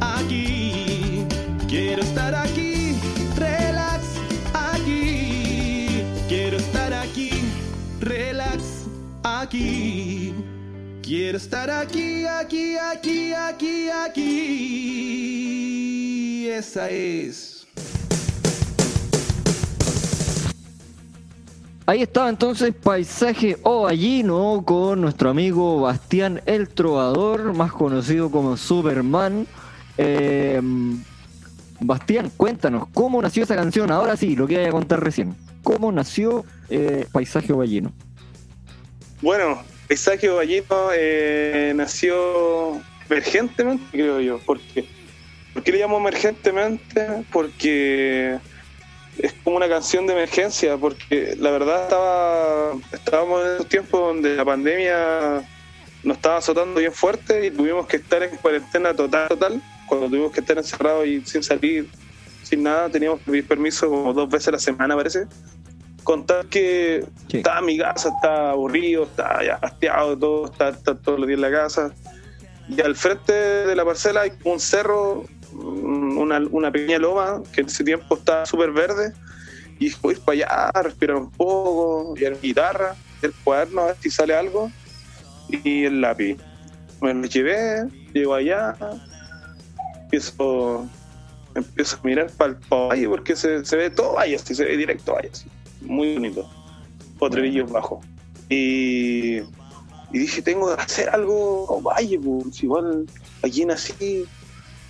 aquí. 0.00 1.24
Quiero 1.68 2.02
estar 2.02 2.34
aquí, 2.34 2.67
aquí. 9.48 10.34
Quiero 11.02 11.38
estar 11.38 11.70
aquí, 11.70 12.26
aquí, 12.26 12.76
aquí, 12.76 13.32
aquí, 13.32 13.88
aquí. 13.88 15.38
Esa 16.48 16.90
es. 16.90 17.66
Ahí 21.86 22.02
estaba 22.02 22.28
entonces 22.28 22.74
Paisaje 22.74 23.56
Ovallino 23.62 24.62
con 24.66 25.00
nuestro 25.00 25.30
amigo 25.30 25.80
Bastián 25.80 26.42
el 26.44 26.68
Trovador, 26.68 27.54
más 27.54 27.72
conocido 27.72 28.30
como 28.30 28.58
Superman. 28.58 29.46
Eh, 29.96 30.60
Bastián, 31.80 32.30
cuéntanos, 32.36 32.88
¿cómo 32.92 33.22
nació 33.22 33.44
esa 33.44 33.56
canción? 33.56 33.90
Ahora 33.90 34.18
sí, 34.18 34.36
lo 34.36 34.46
que 34.46 34.60
iba 34.60 34.68
a 34.68 34.72
contar 34.72 35.02
recién. 35.02 35.34
¿Cómo 35.62 35.90
nació 35.90 36.44
eh, 36.68 37.06
Paisaje 37.10 37.54
Ovallino? 37.54 37.90
Bueno, 39.20 39.64
Paisaje 39.88 40.28
Ovallino 40.28 40.90
eh, 40.94 41.72
nació 41.74 42.80
emergentemente, 43.08 43.84
creo 43.90 44.20
yo. 44.20 44.38
¿Por 44.38 44.60
qué? 44.60 44.86
¿Por 45.54 45.66
le 45.66 45.78
llamo 45.78 45.98
emergentemente? 45.98 47.24
Porque 47.32 48.38
es 49.18 49.32
como 49.42 49.56
una 49.56 49.68
canción 49.68 50.06
de 50.06 50.12
emergencia, 50.12 50.76
porque 50.76 51.34
la 51.38 51.50
verdad 51.50 51.84
estaba 51.84 52.72
estábamos 52.92 53.44
en 53.44 53.54
esos 53.54 53.66
tiempos 53.66 54.00
donde 54.00 54.36
la 54.36 54.44
pandemia 54.44 55.42
nos 56.04 56.16
estaba 56.16 56.36
azotando 56.36 56.78
bien 56.78 56.92
fuerte 56.92 57.46
y 57.46 57.50
tuvimos 57.50 57.86
que 57.86 57.96
estar 57.96 58.22
en 58.22 58.36
cuarentena 58.36 58.94
total, 58.94 59.28
total. 59.28 59.62
Cuando 59.86 60.08
tuvimos 60.08 60.32
que 60.32 60.40
estar 60.40 60.56
encerrados 60.56 61.06
y 61.06 61.22
sin 61.22 61.42
salir, 61.42 61.88
sin 62.44 62.62
nada, 62.62 62.88
teníamos 62.88 63.18
que 63.20 63.30
pedir 63.30 63.48
permiso 63.48 63.88
como 63.88 64.12
dos 64.12 64.28
veces 64.28 64.48
a 64.48 64.52
la 64.52 64.58
semana, 64.58 64.94
parece. 64.94 65.26
Contar 66.08 66.46
que 66.46 67.04
Sí. 67.28 67.42
en 67.44 67.66
mi 67.66 67.76
casa, 67.76 68.08
estaba 68.08 68.52
aburrido, 68.52 69.02
estaba 69.02 69.44
ya 69.44 69.56
hastiado 69.56 70.16
todo, 70.16 70.46
estaba 70.46 70.72
todos 70.72 71.20
los 71.20 71.28
días 71.28 71.36
en 71.36 71.42
la 71.42 71.50
casa. 71.50 71.92
Y 72.66 72.80
al 72.80 72.96
frente 72.96 73.34
de 73.34 73.76
la 73.76 73.84
parcela 73.84 74.22
hay 74.22 74.32
un 74.44 74.58
cerro, 74.58 75.26
una, 75.52 76.38
una 76.50 76.72
pequeña 76.72 76.98
loma, 76.98 77.42
que 77.52 77.60
en 77.60 77.66
ese 77.66 77.84
tiempo 77.84 78.14
estaba 78.16 78.46
súper 78.46 78.70
verde. 78.70 79.12
Y 79.78 79.92
voy 80.00 80.14
para 80.14 80.32
allá, 80.32 80.70
a 80.70 80.82
respirar 80.82 81.16
un 81.16 81.30
poco, 81.30 82.14
y 82.16 82.24
mi 82.24 82.36
guitarra, 82.38 82.96
el 83.20 83.34
cuaderno, 83.44 83.82
a 83.82 83.86
ver 83.88 83.96
si 84.00 84.08
sale 84.10 84.34
algo. 84.34 84.72
Y 85.50 85.84
el 85.84 86.00
lápiz. 86.00 86.38
Me 87.02 87.12
lo 87.12 87.26
llevé, 87.26 87.86
llego 88.14 88.32
allá, 88.32 88.74
empiezo, 90.04 90.88
empiezo 91.54 91.96
a 91.96 92.06
mirar 92.06 92.30
para 92.30 92.52
el 92.52 92.58
valle, 92.70 93.08
porque 93.10 93.36
se, 93.36 93.62
se 93.62 93.76
ve 93.76 93.90
todo 93.90 94.14
valle, 94.14 94.38
se 94.38 94.64
ve 94.64 94.74
directo 94.74 95.12
valle, 95.12 95.28
así. 95.30 95.46
Muy 95.80 96.14
bonito. 96.14 96.48
Potrerillos 97.18 97.70
bajo. 97.70 98.00
Y, 98.48 99.38
y 100.12 100.18
dije, 100.18 100.42
tengo 100.42 100.74
que 100.74 100.82
hacer 100.82 101.08
algo 101.10 101.80
valle, 101.82 102.18
pues, 102.18 102.62
igual 102.62 103.06
aquí 103.42 103.64
nací, 103.64 104.24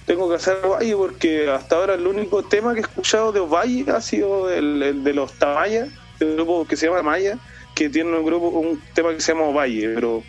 tengo 0.07 0.29
que 0.29 0.37
hacer 0.37 0.59
algo 0.63 0.75
valle, 0.75 0.97
porque 0.97 1.51
hasta 1.51 1.77
ahora 1.77 1.95
el 1.95 2.07
único 2.07 2.43
tema 2.43 2.73
que 2.73 2.81
he 2.81 2.83
escuchado 2.83 3.33
de 3.33 3.41
Ovalle 3.41 3.85
ha 3.91 4.01
sido 4.01 4.51
el, 4.51 4.83
el 4.83 5.05
de 5.05 5.13
los 5.13 5.33
Tamayas, 5.35 5.89
el 6.21 6.35
grupo 6.35 6.67
que 6.67 6.77
se 6.77 6.87
llama 6.87 7.03
Maya, 7.03 7.39
que 7.75 7.89
tiene 7.89 8.17
un 8.17 8.25
grupo, 8.25 8.49
un 8.49 8.81
tema 8.95 9.13
que 9.13 9.21
se 9.21 9.33
llama 9.33 9.47
Ovalle, 9.47 9.95
pero 9.95 10.23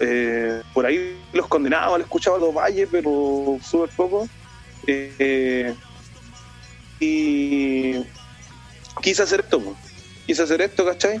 eh, 0.00 0.60
por 0.72 0.86
ahí 0.86 1.16
los 1.32 1.46
condenados 1.46 1.94
han 1.94 2.00
escuchado 2.00 2.38
los 2.38 2.48
Ovalle, 2.48 2.86
pero 2.86 3.58
súper 3.62 3.90
poco. 3.90 4.28
Eh, 4.86 5.74
y 7.00 7.94
quise 9.00 9.22
hacer 9.22 9.40
esto, 9.40 9.60
pues. 9.60 9.76
Quise 10.26 10.42
hacer 10.42 10.62
esto, 10.62 10.84
¿cachai? 10.84 11.20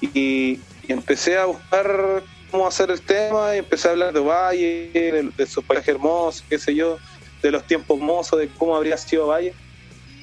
Y, 0.00 0.60
empecé 0.88 1.38
a 1.38 1.46
buscar 1.46 2.22
cómo 2.50 2.66
hacer 2.66 2.90
el 2.90 3.00
tema, 3.00 3.54
y 3.54 3.58
empecé 3.58 3.88
a 3.88 3.92
hablar 3.92 4.12
de 4.12 4.20
Valle, 4.20 4.90
de, 4.92 5.30
de 5.36 5.46
sus 5.46 5.64
paisajes 5.64 5.94
hermosos, 5.94 6.44
qué 6.48 6.58
sé 6.58 6.74
yo, 6.74 6.98
de 7.40 7.50
los 7.50 7.66
tiempos 7.66 7.98
mozos, 7.98 8.38
de 8.38 8.48
cómo 8.48 8.76
habría 8.76 8.96
sido 8.96 9.28
Valle. 9.28 9.54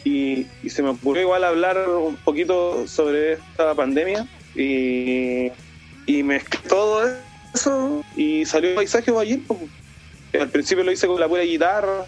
Y, 0.03 0.45
se 0.69 0.81
me 0.83 0.89
ocurrió 0.89 1.23
igual 1.23 1.43
hablar 1.43 1.89
un 1.89 2.15
poquito 2.17 2.87
sobre 2.87 3.33
esta 3.33 3.73
pandemia 3.73 4.27
y, 4.55 5.51
y 6.05 6.23
mezclé 6.23 6.59
todo 6.67 7.09
eso 7.53 8.03
y 8.15 8.45
salió 8.45 8.69
el 8.69 8.75
paisaje 8.75 9.11
Valle. 9.11 9.41
Al 10.39 10.49
principio 10.49 10.83
lo 10.83 10.91
hice 10.91 11.07
con 11.07 11.19
la 11.19 11.27
pura 11.27 11.41
guitarra, 11.41 12.05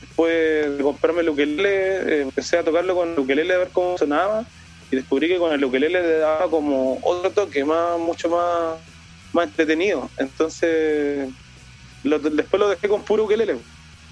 después 0.00 0.76
de 0.76 0.82
comprarme 0.82 1.22
el 1.22 1.30
ukelele, 1.30 2.22
empecé 2.22 2.58
a 2.58 2.64
tocarlo 2.64 2.94
con 2.94 3.12
el 3.12 3.18
ukelele 3.18 3.54
a 3.54 3.58
ver 3.58 3.70
cómo 3.72 3.96
sonaba 3.98 4.46
y 4.90 4.96
descubrí 4.96 5.28
que 5.28 5.38
con 5.38 5.52
el 5.52 5.64
ukelele 5.64 6.02
le 6.02 6.18
daba 6.18 6.48
como 6.50 6.98
otro 7.02 7.30
toque 7.32 7.64
más 7.64 7.98
mucho 7.98 8.28
más 8.28 8.78
más 9.32 9.46
entretenido. 9.48 10.08
Entonces 10.16 11.28
lo- 12.04 12.18
después 12.18 12.60
lo 12.60 12.68
dejé 12.68 12.88
con 12.88 13.02
puro 13.02 13.24
ukelele. 13.24 13.58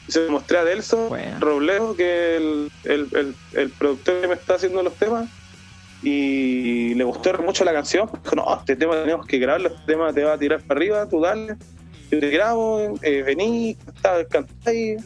Se 0.08 0.26
lo 0.26 0.32
mostré 0.32 0.58
a 0.58 0.64
Delso 0.64 1.08
Bueno. 1.08 1.38
Robledo 1.40 1.96
que 1.96 2.36
el, 2.36 2.70
el, 2.84 3.08
el, 3.12 3.34
el 3.52 3.70
productor 3.70 4.20
que 4.20 4.28
me 4.28 4.34
está 4.34 4.56
haciendo 4.56 4.82
los 4.82 4.94
temas 4.96 5.28
y 6.02 6.94
le 6.94 7.04
gustó 7.04 7.32
mucho 7.42 7.64
la 7.64 7.72
canción. 7.72 8.10
Dijo 8.22 8.36
no 8.36 8.56
este 8.58 8.76
tema 8.76 8.94
tenemos 9.02 9.26
que 9.26 9.38
grabarlo 9.38 9.68
este 9.68 9.80
tema 9.86 10.12
te 10.12 10.24
va 10.24 10.34
a 10.34 10.38
tirar 10.38 10.60
para 10.62 10.78
arriba 10.78 11.08
tú 11.08 11.20
dale. 11.20 11.56
Yo 12.10 12.20
te 12.20 12.28
grabo 12.30 12.80
eh, 13.02 13.22
vení 13.22 13.76
cantá- 13.76 14.24
cantáis 14.28 15.02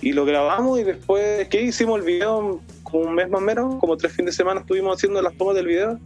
y 0.00 0.12
lo 0.12 0.24
grabamos 0.24 0.78
y 0.78 0.84
después 0.84 1.48
que 1.48 1.62
hicimos 1.62 1.98
el 1.98 2.06
video 2.06 2.60
como 2.90 3.04
un 3.04 3.14
mes 3.14 3.28
más 3.28 3.40
o 3.40 3.44
menos, 3.44 3.80
como 3.80 3.96
tres 3.96 4.12
fines 4.12 4.34
de 4.34 4.36
semana 4.36 4.60
estuvimos 4.60 4.96
haciendo 4.96 5.20
las 5.22 5.34
tomas 5.36 5.54
del 5.54 5.66
video 5.66 5.98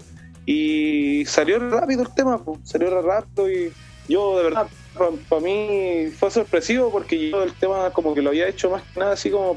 y 0.47 1.25
salió 1.27 1.59
rápido 1.59 2.03
el 2.03 2.15
tema, 2.15 2.43
pues, 2.43 2.59
salió 2.65 3.01
rápido 3.01 3.51
y 3.51 3.73
yo 4.09 4.37
de 4.37 4.45
verdad 4.45 4.67
para 5.29 5.41
mí 5.41 6.09
fue 6.19 6.31
sorpresivo 6.31 6.91
porque 6.91 7.31
yo 7.31 7.43
el 7.43 7.55
tema 7.55 7.91
como 7.91 8.15
que 8.15 8.23
lo 8.23 8.31
había 8.31 8.49
hecho 8.49 8.71
más 8.71 8.83
que 8.83 9.01
nada 9.01 9.13
así 9.13 9.31
como 9.31 9.55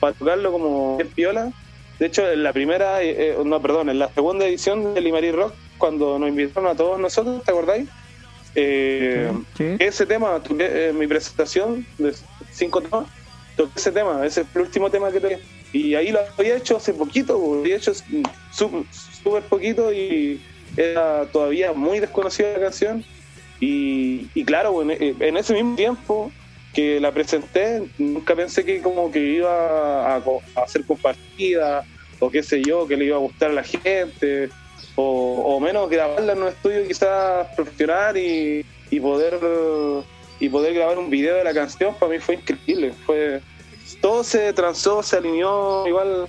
para 0.00 0.12
tocarlo 0.14 0.52
como 0.52 0.98
en 1.00 1.08
piola. 1.08 1.52
De 1.98 2.06
hecho, 2.06 2.30
en 2.30 2.42
la 2.42 2.52
primera, 2.52 3.02
eh, 3.02 3.30
eh, 3.30 3.36
no, 3.42 3.60
perdón, 3.62 3.88
en 3.88 3.98
la 3.98 4.08
segunda 4.12 4.46
edición 4.46 4.92
de 4.94 5.00
Limari 5.00 5.32
Rock, 5.32 5.54
cuando 5.78 6.18
nos 6.18 6.28
invitaron 6.28 6.68
a 6.68 6.74
todos 6.76 7.00
nosotros, 7.00 7.42
¿te 7.42 7.50
acordáis? 7.50 7.88
Eh, 8.54 9.32
Sí. 9.56 9.76
ese 9.78 10.06
tema, 10.06 10.42
toqué, 10.42 10.88
eh, 10.88 10.92
mi 10.92 11.06
presentación 11.06 11.86
de 11.98 12.14
cinco 12.50 12.80
temas, 12.82 13.06
toqué 13.56 13.72
ese 13.76 13.92
tema, 13.92 14.24
ese 14.26 14.42
es 14.42 14.46
el 14.54 14.62
último 14.62 14.90
tema 14.90 15.10
que 15.10 15.20
toqué. 15.20 15.38
Y 15.76 15.94
ahí 15.94 16.10
lo 16.10 16.20
había 16.38 16.56
hecho 16.56 16.76
hace 16.76 16.94
poquito, 16.94 17.60
había 17.60 17.76
hecho 17.76 17.92
súper 18.50 19.42
poquito 19.48 19.92
y 19.92 20.40
era 20.76 21.26
todavía 21.26 21.72
muy 21.72 22.00
desconocida 22.00 22.52
la 22.52 22.60
canción. 22.60 23.04
Y, 23.60 24.44
claro, 24.44 24.82
en, 24.82 24.90
en 24.90 25.36
ese 25.36 25.54
mismo 25.54 25.76
tiempo 25.76 26.32
que 26.72 27.00
la 27.00 27.12
presenté, 27.12 27.82
nunca 27.98 28.34
pensé 28.34 28.64
que 28.64 28.80
como 28.80 29.10
que 29.10 29.18
iba 29.18 30.14
a, 30.14 30.16
a 30.16 30.68
ser 30.68 30.84
compartida 30.84 31.84
o 32.20 32.30
qué 32.30 32.42
sé 32.42 32.62
yo, 32.62 32.86
que 32.86 32.96
le 32.96 33.06
iba 33.06 33.16
a 33.16 33.20
gustar 33.20 33.50
a 33.50 33.54
la 33.54 33.62
gente 33.62 34.50
o, 34.94 35.56
o 35.56 35.60
menos 35.60 35.88
grabarla 35.90 36.32
en 36.32 36.42
un 36.42 36.48
estudio 36.48 36.86
quizás 36.86 37.48
profesional 37.54 38.16
y, 38.16 38.64
y 38.90 39.00
poder 39.00 39.38
y 40.38 40.48
poder 40.48 40.74
grabar 40.74 40.98
un 40.98 41.08
video 41.08 41.36
de 41.36 41.44
la 41.44 41.54
canción 41.54 41.94
para 41.98 42.12
mí 42.12 42.18
fue 42.18 42.34
increíble 42.34 42.92
fue 43.06 43.40
todo 43.94 44.24
se 44.24 44.52
transó, 44.52 45.02
se 45.02 45.16
alineó, 45.16 45.86
igual 45.86 46.28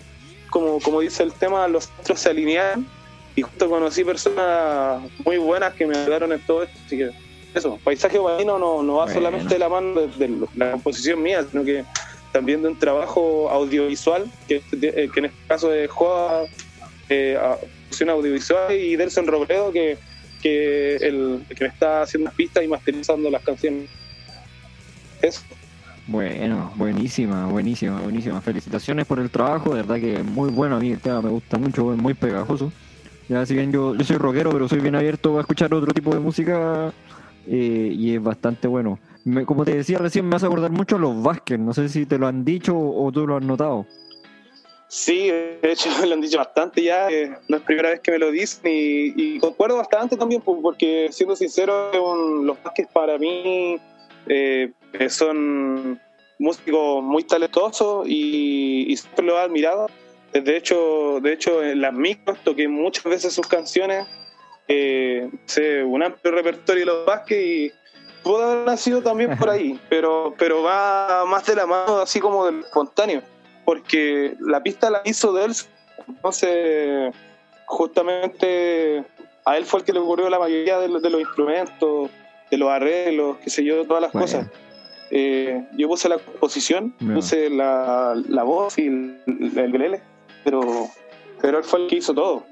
como, 0.50 0.80
como 0.80 1.02
dice 1.02 1.24
el 1.24 1.34
tema, 1.34 1.68
los 1.68 1.90
otros 2.00 2.20
se 2.20 2.30
alinearon 2.30 2.88
y 3.36 3.42
justo 3.42 3.70
conocí 3.70 4.04
personas 4.04 5.02
muy 5.24 5.38
buenas 5.38 5.74
que 5.74 5.86
me 5.86 5.98
ayudaron 5.98 6.32
en 6.32 6.40
todo 6.46 6.64
esto. 6.64 6.78
Así 6.86 6.98
que 6.98 7.12
eso, 7.54 7.80
paisaje 7.84 8.20
marino 8.20 8.58
no, 8.58 8.84
no 8.84 8.96
va 8.96 9.12
solamente 9.12 9.54
de 9.54 9.60
la 9.60 9.70
mano 9.70 10.02
de, 10.08 10.48
la 10.56 10.72
composición 10.72 11.22
mía, 11.22 11.46
sino 11.50 11.64
que 11.64 11.86
también 12.32 12.62
de 12.62 12.70
un 12.70 12.80
trabajo 12.80 13.50
audiovisual, 13.50 14.26
que, 14.48 14.62
eh, 14.82 15.10
que 15.14 15.20
en 15.20 15.26
este 15.26 15.38
caso 15.48 15.74
es 15.74 15.90
Joa, 15.90 16.46
eh, 17.10 17.38
audiovisual, 18.08 18.74
y 18.74 18.96
Delson 18.96 19.28
Robledo, 19.28 19.72
que, 19.72 19.98
que, 20.42 20.96
el, 20.98 21.46
que 21.48 21.64
me 21.64 21.70
está 21.70 22.02
haciendo 22.02 22.26
las 22.26 22.36
pistas 22.36 22.64
y 22.64 22.68
masterizando 22.68 23.30
las 23.30 23.44
canciones. 23.44 23.90
Eso. 25.22 25.42
Bueno, 26.08 26.72
buenísima, 26.76 27.48
buenísima, 27.48 28.00
buenísima. 28.00 28.40
Felicitaciones 28.40 29.06
por 29.06 29.20
el 29.20 29.30
trabajo, 29.30 29.76
de 29.76 29.82
verdad 29.82 30.00
que 30.00 30.24
muy 30.24 30.50
bueno 30.50 30.78
a 30.78 30.80
mí 30.80 30.92
el 30.92 31.02
tema, 31.02 31.22
me 31.22 31.30
gusta 31.30 31.58
mucho, 31.58 31.94
es 31.94 32.00
muy 32.00 32.14
pegajoso. 32.14 32.72
Ya 33.28 33.46
si 33.46 33.56
bien 33.56 33.74
yo, 33.74 33.94
yo 33.94 34.06
soy 34.06 34.16
rockero, 34.16 34.52
pero 34.52 34.70
soy 34.70 34.80
bien 34.80 34.96
abierto 34.96 35.38
a 35.38 35.42
escuchar 35.42 35.74
otro 35.74 35.94
tipo 35.94 36.14
de 36.14 36.22
música 36.22 36.94
eh, 37.46 37.92
y 37.94 38.16
es 38.16 38.24
bastante 38.24 38.70
bueno. 38.70 39.00
como 39.46 39.66
te 39.66 39.76
decía 39.76 39.98
recién, 39.98 40.30
me 40.30 40.38
hace 40.38 40.46
acordar 40.46 40.72
mucho 40.72 40.96
a 40.96 41.00
los 41.00 41.22
Vázquez, 41.22 41.60
no 41.60 41.74
sé 41.74 41.90
si 41.90 42.06
te 42.06 42.18
lo 42.18 42.28
han 42.28 42.46
dicho 42.46 42.78
o, 42.78 43.12
tú 43.12 43.28
lo 43.28 43.36
has 43.36 43.44
notado. 43.44 43.86
Sí, 44.88 45.28
de 45.28 45.60
hecho 45.62 45.90
me 46.00 46.08
lo 46.08 46.14
han 46.14 46.22
dicho 46.22 46.38
bastante 46.38 46.84
ya, 46.84 47.10
eh, 47.10 47.38
no 47.50 47.58
es 47.58 47.64
primera 47.64 47.90
vez 47.90 48.00
que 48.00 48.12
me 48.12 48.20
lo 48.20 48.32
dicen 48.32 48.62
y, 48.64 49.40
concuerdo 49.40 49.76
bastante 49.76 50.16
también 50.16 50.42
porque 50.42 51.10
siendo 51.12 51.36
sincero, 51.36 51.92
los 52.44 52.64
Vázquez 52.64 52.88
para 52.94 53.18
mí 53.18 53.78
eh, 54.30 54.72
son 55.10 56.00
músicos 56.40 57.04
muy 57.04 57.24
talentosos 57.24 58.08
y, 58.08 58.96
siempre 58.96 59.26
lo 59.26 59.38
he 59.38 59.42
admirado. 59.42 59.88
De 60.34 60.58
hecho, 60.58 61.20
de 61.22 61.34
hecho, 61.34 61.64
en 61.64 61.82
las 61.82 61.94
micros 61.94 62.38
toqué 62.44 62.68
muchas 62.68 63.06
veces 63.06 63.34
sus 63.34 63.48
canciones, 63.48 64.06
eh, 64.68 65.30
sé 65.46 65.84
un 65.84 66.04
amplio 66.04 66.34
repertorio 66.34 66.82
de 66.82 66.86
los 66.86 67.06
Vázquez 67.06 67.40
y 67.40 67.72
pudo 68.24 68.44
haber 68.44 68.66
nacido 68.66 69.02
también 69.02 69.38
por 69.38 69.50
ahí, 69.50 69.80
pero, 69.90 70.36
pero 70.38 70.64
va 70.64 71.26
más 71.26 71.46
de 71.46 71.56
la 71.56 71.66
mano, 71.66 72.00
así 72.00 72.20
como 72.20 72.46
del 72.46 72.60
espontáneo, 72.60 73.22
porque 73.66 74.36
la 74.40 74.62
pista 74.62 74.90
la 74.90 75.02
hizo 75.06 75.34
de 75.34 75.46
él, 75.46 75.54
entonces 76.08 77.16
justamente 77.66 79.04
a 79.46 79.58
él 79.58 79.66
fue 79.66 79.80
el 79.80 79.86
que 79.86 79.94
le 79.94 80.00
ocurrió 80.00 80.30
la 80.30 80.40
mayoría 80.40 80.78
de 80.80 80.90
los 80.90 81.22
instrumentos, 81.22 82.12
de 82.50 82.58
los 82.58 82.70
arreglos, 82.70 83.38
qué 83.44 83.50
sé 83.50 83.64
yo, 83.64 83.86
todas 83.86 84.02
las 84.02 84.12
cosas. 84.12 84.48
Eh, 85.10 85.66
yo 85.78 85.88
puse 85.88 86.10
la 86.10 86.18
composición, 86.18 86.94
puse 87.14 87.50
la, 87.50 88.22
la, 88.28 88.44
voz 88.44 88.78
y 88.78 88.88
el, 88.88 89.22
el, 89.26 90.02
pero, 90.44 90.90
pero 91.42 91.60
él 91.60 91.64
fue 91.64 91.84
el 91.84 91.88
que 91.88 91.98
hizo 91.98 92.14
todo. 92.14 92.44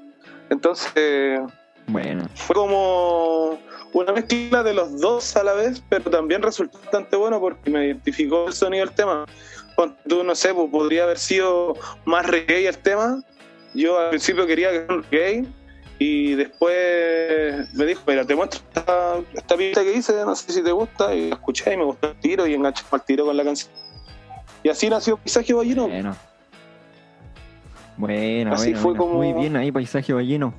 Entonces, 0.48 1.40
bueno. 1.88 2.26
fue 2.34 2.54
como 2.54 3.58
una 3.92 4.12
mezcla 4.12 4.62
de 4.62 4.74
los 4.74 5.00
dos 5.00 5.36
a 5.36 5.44
la 5.44 5.54
vez, 5.54 5.82
pero 5.88 6.10
también 6.10 6.42
resultó 6.42 6.78
bastante 6.78 7.16
bueno 7.16 7.40
porque 7.40 7.70
me 7.70 7.86
identificó 7.86 8.46
el 8.46 8.52
sonido 8.52 8.84
del 8.84 8.94
tema. 8.94 9.26
Tú, 10.08 10.24
no 10.24 10.34
sé, 10.34 10.54
pues, 10.54 10.70
podría 10.70 11.04
haber 11.04 11.18
sido 11.18 11.74
más 12.06 12.26
reggae 12.26 12.66
el 12.66 12.78
tema. 12.78 13.22
Yo 13.74 13.98
al 13.98 14.10
principio 14.10 14.46
quería 14.46 14.70
que 14.72 14.86
fuera 14.86 15.02
reggae, 15.10 15.44
y 15.98 16.34
después 16.34 17.72
me 17.74 17.86
dijo, 17.86 18.02
mira, 18.06 18.24
te 18.24 18.34
muestro 18.34 18.60
esta, 18.68 19.16
esta 19.32 19.56
pista 19.56 19.82
que 19.82 19.94
hice, 19.94 20.12
no 20.24 20.36
sé 20.36 20.52
si 20.52 20.62
te 20.62 20.72
gusta, 20.72 21.14
y 21.14 21.30
la 21.30 21.36
escuché 21.36 21.72
y 21.72 21.76
me 21.76 21.84
gustó 21.84 22.08
el 22.08 22.16
tiro 22.16 22.46
y 22.46 22.54
enganché 22.54 22.84
al 22.90 23.04
tiro 23.04 23.24
con 23.24 23.36
la 23.36 23.44
canción. 23.44 23.72
Y 24.62 24.68
así 24.68 24.90
nació 24.90 25.16
Paisaje 25.16 25.54
Ballino. 25.54 25.88
Bueno, 25.88 26.16
bueno, 27.96 28.52
así 28.52 28.74
fue 28.74 28.94
como... 28.94 29.14
muy 29.14 29.32
bien 29.32 29.56
ahí 29.56 29.72
Paisaje 29.72 30.12
Ballino. 30.12 30.52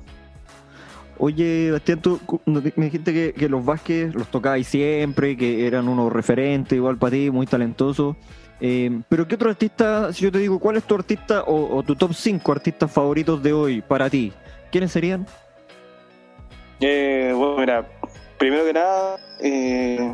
Oye, 1.18 1.70
Bastián, 1.72 2.00
tú 2.00 2.20
me 2.46 2.60
dijiste 2.60 3.12
que, 3.12 3.32
que 3.32 3.48
los 3.48 3.64
Vázquez 3.64 4.14
los 4.14 4.28
tocabais 4.28 4.66
siempre, 4.66 5.36
que 5.36 5.66
eran 5.66 5.88
unos 5.88 6.12
referentes 6.12 6.76
igual 6.76 6.96
para 6.96 7.12
ti, 7.12 7.30
muy 7.30 7.46
talentosos. 7.46 8.16
Eh, 8.60 9.02
pero 9.08 9.26
¿qué 9.28 9.36
otro 9.36 9.50
artista, 9.50 10.12
si 10.12 10.24
yo 10.24 10.32
te 10.32 10.38
digo, 10.38 10.58
cuál 10.58 10.76
es 10.76 10.84
tu 10.84 10.96
artista 10.96 11.42
o, 11.42 11.76
o 11.76 11.82
tu 11.84 11.94
top 11.94 12.12
5 12.12 12.52
artistas 12.52 12.90
favoritos 12.90 13.40
de 13.40 13.52
hoy 13.52 13.82
para 13.82 14.10
ti? 14.10 14.32
¿Quiénes 14.70 14.92
serían? 14.92 15.26
Eh, 16.80 17.32
bueno, 17.34 17.56
mira, 17.58 17.88
primero 18.38 18.64
que 18.64 18.72
nada, 18.72 19.18
eh, 19.40 20.12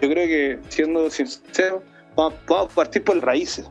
yo 0.00 0.08
creo 0.08 0.26
que 0.26 0.58
siendo 0.68 1.10
sincero, 1.10 1.82
vamos, 2.14 2.38
a 2.48 2.68
partir 2.68 3.02
por 3.02 3.16
las 3.16 3.24
raíces, 3.24 3.68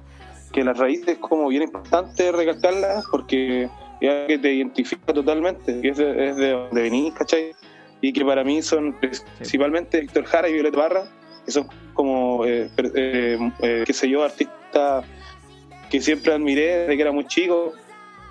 que 0.51 0.63
las 0.63 0.77
raíces 0.77 1.07
es 1.09 1.17
como 1.19 1.47
bien 1.47 1.63
importante 1.63 2.31
recalcarlas 2.31 3.05
porque 3.11 3.69
es 4.01 4.27
que 4.27 4.37
te 4.37 4.53
identifica 4.53 5.13
totalmente, 5.13 5.81
que 5.81 5.89
es 5.89 5.97
de, 5.97 6.29
es 6.29 6.35
donde 6.35 6.81
venís, 6.81 7.13
¿cachai? 7.13 7.53
Y 8.01 8.13
que 8.13 8.23
para 8.23 8.43
mí 8.43 8.61
son 8.61 8.93
principalmente 8.99 10.01
Víctor 10.01 10.25
Jara 10.25 10.49
y 10.49 10.53
Violeta 10.53 10.77
Barra, 10.77 11.03
que 11.45 11.51
son 11.51 11.67
como, 11.93 12.45
eh, 12.45 12.69
eh, 12.95 13.83
qué 13.85 13.93
sé 13.93 14.09
yo, 14.09 14.23
artistas 14.23 15.05
que 15.89 16.01
siempre 16.01 16.33
admiré 16.33 16.79
desde 16.79 16.95
que 16.95 17.01
era 17.01 17.11
muy 17.11 17.25
chico, 17.25 17.73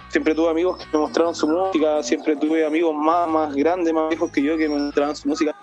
siempre 0.09 0.35
tuve 0.35 0.51
amigos 0.51 0.79
que 0.79 0.87
me 0.93 0.99
mostraron 0.99 1.35
su 1.35 1.49
música, 1.49 2.03
siempre 2.03 2.37
tuve 2.37 2.65
amigos 2.65 2.95
más, 2.95 3.29
más 3.29 3.55
grandes, 3.55 3.93
más 3.93 4.09
viejos 4.09 4.31
que 4.31 4.43
yo 4.43 4.57
que 4.57 4.69
me 4.69 4.77
mostraron 4.77 5.17
su 5.17 5.29
música. 5.29 5.55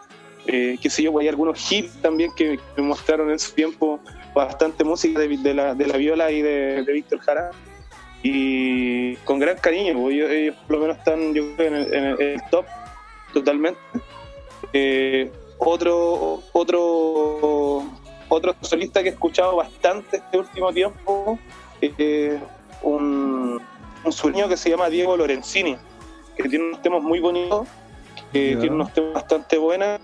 Eh, 0.46 0.78
qué 0.82 0.90
sé 0.90 1.04
yo, 1.04 1.12
pues, 1.12 1.24
hay 1.24 1.30
algunos 1.30 1.72
hits 1.72 2.02
también 2.02 2.32
que 2.36 2.60
me 2.76 2.84
mostraron 2.84 3.32
en 3.32 3.40
su 3.40 3.54
tiempo 3.54 4.00
bastante 4.34 4.84
música 4.84 5.20
de, 5.20 5.54
la, 5.54 5.74
de 5.74 5.88
la 5.88 5.98
viola 5.98 6.32
y 6.32 6.42
de, 6.42 6.84
Víctor 6.94 7.20
Jara. 7.20 7.52
Y 8.22 9.16
con 9.18 9.40
gran 9.40 9.58
cariño, 9.58 9.94
pues, 10.00 10.16
ellos, 10.16 10.56
por 10.68 10.78
lo 10.78 10.82
menos 10.82 10.98
están 10.98 11.34
yo 11.34 11.56
creo, 11.56 11.68
en, 11.68 12.06
el, 12.20 12.42
top 12.52 12.66
totalmente. 13.34 13.80
Eh, 14.74 15.32
otro, 15.58 16.42
otro, 16.52 17.84
otro 18.28 18.56
solista 18.62 19.02
que 19.02 19.10
he 19.10 19.12
escuchado 19.12 19.56
bastante 19.56 20.18
este 20.18 20.38
último 20.38 20.74
tiempo, 20.74 21.40
eh, 21.82 22.40
un 22.82 23.23
un 24.04 24.12
sueño 24.12 24.48
que 24.48 24.58
se 24.58 24.70
llama 24.70 24.90
Diego 24.90 25.16
Lorenzini, 25.18 25.78
que 26.36 26.50
tiene 26.50 26.66
unos 26.66 26.82
temas 26.82 27.02
muy 27.02 27.20
bonitos, 27.20 27.68
que 28.32 28.56
tiene 28.56 28.76
unos 28.76 28.94
temas 28.94 29.14
bastante 29.14 29.58
buenos. 29.58 30.00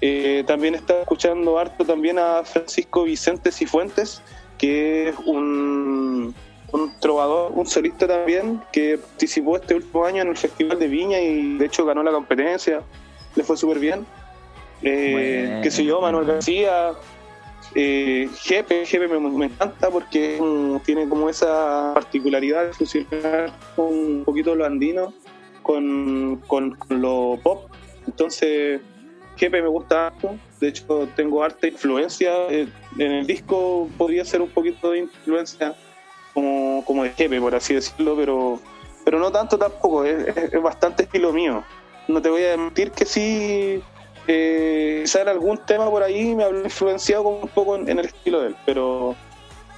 Eh, 0.00 0.44
también 0.46 0.74
está 0.74 1.00
escuchando 1.00 1.58
harto 1.58 1.84
también 1.84 2.18
a 2.18 2.44
Francisco 2.44 3.02
Vicente 3.04 3.50
Cifuentes, 3.50 4.22
que 4.56 5.08
es 5.08 5.16
un, 5.24 6.34
un 6.72 7.00
trovador, 7.00 7.52
un 7.54 7.66
solista 7.66 8.06
también, 8.06 8.62
que 8.72 8.98
participó 8.98 9.56
este 9.56 9.74
último 9.74 10.04
año 10.04 10.22
en 10.22 10.28
el 10.28 10.36
Festival 10.36 10.78
de 10.78 10.86
Viña 10.86 11.20
y 11.20 11.58
de 11.58 11.66
hecho 11.66 11.84
ganó 11.84 12.02
la 12.02 12.12
competencia, 12.12 12.82
le 13.34 13.42
fue 13.42 13.56
súper 13.56 13.78
bien. 13.78 14.06
Eh, 14.82 15.60
qué 15.62 15.70
sé 15.70 15.84
yo, 15.84 16.00
Manuel 16.00 16.26
García, 16.26 16.92
eh, 17.74 18.28
Jepe, 18.40 18.84
me, 19.08 19.46
encanta 19.46 19.90
porque 19.90 20.40
tiene 20.84 21.08
como 21.08 21.28
esa 21.28 21.92
particularidad 21.94 22.66
de 22.66 22.72
fusionar 22.72 23.52
un 23.76 24.22
poquito 24.24 24.54
lo 24.54 24.64
andino 24.64 25.12
con, 25.62 26.40
lo 26.88 27.38
pop. 27.42 27.70
Entonces, 28.06 28.80
Jepe 29.36 29.60
me 29.60 29.68
gusta 29.68 30.08
harto. 30.08 30.36
De 30.60 30.68
hecho, 30.68 31.08
tengo 31.14 31.42
harta 31.42 31.66
influencia. 31.66 32.32
Eh, 32.48 32.68
en 32.98 33.12
el 33.12 33.26
disco 33.26 33.88
podría 33.98 34.24
ser 34.24 34.40
un 34.40 34.48
poquito 34.48 34.92
de 34.92 35.00
influencia 35.00 35.76
como, 36.32 36.84
como 36.84 37.04
de 37.04 37.10
Jepe, 37.10 37.40
por 37.40 37.54
así 37.54 37.74
decirlo, 37.74 38.16
pero, 38.16 38.60
pero 39.04 39.18
no 39.18 39.30
tanto 39.30 39.58
tampoco. 39.58 40.04
Es, 40.04 40.36
es 40.36 40.62
bastante 40.62 41.02
estilo 41.02 41.32
mío. 41.32 41.62
No 42.08 42.22
te 42.22 42.30
voy 42.30 42.44
a 42.46 42.56
mentir 42.56 42.90
que 42.92 43.04
sí 43.04 43.82
eh, 44.30 45.00
quizá 45.04 45.22
algún 45.22 45.56
tema 45.56 45.88
por 45.88 46.02
ahí 46.02 46.34
me 46.34 46.44
habrá 46.44 46.60
influenciado 46.60 47.26
un 47.26 47.48
poco 47.48 47.76
en, 47.76 47.88
el 47.88 48.04
estilo 48.04 48.42
de 48.42 48.48
él, 48.48 48.56
pero, 48.66 49.16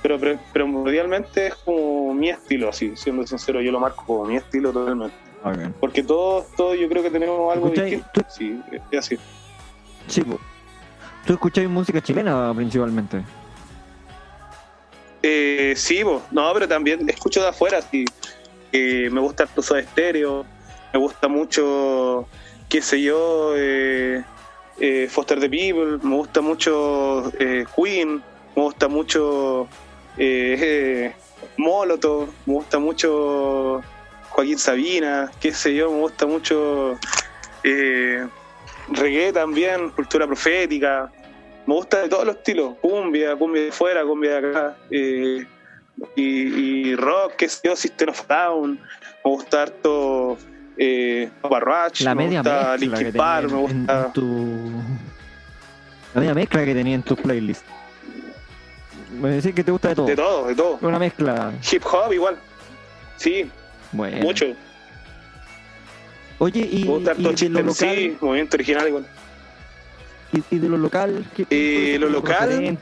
pero, 0.03 0.19
pero 0.19 0.41
primordialmente 0.53 1.47
es 1.47 1.55
como 1.55 2.13
mi 2.13 2.31
estilo, 2.31 2.69
así, 2.69 2.97
siendo 2.97 3.25
sincero, 3.25 3.63
yo 3.63 3.71
lo 3.71 3.79
marco 3.79 4.05
como 4.05 4.25
mi 4.25 4.37
estilo 4.37 4.73
totalmente. 4.73 5.15
Porque 5.79 6.03
todos, 6.03 6.47
todos 6.57 6.77
yo 6.77 6.89
creo 6.89 7.03
que 7.03 7.11
tenemos 7.11 7.53
algo 7.53 7.71
distinto. 7.71 8.09
Sí, 8.29 8.61
es 8.91 8.99
así. 8.99 9.19
Sí, 10.09 10.23
¿tú 11.25 11.33
escucháis 11.33 11.69
música 11.69 12.01
chilena 12.01 12.53
principalmente? 12.55 13.23
Eh, 15.23 15.75
sí, 15.77 16.03
no, 16.33 16.53
pero 16.53 16.67
también 16.67 17.09
escucho 17.09 17.41
de 17.41 17.49
afuera, 17.49 17.81
sí. 17.83 18.05
me 18.73 19.21
gusta 19.21 19.45
el 19.45 19.49
de 19.75 19.81
estéreo, 19.83 20.45
me 20.93 20.99
gusta 20.99 21.29
mucho, 21.29 22.27
qué 22.69 22.83
sé 22.83 23.01
yo, 23.01 23.55
eh, 23.57 24.25
eh, 24.81 25.09
Foster 25.09 25.39
the 25.39 25.49
People, 25.49 25.99
me 26.03 26.17
gusta 26.17 26.41
mucho 26.41 27.31
eh, 27.39 27.65
Queen, 27.77 28.23
me 28.57 28.63
gusta 28.63 28.89
mucho 28.89 29.69
eh, 30.17 31.15
Molotov, 31.59 32.31
me 32.47 32.55
gusta 32.55 32.79
mucho 32.79 33.83
Joaquín 34.31 34.59
Sabina, 34.59 35.31
qué 35.41 35.53
sé 35.53 35.75
yo, 35.75 35.91
me 35.91 36.01
gusta 36.01 36.27
mucho 36.27 36.99
reggae 37.63 39.33
también, 39.33 39.91
cultura 39.91 40.27
profética, 40.27 41.13
me 41.67 41.75
gusta 41.75 42.03
de 42.03 42.09
todos 42.09 42.25
los 42.25 42.37
estilos, 42.37 42.77
cumbia, 42.81 43.37
cumbia 43.37 43.65
de 43.65 43.73
fuera, 43.73 44.03
cumbia 44.05 44.41
de 44.41 44.49
acá, 44.49 44.77
y, 46.17 46.95
rock, 46.97 47.37
que 47.37 47.45
es 47.45 47.61
yo, 47.63 47.77
System 47.77 48.09
of 48.09 48.27
Down, 48.27 48.81
me 49.25 49.31
gusta 49.31 49.63
harto 49.63 50.39
eh, 50.83 51.29
la 52.01 52.15
me 52.15 52.25
media 52.25 52.41
gusta 52.41 52.55
mezcla 52.73 52.77
Linkin 52.79 53.13
que 53.13 53.19
Park, 53.19 53.49
tenía 53.49 53.57
me 53.67 53.71
en- 53.71 53.79
gusta... 53.79 54.05
en 54.07 54.13
tu- 54.15 54.73
la 56.15 56.21
media 56.21 56.35
mezcla 56.35 56.65
que 56.65 56.75
tenía 56.75 56.95
en 56.95 57.03
tu 57.03 57.17
playlist. 57.17 57.65
Me 59.21 59.29
decís 59.29 59.55
que 59.55 59.63
te 59.63 59.71
gusta 59.71 59.89
de 59.91 59.95
todo. 59.95 60.07
De 60.07 60.17
todo, 60.17 60.47
de 60.49 60.55
todo. 60.55 60.79
Una 60.81 60.99
mezcla. 60.99 61.53
Hip 61.71 61.83
hop 61.85 62.13
igual. 62.13 62.37
Sí, 63.17 63.51
Bueno. 63.93 64.17
mucho. 64.23 64.47
Oye, 66.39 66.67
y, 66.73 66.85
Me 66.85 66.91
gusta 66.91 67.11
y 67.11 67.15
harto 67.17 67.29
de 67.29 67.35
chiste 67.35 67.53
lo 67.53 67.59
en 67.61 67.67
local, 67.67 67.95
sí, 67.97 68.17
movimiento 68.21 68.57
original 68.57 68.89
igual. 68.89 69.07
y, 70.33 70.55
y 70.57 70.59
de 70.59 70.69
lo 70.71 70.79
local, 70.79 71.25
¿qué, 71.37 71.47
Eh, 71.51 71.99
lo 71.99 72.09
local- 72.09 72.79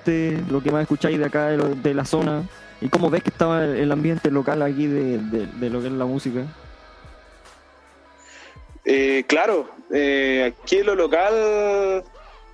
lo 0.48 0.62
que 0.62 0.70
más 0.70 0.82
escucháis 0.82 1.18
de 1.18 1.24
acá, 1.24 1.46
de, 1.48 1.56
lo- 1.56 1.74
de 1.74 1.94
la 1.94 2.04
zona, 2.04 2.44
y 2.80 2.88
cómo 2.88 3.10
ves 3.10 3.22
que 3.24 3.30
estaba 3.30 3.64
el, 3.64 3.76
el 3.76 3.90
ambiente 3.90 4.30
local 4.30 4.62
aquí 4.62 4.86
de, 4.86 5.18
de- 5.18 5.46
de 5.46 5.70
lo 5.70 5.80
que 5.80 5.88
es 5.88 5.92
la 5.92 6.04
música. 6.06 6.42
Eh, 8.90 9.24
claro, 9.26 9.68
eh, 9.92 10.50
aquí 10.50 10.78
en 10.78 10.86
lo 10.86 10.94
local 10.94 12.02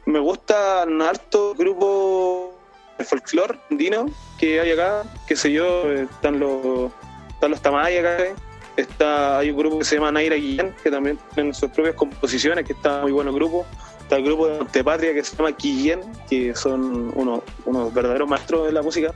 me 0.04 0.18
gustan 0.18 1.00
harto 1.00 1.54
grupos 1.54 2.54
de 2.98 3.04
folclore 3.04 3.56
andino 3.70 4.06
que 4.36 4.58
hay 4.58 4.72
acá, 4.72 5.04
qué 5.28 5.36
sé 5.36 5.52
yo, 5.52 5.88
eh, 5.92 6.08
están 6.10 6.40
los, 6.40 6.90
están 7.28 7.52
los 7.52 7.60
acá, 7.60 8.18
eh. 8.18 8.34
está, 8.76 9.38
hay 9.38 9.50
un 9.50 9.56
grupo 9.56 9.78
que 9.78 9.84
se 9.84 9.94
llama 9.94 10.10
Naira 10.10 10.34
Guillén, 10.34 10.74
que 10.82 10.90
también 10.90 11.20
tienen 11.36 11.54
sus 11.54 11.70
propias 11.70 11.94
composiciones, 11.94 12.64
que 12.66 12.72
está 12.72 13.02
muy 13.02 13.12
bueno 13.12 13.30
el 13.30 13.36
grupo, 13.36 13.64
está 14.00 14.16
el 14.16 14.24
grupo 14.24 14.48
de 14.48 14.58
Montepatria 14.58 15.14
que 15.14 15.22
se 15.22 15.36
llama 15.36 15.52
Guillén, 15.52 16.00
que 16.28 16.52
son 16.56 17.12
unos, 17.16 17.42
unos 17.64 17.94
verdaderos 17.94 18.28
maestros 18.28 18.66
de 18.66 18.72
la 18.72 18.82
música, 18.82 19.14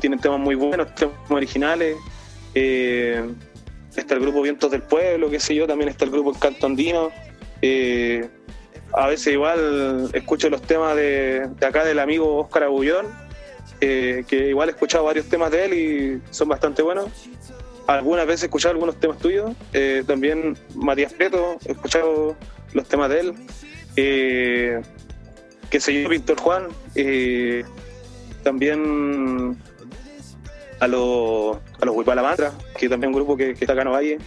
tienen 0.00 0.18
temas 0.18 0.40
muy 0.40 0.54
buenos, 0.54 0.94
temas 0.94 1.14
originales, 1.28 1.98
eh, 2.54 3.22
está 4.00 4.14
el 4.14 4.20
grupo 4.20 4.42
Vientos 4.42 4.70
del 4.70 4.82
Pueblo, 4.82 5.30
qué 5.30 5.40
sé 5.40 5.54
yo, 5.54 5.66
también 5.66 5.88
está 5.88 6.04
el 6.04 6.10
grupo 6.10 6.32
El 6.32 6.38
Canto 6.38 6.66
Andino. 6.66 7.10
Eh, 7.62 8.28
a 8.92 9.08
veces 9.08 9.32
igual 9.32 10.10
escucho 10.12 10.48
los 10.50 10.62
temas 10.62 10.94
de, 10.96 11.48
de 11.58 11.66
acá 11.66 11.84
del 11.84 11.98
amigo 11.98 12.36
Óscar 12.36 12.64
Agullón, 12.64 13.06
eh, 13.80 14.24
que 14.28 14.48
igual 14.48 14.68
he 14.68 14.72
escuchado 14.72 15.04
varios 15.04 15.26
temas 15.26 15.50
de 15.50 15.64
él 15.64 15.74
y 15.74 16.22
son 16.32 16.48
bastante 16.48 16.82
buenos. 16.82 17.08
Algunas 17.86 18.26
veces 18.26 18.44
he 18.44 18.46
escuchado 18.46 18.72
algunos 18.72 18.98
temas 18.98 19.18
tuyos. 19.18 19.52
Eh, 19.72 20.04
también 20.06 20.56
Matías 20.74 21.12
Preto, 21.12 21.58
he 21.66 21.72
escuchado 21.72 22.36
los 22.72 22.88
temas 22.88 23.10
de 23.10 23.20
él. 23.20 23.34
Eh, 23.96 24.80
qué 25.70 25.80
sé 25.80 26.02
yo, 26.02 26.08
Víctor 26.08 26.40
Juan. 26.40 26.68
También 28.42 29.58
a 30.84 30.88
los 30.88 31.56
a 31.80 31.84
los 31.84 31.96
Huipalamantra, 31.96 32.52
que 32.78 32.88
también 32.88 33.10
es 33.10 33.16
un 33.16 33.22
grupo 33.22 33.36
que, 33.36 33.54
que 33.54 33.64
está 33.64 33.72
acá 33.72 33.82
en 33.82 33.88
Ovalle. 33.88 34.18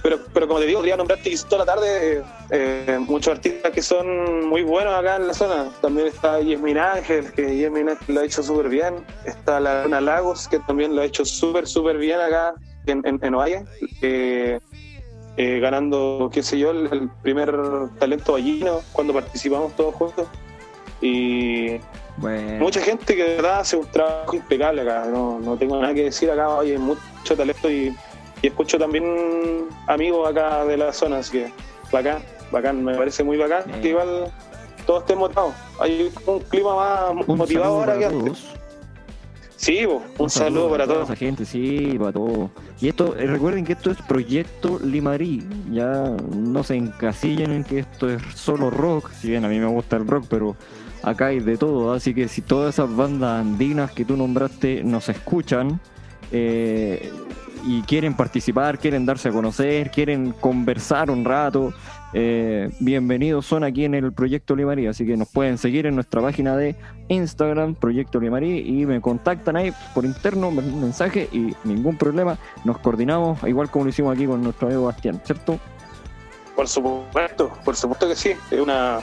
Pero, 0.00 0.20
pero 0.32 0.46
como 0.46 0.60
te 0.60 0.66
digo, 0.66 0.80
quería 0.80 0.96
nombrarte 0.96 1.34
toda 1.48 1.64
la 1.64 1.74
tarde 1.74 2.22
eh, 2.50 2.98
muchos 3.00 3.34
artistas 3.34 3.72
que 3.72 3.82
son 3.82 4.46
muy 4.46 4.62
buenos 4.62 4.94
acá 4.94 5.16
en 5.16 5.26
la 5.26 5.34
zona. 5.34 5.70
También 5.82 6.06
está 6.06 6.40
Yasmin 6.40 6.78
Ángel, 6.78 7.32
que 7.32 7.58
Yasmin 7.58 7.88
Ángel 7.88 8.14
lo 8.14 8.20
ha 8.20 8.24
hecho 8.24 8.42
súper 8.42 8.68
bien. 8.68 9.04
Está 9.24 9.58
la 9.58 9.82
Luna 9.82 10.00
Lagos, 10.00 10.46
que 10.46 10.60
también 10.60 10.94
lo 10.94 11.02
ha 11.02 11.04
hecho 11.04 11.24
súper, 11.24 11.66
súper 11.66 11.98
bien 11.98 12.20
acá 12.20 12.54
en, 12.86 13.04
en, 13.04 13.18
en 13.22 13.34
Ovalle. 13.34 13.64
Eh, 14.00 14.60
eh, 15.36 15.58
ganando, 15.60 16.30
qué 16.32 16.44
sé 16.44 16.58
yo, 16.58 16.70
el, 16.70 16.88
el 16.92 17.10
primer 17.22 17.52
talento 17.98 18.34
ballino 18.34 18.80
cuando 18.92 19.12
participamos 19.12 19.74
todos 19.74 19.96
juntos. 19.96 20.28
Y 21.00 21.80
Bueno, 22.20 22.64
mucha 22.64 22.80
gente 22.80 23.14
que 23.14 23.22
de 23.22 23.36
verdad 23.36 23.60
hace 23.60 23.76
un 23.76 23.86
trabajo 23.86 24.34
impecable 24.34 24.82
acá. 24.82 25.06
No, 25.10 25.38
no 25.38 25.56
tengo 25.56 25.80
nada 25.80 25.94
que 25.94 26.04
decir 26.04 26.30
acá. 26.30 26.48
Oye, 26.48 26.72
hay 26.72 26.78
mucho 26.78 27.36
talento 27.36 27.70
y, 27.70 27.94
y 28.42 28.46
escucho 28.46 28.78
también 28.78 29.66
amigos 29.86 30.28
acá 30.28 30.64
de 30.64 30.76
la 30.76 30.92
zona. 30.92 31.18
Así 31.18 31.32
que 31.32 31.52
bacán, 31.92 32.22
bacán. 32.50 32.84
Me 32.84 32.96
parece 32.96 33.22
muy 33.22 33.36
bacán 33.36 33.62
Bien. 33.66 33.80
que 33.80 33.88
igual 33.90 34.32
todos 34.86 35.02
estén 35.02 35.18
motivados. 35.18 35.54
Hay 35.80 36.12
un 36.26 36.40
clima 36.40 36.74
más 36.74 37.26
un 37.26 37.38
motivado 37.38 37.80
ahora 37.80 37.98
que 37.98 38.06
antes. 38.06 38.44
Sí, 39.56 39.84
po, 39.84 40.02
un, 40.22 40.30
saludo, 40.30 40.70
para 40.70 40.84
toda 40.84 40.98
todos. 40.98 41.10
esa 41.10 41.16
gente, 41.16 41.44
sí, 41.44 41.96
para 41.98 42.12
todos. 42.12 42.48
Y 42.80 42.88
esto, 42.88 43.16
eh, 43.16 43.26
recuerden 43.26 43.64
que 43.64 43.72
esto 43.72 43.90
es 43.90 44.00
Proyecto 44.02 44.78
Limarí. 44.78 45.44
Ya 45.72 46.16
no 46.32 46.62
se 46.62 46.76
encasillen 46.76 47.50
en 47.50 47.64
que 47.64 47.80
esto 47.80 48.08
es 48.08 48.22
solo 48.36 48.70
rock. 48.70 49.10
Si 49.10 49.30
bien 49.30 49.44
a 49.44 49.48
mí 49.48 49.58
me 49.58 49.66
gusta 49.66 49.96
el 49.96 50.06
rock, 50.06 50.26
pero 50.30 50.54
acá 51.02 51.26
hay 51.26 51.40
de 51.40 51.56
todo. 51.56 51.92
Así 51.92 52.14
que 52.14 52.28
si 52.28 52.42
todas 52.42 52.74
esas 52.74 52.94
bandas 52.94 53.40
andinas 53.40 53.92
que 53.92 54.04
tú 54.04 54.16
nombraste 54.16 54.82
nos 54.84 55.08
escuchan 55.08 55.80
eh, 56.32 57.10
y 57.64 57.82
quieren 57.82 58.14
participar, 58.14 58.78
quieren 58.78 59.06
darse 59.06 59.28
a 59.28 59.32
conocer, 59.32 59.90
quieren 59.90 60.32
conversar 60.32 61.10
un 61.10 61.24
rato, 61.24 61.72
eh, 62.14 62.70
bienvenidos 62.80 63.44
son 63.44 63.64
aquí 63.64 63.84
en 63.84 63.94
el 63.94 64.12
Proyecto 64.12 64.56
Limarí. 64.56 64.86
Así 64.86 65.06
que 65.06 65.16
nos 65.16 65.28
pueden 65.28 65.58
seguir 65.58 65.86
en 65.86 65.94
nuestra 65.94 66.22
página 66.22 66.56
de 66.56 66.76
Instagram, 67.08 67.74
Proyecto 67.74 68.20
Limarí, 68.20 68.60
y 68.60 68.86
me 68.86 69.00
contactan 69.00 69.56
ahí 69.56 69.72
por 69.94 70.04
interno, 70.04 70.48
un 70.48 70.80
mensaje 70.80 71.28
y 71.32 71.54
ningún 71.64 71.98
problema. 71.98 72.38
Nos 72.64 72.78
coordinamos, 72.78 73.42
igual 73.44 73.70
como 73.70 73.84
lo 73.84 73.90
hicimos 73.90 74.14
aquí 74.14 74.26
con 74.26 74.42
nuestro 74.42 74.68
amigo 74.68 74.84
Bastián, 74.84 75.20
¿cierto? 75.24 75.58
Por 76.56 76.66
supuesto, 76.66 77.52
por 77.64 77.76
supuesto 77.76 78.08
que 78.08 78.16
sí. 78.16 78.32
Es 78.50 78.60
una, 78.60 78.98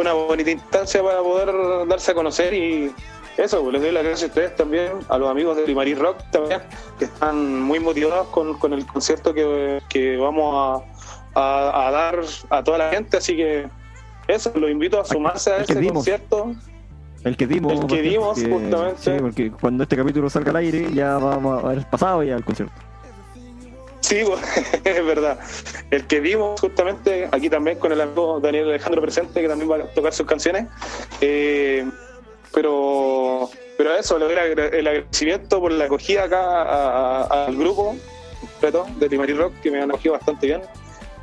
una 0.00 0.12
bonita 0.12 0.50
instancia 0.50 1.02
para 1.02 1.18
poder 1.20 1.86
darse 1.88 2.10
a 2.12 2.14
conocer 2.14 2.54
y 2.54 2.92
eso, 3.36 3.60
pues 3.62 3.72
les 3.74 3.82
doy 3.82 3.92
las 3.92 4.02
gracias 4.04 4.24
a 4.24 4.26
ustedes 4.32 4.56
también, 4.56 4.92
a 5.08 5.16
los 5.18 5.30
amigos 5.30 5.56
de 5.56 5.66
Limarí 5.66 5.94
Rock 5.94 6.18
también, 6.30 6.60
que 6.98 7.04
están 7.04 7.60
muy 7.62 7.78
motivados 7.78 8.26
con, 8.28 8.58
con 8.58 8.72
el 8.72 8.84
concierto 8.86 9.32
que, 9.32 9.80
que 9.88 10.16
vamos 10.16 10.84
a, 11.34 11.40
a- 11.40 11.86
a 11.86 11.90
dar 11.90 12.20
a 12.50 12.64
toda 12.64 12.78
la 12.78 12.90
gente, 12.90 13.16
así 13.16 13.36
que 13.36 13.68
eso, 14.26 14.50
los 14.56 14.70
invito 14.70 15.00
a 15.00 15.04
sumarse 15.04 15.52
a 15.52 15.58
ese 15.58 15.74
concierto. 15.92 16.52
El 17.24 17.36
que 17.36 17.46
dimos. 17.46 17.72
El 17.72 17.86
que 17.86 18.02
dimos, 18.02 18.38
porque- 18.40 18.50
justamente. 18.52 19.02
Sí, 19.02 19.10
porque 19.20 19.50
cuando 19.52 19.82
este 19.84 19.96
capítulo 19.96 20.28
salga 20.30 20.50
al 20.50 20.56
aire 20.56 20.92
ya 20.92 21.18
vamos 21.18 21.62
a 21.62 21.66
haber 21.66 21.84
pasado 21.88 22.22
ya 22.22 22.34
el 22.36 22.44
concierto. 22.44 22.74
Sí, 24.08 24.22
es 24.84 25.04
verdad. 25.04 25.38
El 25.90 26.06
que 26.06 26.20
vimos 26.20 26.58
justamente 26.58 27.28
aquí 27.30 27.50
también 27.50 27.78
con 27.78 27.92
el 27.92 28.00
amigo 28.00 28.40
Daniel 28.40 28.70
Alejandro 28.70 29.02
presente, 29.02 29.42
que 29.42 29.48
también 29.48 29.70
va 29.70 29.76
a 29.76 29.86
tocar 29.88 30.14
sus 30.14 30.26
canciones. 30.26 30.66
Eh, 31.20 31.86
pero, 32.54 33.50
pero 33.76 33.94
eso, 33.94 34.18
le 34.18 34.24
doy 34.24 34.32
el 34.32 34.38
agra- 34.38 34.68
el 34.78 34.86
agradecimiento 34.86 35.60
por 35.60 35.72
la 35.72 35.84
acogida 35.84 36.24
acá 36.24 36.62
a- 36.62 37.44
al 37.46 37.56
grupo 37.56 37.96
de 38.98 39.08
Timari 39.10 39.34
Rock, 39.34 39.52
que 39.62 39.70
me 39.70 39.82
han 39.82 39.90
acogido 39.90 40.14
bastante 40.14 40.46
bien 40.46 40.62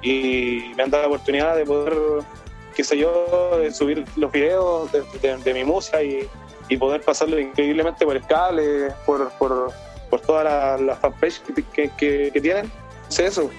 y 0.03 0.71
me 0.77 0.83
han 0.83 0.91
dado 0.91 1.03
la 1.03 1.07
oportunidad 1.07 1.55
de 1.55 1.65
poder, 1.65 1.93
qué 2.75 2.83
sé 2.83 2.97
yo, 2.99 3.57
de 3.57 3.71
subir 3.73 4.05
los 4.15 4.31
videos 4.31 4.91
de, 4.91 5.53
mi 5.55 5.63
música 5.63 6.03
y, 6.03 6.29
y 6.69 6.77
poder 6.77 7.01
pasarlo 7.01 7.39
increíblemente 7.39 8.05
por 8.05 8.15
el 8.15 8.25
cable, 8.27 8.89
por, 9.07 9.31
por, 9.39 9.71
por 10.09 10.21
toda 10.21 10.43
la, 10.43 10.77
la 10.77 10.95
fanpage 10.95 11.41
que, 11.41 11.63
que, 11.63 11.89
que- 11.97 12.29
que 12.33 12.41
tienen. 12.41 12.71
Es 13.09 13.19
eso, 13.19 13.49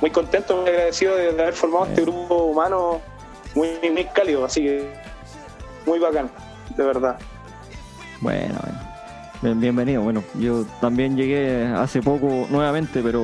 muy 0.00 0.10
contento, 0.10 0.56
muy 0.58 0.70
agradecido 0.70 1.14
de, 1.16 1.32
de 1.32 1.42
haber 1.42 1.54
formado 1.54 1.86
este 1.86 2.02
grupo 2.02 2.44
humano 2.44 3.00
muy, 3.54 3.68
muy 3.92 4.04
cálido, 4.06 4.44
así 4.44 4.62
que 4.62 4.90
muy 5.86 5.98
bacán, 5.98 6.30
de 6.76 6.84
verdad. 6.84 7.18
Bueno, 8.20 8.54
bueno. 8.62 8.78
Bien- 9.42 9.60
Bienvenido. 9.60 10.02
Bueno, 10.02 10.24
yo 10.34 10.64
también 10.80 11.16
llegué 11.16 11.66
hace 11.66 12.00
poco 12.00 12.46
nuevamente, 12.50 13.02
pero 13.02 13.22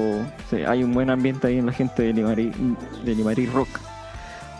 sí, 0.51 0.57
hay 0.67 0.85
un 0.85 0.93
buen 0.93 1.09
ambiente 1.09 1.47
ahí 1.47 1.59
en 1.59 1.67
la 1.67 1.73
gente 1.73 2.03
de 2.03 2.13
Limarí, 2.13 2.53
de 3.05 3.15
Limarí 3.15 3.47
Rock. 3.47 3.69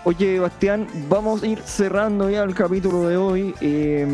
Oye, 0.05 0.41
Bastián, 0.41 0.87
vamos 1.11 1.43
a 1.43 1.47
ir 1.47 1.61
cerrando 1.61 2.31
ya 2.31 2.43
el 2.45 2.55
capítulo 2.55 3.07
de 3.07 3.17
hoy. 3.19 3.55
eh, 3.61 4.07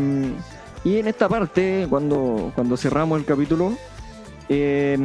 y 0.83 0.99
en 0.99 1.07
esta 1.07 1.29
parte, 1.29 1.87
cuando, 1.89 2.51
cuando 2.53 2.75
cerramos 2.75 3.19
el 3.19 3.25
capítulo, 3.25 3.73
eh, 4.49 4.97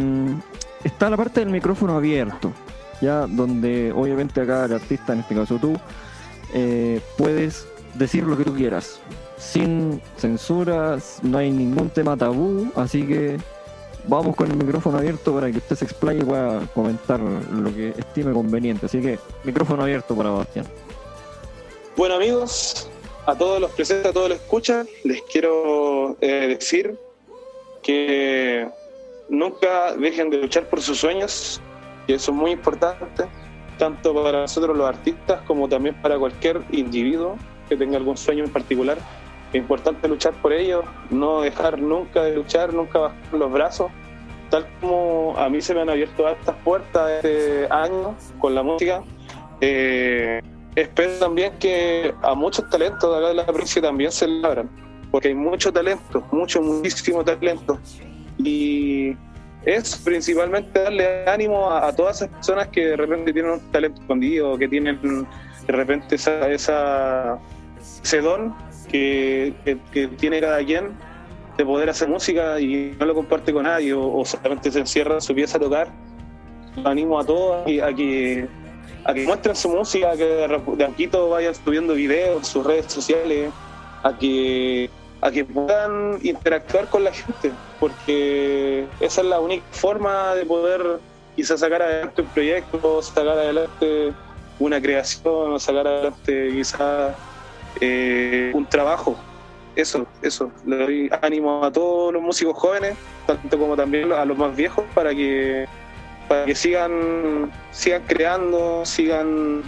está 0.85 1.11
la 1.11 1.17
parte 1.17 1.41
del 1.41 1.51
micrófono 1.51 1.97
abierto, 1.97 2.53
ya 3.01 3.27
donde 3.27 3.93
obviamente 3.93 4.41
acá 4.41 4.65
el 4.65 4.75
artista, 4.75 5.13
en 5.13 5.21
este 5.21 5.35
caso 5.35 5.57
tú, 5.57 5.75
eh, 6.55 7.01
puedes 7.17 7.67
decir 7.95 8.25
lo 8.25 8.37
que 8.37 8.45
tú 8.45 8.55
quieras, 8.55 9.01
sin 9.39 10.01
censuras, 10.17 11.19
no 11.23 11.39
hay 11.39 11.51
ningún 11.51 11.91
tema 11.91 12.17
tabú, 12.17 12.71
así 12.77 13.07
que 13.07 13.39
vamos 14.07 14.35
con 14.37 14.51
el 14.51 14.57
micrófono 14.57 14.99
abierto 14.99 15.35
para 15.35 15.51
que 15.51 15.59
usted 15.59 15.77
se 15.77 15.85
explaye 15.85 16.21
y 16.21 16.25
pueda 16.25 16.61
comentar 16.75 17.21
lo 17.21 17.75
que 17.75 17.91
estime 17.97 18.33
conveniente. 18.33 18.87
Así 18.87 19.01
que 19.01 19.19
micrófono 19.45 19.83
abierto 19.83 20.17
para 20.17 20.31
Bastián. 20.31 20.67
Bueno 21.97 22.15
amigos, 22.15 22.89
a 23.27 23.37
todos 23.37 23.61
los 23.61 23.71
presentes, 23.73 24.11
a 24.11 24.13
todos 24.13 24.31
los 24.31 24.39
que 24.39 24.45
escuchan, 24.45 24.87
les 25.05 25.23
quiero 25.23 26.17
eh, 26.21 26.57
decir 26.59 26.99
que 27.83 28.69
nunca 29.33 29.95
dejen 29.97 30.31
de 30.31 30.37
luchar 30.39 30.69
por 30.69 30.81
sus 30.81 30.99
sueños, 30.99 31.61
y 32.07 32.13
eso 32.13 32.31
es 32.31 32.37
muy 32.37 32.53
importante, 32.53 33.25
tanto 33.79 34.15
para 34.15 34.43
nosotros 34.43 34.77
los 34.77 34.87
artistas 34.87 35.41
como 35.47 35.69
también 35.69 35.95
para 36.01 36.19
cualquier 36.19 36.61
individuo 36.71 37.37
que 37.69 37.77
tenga 37.77 37.97
algún 37.97 38.17
sueño 38.17 38.45
en 38.45 38.51
particular. 38.51 38.99
Es 39.53 39.57
importante 39.57 40.07
luchar 40.07 40.35
por 40.35 40.53
ellos, 40.53 40.85
no 41.11 41.41
dejar 41.41 41.79
nunca 41.79 42.23
de 42.25 42.37
luchar, 42.37 42.73
nunca 42.73 42.99
bajar 42.99 43.33
los 43.33 43.51
brazos. 43.51 43.91
Tal 44.51 44.67
como 44.81 45.35
a 45.39 45.49
mí 45.49 45.63
se 45.63 45.75
me 45.75 45.81
han 45.81 45.89
abierto 45.89 46.29
estas 46.29 46.57
puertas 46.57 47.11
este 47.11 47.67
año 47.71 48.15
con 48.39 48.55
la 48.55 48.63
música, 48.63 49.03
eh, 49.63 50.43
espero 50.75 51.13
también 51.19 51.59
que 51.59 52.15
a 52.23 52.35
muchos 52.35 52.69
talentos 52.69 53.29
de 53.29 53.35
la 53.35 53.47
provincia 53.47 53.81
también 53.81 54.13
se 54.13 54.29
labran, 54.29 54.69
porque 55.11 55.29
hay 55.29 55.35
mucho 55.35 55.73
talento, 55.73 56.23
mucho, 56.33 56.61
muchísimo 56.61 57.25
talento. 57.25 57.79
Y 58.45 59.17
es 59.65 59.97
principalmente 59.97 60.83
darle 60.83 61.25
ánimo 61.27 61.71
a, 61.71 61.93
todas 61.93 62.17
esas 62.17 62.29
personas 62.31 62.69
que 62.69 62.87
de 62.87 62.97
repente 62.97 63.33
tienen 63.33 63.53
un 63.53 63.61
talento 63.71 64.01
escondido, 64.01 64.59
que 64.59 64.69
tienen 64.69 64.99
de 65.67 65.73
repente 65.73 66.17
esa, 66.17 66.51
esa 66.51 67.39
ese 68.03 68.21
don 68.21 68.55
que, 68.89 69.55
tiene 70.19 70.41
cada 70.41 70.65
quien 70.65 70.91
de 71.57 71.65
poder 71.65 71.91
hacer 71.91 72.09
música 72.09 72.61
y 72.61 72.97
no 72.99 73.07
lo 73.07 73.15
comparte 73.15 73.53
con 73.53 73.65
nadie 73.65 73.93
o, 73.95 74.25
solamente 74.25 74.71
se 74.71 74.81
encierra 74.81 75.15
en 75.15 75.21
su 75.21 75.35
pieza 75.35 75.59
a 75.59 75.61
tocar. 75.61 75.89
Animo 76.85 77.21
a 77.21 77.25
todos 77.25 77.63
a 77.63 77.65
que, 77.95 78.49
a 79.05 79.15
que, 79.15 79.25
muestren 79.27 79.55
su 79.55 79.69
música, 79.69 80.13
que 80.17 80.25
de 80.25 80.87
poquito 80.89 81.29
vayan 81.29 81.55
subiendo 81.55 81.95
videos 81.95 82.39
en 82.39 82.45
sus 82.45 82.67
redes 82.67 82.87
sociales, 82.93 83.51
a 84.03 84.17
que, 84.17 84.91
a 85.23 85.31
que 85.31 85.45
puedan 85.45 86.19
interactuar 86.23 86.89
con 86.89 87.05
la 87.05 87.13
gente, 87.13 87.53
porque 87.79 88.87
esa 89.01 89.21
es 89.21 89.27
la 89.27 89.41
única 89.41 89.65
forma 89.71 90.35
de 90.35 90.45
poder 90.45 90.99
quizás 91.37 91.61
sacar 91.61 91.81
adelante 91.81 92.23
un 92.23 92.29
proyecto, 92.29 93.01
sacar 93.01 93.29
adelante 93.29 94.13
una 94.59 94.83
creación, 94.83 95.59
sacar 95.61 95.87
adelante 95.87 96.51
quizás 96.53 97.15
eh, 97.81 98.51
un 98.53 98.67
trabajo. 98.67 99.17
Eso, 99.77 100.07
eso. 100.21 100.51
Le 100.67 100.77
doy 100.77 101.11
ánimo 101.23 101.65
a 101.65 101.73
todos 101.73 102.13
los 102.13 102.21
músicos 102.21 102.59
jóvenes, 102.59 102.97
tanto 103.27 103.59
como 103.59 103.77
también 103.77 104.13
a 104.13 104.25
los 104.25 104.37
más 104.37 104.55
viejos, 104.55 104.85
para 104.93 105.15
que 105.15 105.67
para 106.29 106.45
que 106.45 106.55
sigan 106.55 107.51
sigan 107.71 108.03
creando, 108.07 108.85
sigan 108.85 109.63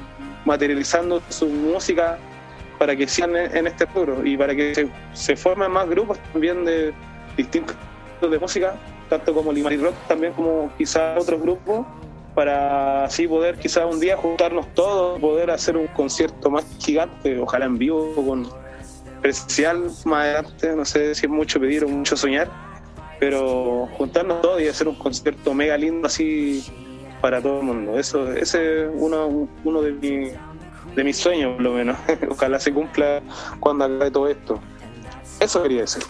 materializando 0.45 1.23
su 1.29 1.47
música, 1.47 2.19
para 2.79 2.97
que 2.97 3.07
sigan 3.07 3.37
en, 3.37 3.67
este 3.67 3.87
futuro 3.87 4.25
y 4.25 4.37
para 4.37 4.55
que 4.55 4.89
se, 5.13 5.37
formen 5.37 5.71
más 5.71 5.89
grupos 5.89 6.19
también 6.33 6.65
de 6.65 6.93
distintos 7.37 7.77
de 8.21 8.39
música, 8.39 8.75
tanto 9.09 9.35
como 9.35 9.53
Limari 9.53 9.77
Rock, 9.77 9.95
también 10.09 10.33
como 10.33 10.71
quizás 10.79 11.21
otros 11.21 11.41
grupos, 11.41 11.87
para 12.35 13.05
así 13.05 13.29
poder 13.29 13.57
quizás 13.57 13.85
un 13.91 14.01
día 14.01 14.17
juntarnos 14.17 14.73
todos, 14.75 15.21
poder 15.21 15.51
hacer 15.51 15.77
un 15.77 15.87
concierto 15.89 16.51
más 16.51 16.65
gigante, 16.79 17.39
ojalá 17.39 17.67
en 17.67 17.79
vivo, 17.79 18.15
con 18.15 18.49
presencial 19.21 19.85
más 20.05 20.25
adelante, 20.25 20.77
no 20.77 20.85
sé 20.85 21.15
si 21.15 21.27
es 21.27 21.33
mucho 21.33 21.61
pedir 21.61 21.85
o 21.85 21.89
mucho 21.89 22.17
soñar, 22.17 22.51
pero 23.19 23.89
juntarnos 23.97 24.43
todos 24.43 24.61
y 24.61 24.69
hacer 24.69 24.89
un 24.89 24.97
concierto 24.97 25.55
mega 25.55 25.77
lindo 25.77 26.07
así 26.07 26.65
para 27.21 27.41
todo 27.41 27.61
el 27.61 27.65
mundo. 27.65 27.99
Eso, 27.99 28.31
ese 28.33 28.83
es 28.83 28.91
uno, 28.93 29.49
uno 29.65 29.81
de, 29.81 29.93
mi, 29.93 30.31
de 30.95 31.05
mis 31.05 31.17
sueños, 31.17 31.55
por 31.55 31.63
lo 31.63 31.73
menos. 31.75 31.97
ojalá 32.31 32.59
se 32.59 32.73
cumpla 32.73 33.21
cuando 33.61 33.85
acabe 33.85 34.11
todo 34.11 34.29
esto. 34.29 34.61
Eso 35.41 35.63
quería 35.63 35.83
decir. 35.83 36.03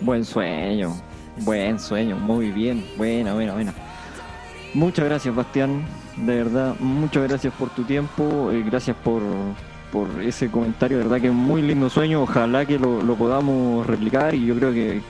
Buen 0.00 0.24
sueño, 0.24 0.96
buen 1.38 1.78
sueño, 1.78 2.16
muy 2.16 2.50
bien, 2.50 2.84
buena, 2.96 3.34
buena, 3.34 3.52
buena. 3.52 3.74
Muchas 4.72 5.04
gracias, 5.04 5.34
Bastián. 5.34 5.84
De 6.16 6.36
verdad, 6.36 6.74
muchas 6.78 7.28
gracias 7.28 7.52
por 7.54 7.70
tu 7.70 7.82
tiempo. 7.84 8.50
y 8.52 8.62
gracias 8.62 8.96
por, 9.02 9.20
por 9.92 10.08
ese 10.22 10.50
comentario. 10.50 10.98
De 10.98 11.04
verdad 11.04 11.20
que 11.20 11.26
es 11.26 11.32
muy 11.32 11.62
lindo 11.62 11.90
sueño. 11.90 12.22
Ojalá 12.22 12.64
que 12.64 12.78
lo, 12.78 13.14
podamos 13.16 13.86
replicar. 13.86 14.34
Y 14.34 14.46
yo 14.46 14.54
creo 14.54 14.72
que, 14.72 15.02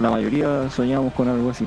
la 0.00 0.10
mayoría 0.10 0.70
soñamos 0.70 1.12
con 1.14 1.28
algo 1.28 1.50
así. 1.50 1.66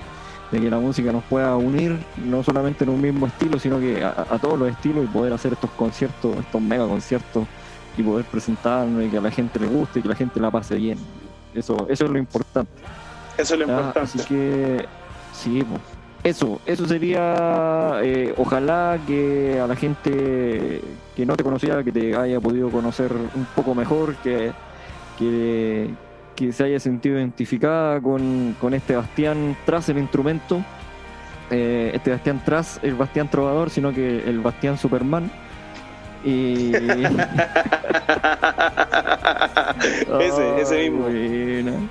De 0.52 0.62
que 0.62 0.70
la 0.70 0.80
música 0.80 1.12
nos 1.12 1.24
pueda 1.26 1.56
unir, 1.58 1.98
no 2.24 2.42
solamente 2.42 2.86
en 2.86 2.92
un 2.92 3.02
mismo 3.02 3.28
estilo, 3.28 3.60
sino 3.60 3.80
que 3.80 4.04
a, 4.04 4.38
todos 4.42 4.58
los 4.58 4.70
estilos 4.70 5.04
y 5.04 5.08
poder 5.08 5.34
hacer 5.34 5.54
estos 5.54 5.70
conciertos, 5.72 6.38
estos 6.38 6.62
mega 6.62 6.88
conciertos 6.88 7.46
y 7.98 8.04
poder 8.04 8.26
presentarnos 8.26 9.04
y 9.04 9.10
que 9.10 9.18
a 9.18 9.22
la 9.22 9.32
gente 9.32 9.60
le 9.60 9.68
guste 9.68 10.00
y 10.00 10.02
que 10.04 10.10
la 10.10 10.16
gente 10.16 10.40
la 10.40 10.50
pase 10.50 10.76
bien. 10.76 10.98
Eso, 11.54 11.88
eso 11.90 12.06
es 12.06 12.12
lo 12.12 12.18
importante. 12.18 12.72
Eso 13.38 13.56
es 13.56 13.60
lo 13.60 13.66
importante. 13.68 14.00
Así 14.00 14.20
que, 14.20 14.86
sí, 15.34 15.64
pues 15.68 15.82
eso, 16.24 16.60
eso 16.66 16.86
sería, 16.86 18.02
eh, 18.04 18.34
ojalá 18.38 19.00
que 19.08 19.60
a 19.62 19.68
la 19.68 19.76
gente 19.76 20.82
que 21.16 21.26
no 21.26 21.38
te 21.38 21.44
conocía, 21.44 21.84
que 21.84 21.92
te 21.92 22.16
haya 22.16 22.40
podido 22.42 22.70
conocer 22.70 23.14
un 23.14 23.46
poco 23.56 23.74
mejor, 23.74 24.16
que, 24.18 24.52
que, 25.18 25.90
se 26.52 26.64
haya 26.64 26.80
sentido 26.80 27.18
identificada 27.18 28.00
con, 28.02 28.56
este 28.74 28.96
Bastián 28.96 29.58
tras 29.66 29.90
el 29.90 29.98
instrumento, 29.98 30.64
eh, 31.50 31.92
este 31.94 32.12
Bastián 32.12 32.42
tras 32.46 32.80
el 32.84 32.96
Bastián 32.96 33.30
Trovador, 33.30 33.70
sino 33.70 33.94
que 33.94 34.24
el 34.28 34.40
Bastián 34.40 34.78
Superman. 34.78 35.30
Y... 36.24 36.74
ese, 40.20 40.62
ese 40.62 40.90
mismo. 40.90 41.08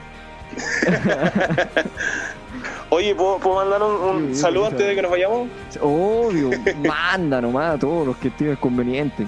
Oye, 2.90 3.14
¿puedo, 3.14 3.38
mandar 3.38 3.82
un, 3.82 4.34
saludo 4.34 4.66
antes 4.66 4.86
de 4.86 4.94
que 4.94 5.02
nos 5.02 5.10
vayamos? 5.10 5.48
Obvio, 5.80 6.50
manda 6.86 7.40
nomás 7.40 7.74
a 7.74 7.78
todos 7.78 8.06
los 8.06 8.16
que 8.16 8.28
estimes 8.28 8.58
conveniente. 8.58 9.26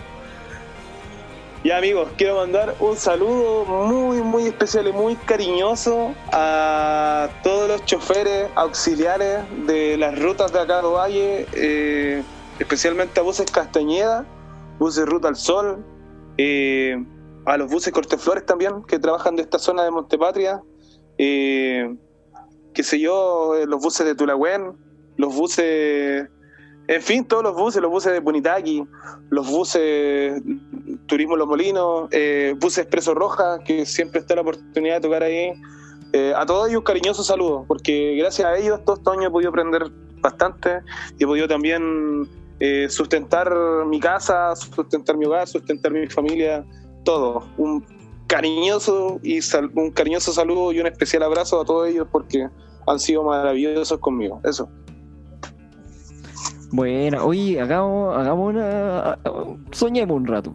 Ya 1.64 1.76
amigos, 1.76 2.08
quiero 2.16 2.36
mandar 2.36 2.76
un 2.78 2.96
saludo 2.96 3.64
muy, 3.64 4.22
muy 4.22 4.44
especial 4.44 4.86
y 4.86 4.92
muy 4.92 5.16
cariñoso 5.16 6.14
a 6.32 7.28
todos 7.42 7.68
los 7.68 7.84
choferes 7.84 8.48
auxiliares 8.54 9.40
de 9.66 9.96
las 9.96 10.16
rutas 10.20 10.52
de 10.52 10.60
acá 10.60 10.80
de 10.80 10.88
Valle, 10.88 11.46
eh, 11.54 12.22
especialmente 12.60 13.18
a 13.18 13.24
buses 13.24 13.50
Castañeda, 13.50 14.24
buses 14.78 15.04
Ruta 15.04 15.26
al 15.26 15.34
Sol, 15.34 15.84
eh, 16.36 17.04
a 17.44 17.56
los 17.56 17.68
buses 17.68 17.92
Corteflores 17.92 18.46
también, 18.46 18.84
que 18.84 19.00
trabajan 19.00 19.34
de 19.34 19.42
esta 19.42 19.58
zona 19.58 19.82
de 19.82 19.90
Montepatria. 19.90 20.62
Eh, 21.18 21.92
qué 22.72 22.84
sé 22.84 23.00
yo, 23.00 23.56
eh, 23.56 23.66
los 23.66 23.82
buses 23.82 24.06
de 24.06 24.14
Tulagüen, 24.14 24.76
los 25.16 25.34
buses, 25.34 26.28
en 26.86 27.02
fin, 27.02 27.24
todos 27.24 27.42
los 27.42 27.56
buses, 27.56 27.82
los 27.82 27.90
buses 27.90 28.12
de 28.12 28.22
Punitaki, 28.22 28.84
los 29.30 29.50
buses 29.50 30.40
Turismo 31.08 31.36
Los 31.36 31.48
Molinos, 31.48 32.08
eh, 32.12 32.54
buses 32.60 32.78
Expreso 32.78 33.14
Roja, 33.14 33.58
que 33.64 33.84
siempre 33.84 34.20
está 34.20 34.36
la 34.36 34.42
oportunidad 34.42 34.96
de 34.96 35.00
tocar 35.00 35.22
ahí. 35.24 35.52
Eh, 36.12 36.32
a 36.36 36.46
todos 36.46 36.68
ellos 36.68 36.78
un 36.78 36.84
cariñoso 36.84 37.24
saludo, 37.24 37.64
porque 37.66 38.14
gracias 38.16 38.46
a 38.46 38.56
ellos 38.56 38.84
todos 38.84 39.00
estos 39.00 39.14
años 39.14 39.26
he 39.26 39.30
podido 39.30 39.50
aprender 39.50 39.90
bastante 40.20 40.80
y 41.18 41.24
he 41.24 41.26
podido 41.26 41.48
también 41.48 42.28
sustentar 42.88 43.52
mi 43.86 44.00
casa, 44.00 44.54
sustentar 44.56 45.16
mi 45.16 45.26
hogar, 45.26 45.46
sustentar 45.46 45.92
mi 45.92 46.08
familia, 46.08 46.64
todo. 47.04 47.44
Un 47.56 47.84
cariñoso 48.26 49.20
y 49.22 49.40
un 49.74 49.90
cariñoso 49.90 50.32
saludo 50.32 50.72
y 50.72 50.80
un 50.80 50.86
especial 50.86 51.22
abrazo 51.24 51.60
a 51.60 51.64
todos 51.64 51.88
ellos 51.88 52.06
porque 52.10 52.48
han 52.86 52.98
sido 52.98 53.24
maravillosos 53.24 53.98
conmigo. 53.98 54.40
Eso. 54.44 54.68
Bueno, 56.70 57.24
oye, 57.24 57.60
hagamos, 57.60 58.16
hagamos 58.16 58.54
una. 58.54 59.18
Soñemos 59.72 60.16
un 60.16 60.26
rato. 60.26 60.54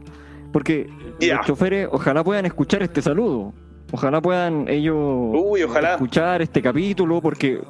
Porque 0.54 0.90
los 1.20 1.46
choferes, 1.46 1.90
ojalá 1.92 2.24
puedan 2.24 2.46
escuchar 2.46 2.84
este 2.84 3.02
saludo. 3.02 3.54
Ojalá 3.92 4.22
puedan 4.22 4.68
ellos 4.70 5.36
escuchar 5.60 6.42
este 6.42 6.62
capítulo, 6.62 7.22
porque 7.22 7.62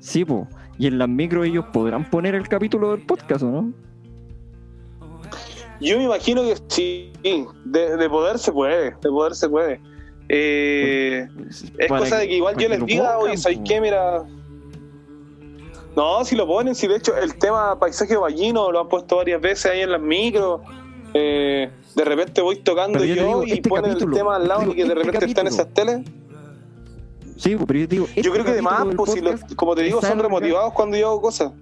sí, 0.00 0.24
po, 0.24 0.46
y 0.78 0.86
en 0.86 0.98
las 0.98 1.08
micro 1.08 1.42
ellos 1.44 1.64
podrán 1.72 2.08
poner 2.10 2.34
el 2.34 2.46
capítulo 2.48 2.90
del 2.90 3.06
podcast, 3.06 3.42
no? 3.42 3.72
Yo 5.80 5.98
me 5.98 6.04
imagino 6.04 6.42
que 6.42 6.56
sí, 6.68 7.12
de, 7.64 7.96
de 7.96 8.10
poder 8.10 8.38
se 8.38 8.52
puede, 8.52 8.90
de 8.90 9.08
poder 9.08 9.34
se 9.34 9.48
puede. 9.48 9.80
Eh, 10.28 11.28
es 11.78 11.88
cosa 11.88 12.18
de 12.18 12.28
que 12.28 12.36
igual 12.36 12.56
yo 12.56 12.68
les 12.68 12.84
diga, 12.86 13.18
oye, 13.18 13.36
¿sabes 13.36 13.60
qué? 13.64 13.80
Mira. 13.80 14.24
No, 15.96 16.24
si 16.24 16.34
lo 16.34 16.46
ponen, 16.46 16.74
si 16.74 16.88
de 16.88 16.96
hecho 16.96 17.16
el 17.16 17.36
tema 17.36 17.78
paisaje 17.78 18.16
ballino 18.16 18.72
lo 18.72 18.80
han 18.80 18.88
puesto 18.88 19.16
varias 19.16 19.40
veces 19.40 19.66
ahí 19.66 19.80
en 19.80 19.92
las 19.92 20.00
micros. 20.00 20.60
Eh, 21.12 21.70
de 21.94 22.04
repente 22.04 22.40
voy 22.40 22.56
tocando 22.56 23.04
yo, 23.04 23.44
y 23.44 23.52
este 23.52 23.68
ponen 23.68 23.92
el 23.92 24.10
tema 24.10 24.36
al 24.36 24.48
lado 24.48 24.72
y 24.72 24.74
que 24.74 24.84
de 24.84 24.92
este 24.92 24.94
repente 24.94 25.26
están 25.26 25.46
esas 25.46 25.72
teles. 25.72 26.00
Sí, 27.36 27.56
pero 27.66 27.78
yo 27.80 27.86
digo. 27.86 28.06
yo 28.14 28.32
creo 28.32 28.44
que 28.44 28.52
además, 28.52 28.86
pues, 28.96 29.14
como 29.56 29.74
te 29.74 29.82
digo, 29.82 30.00
son 30.00 30.18
remotivados 30.18 30.72
cuando 30.72 30.96
yo 30.96 31.08
hago 31.08 31.20
cosas. 31.20 31.52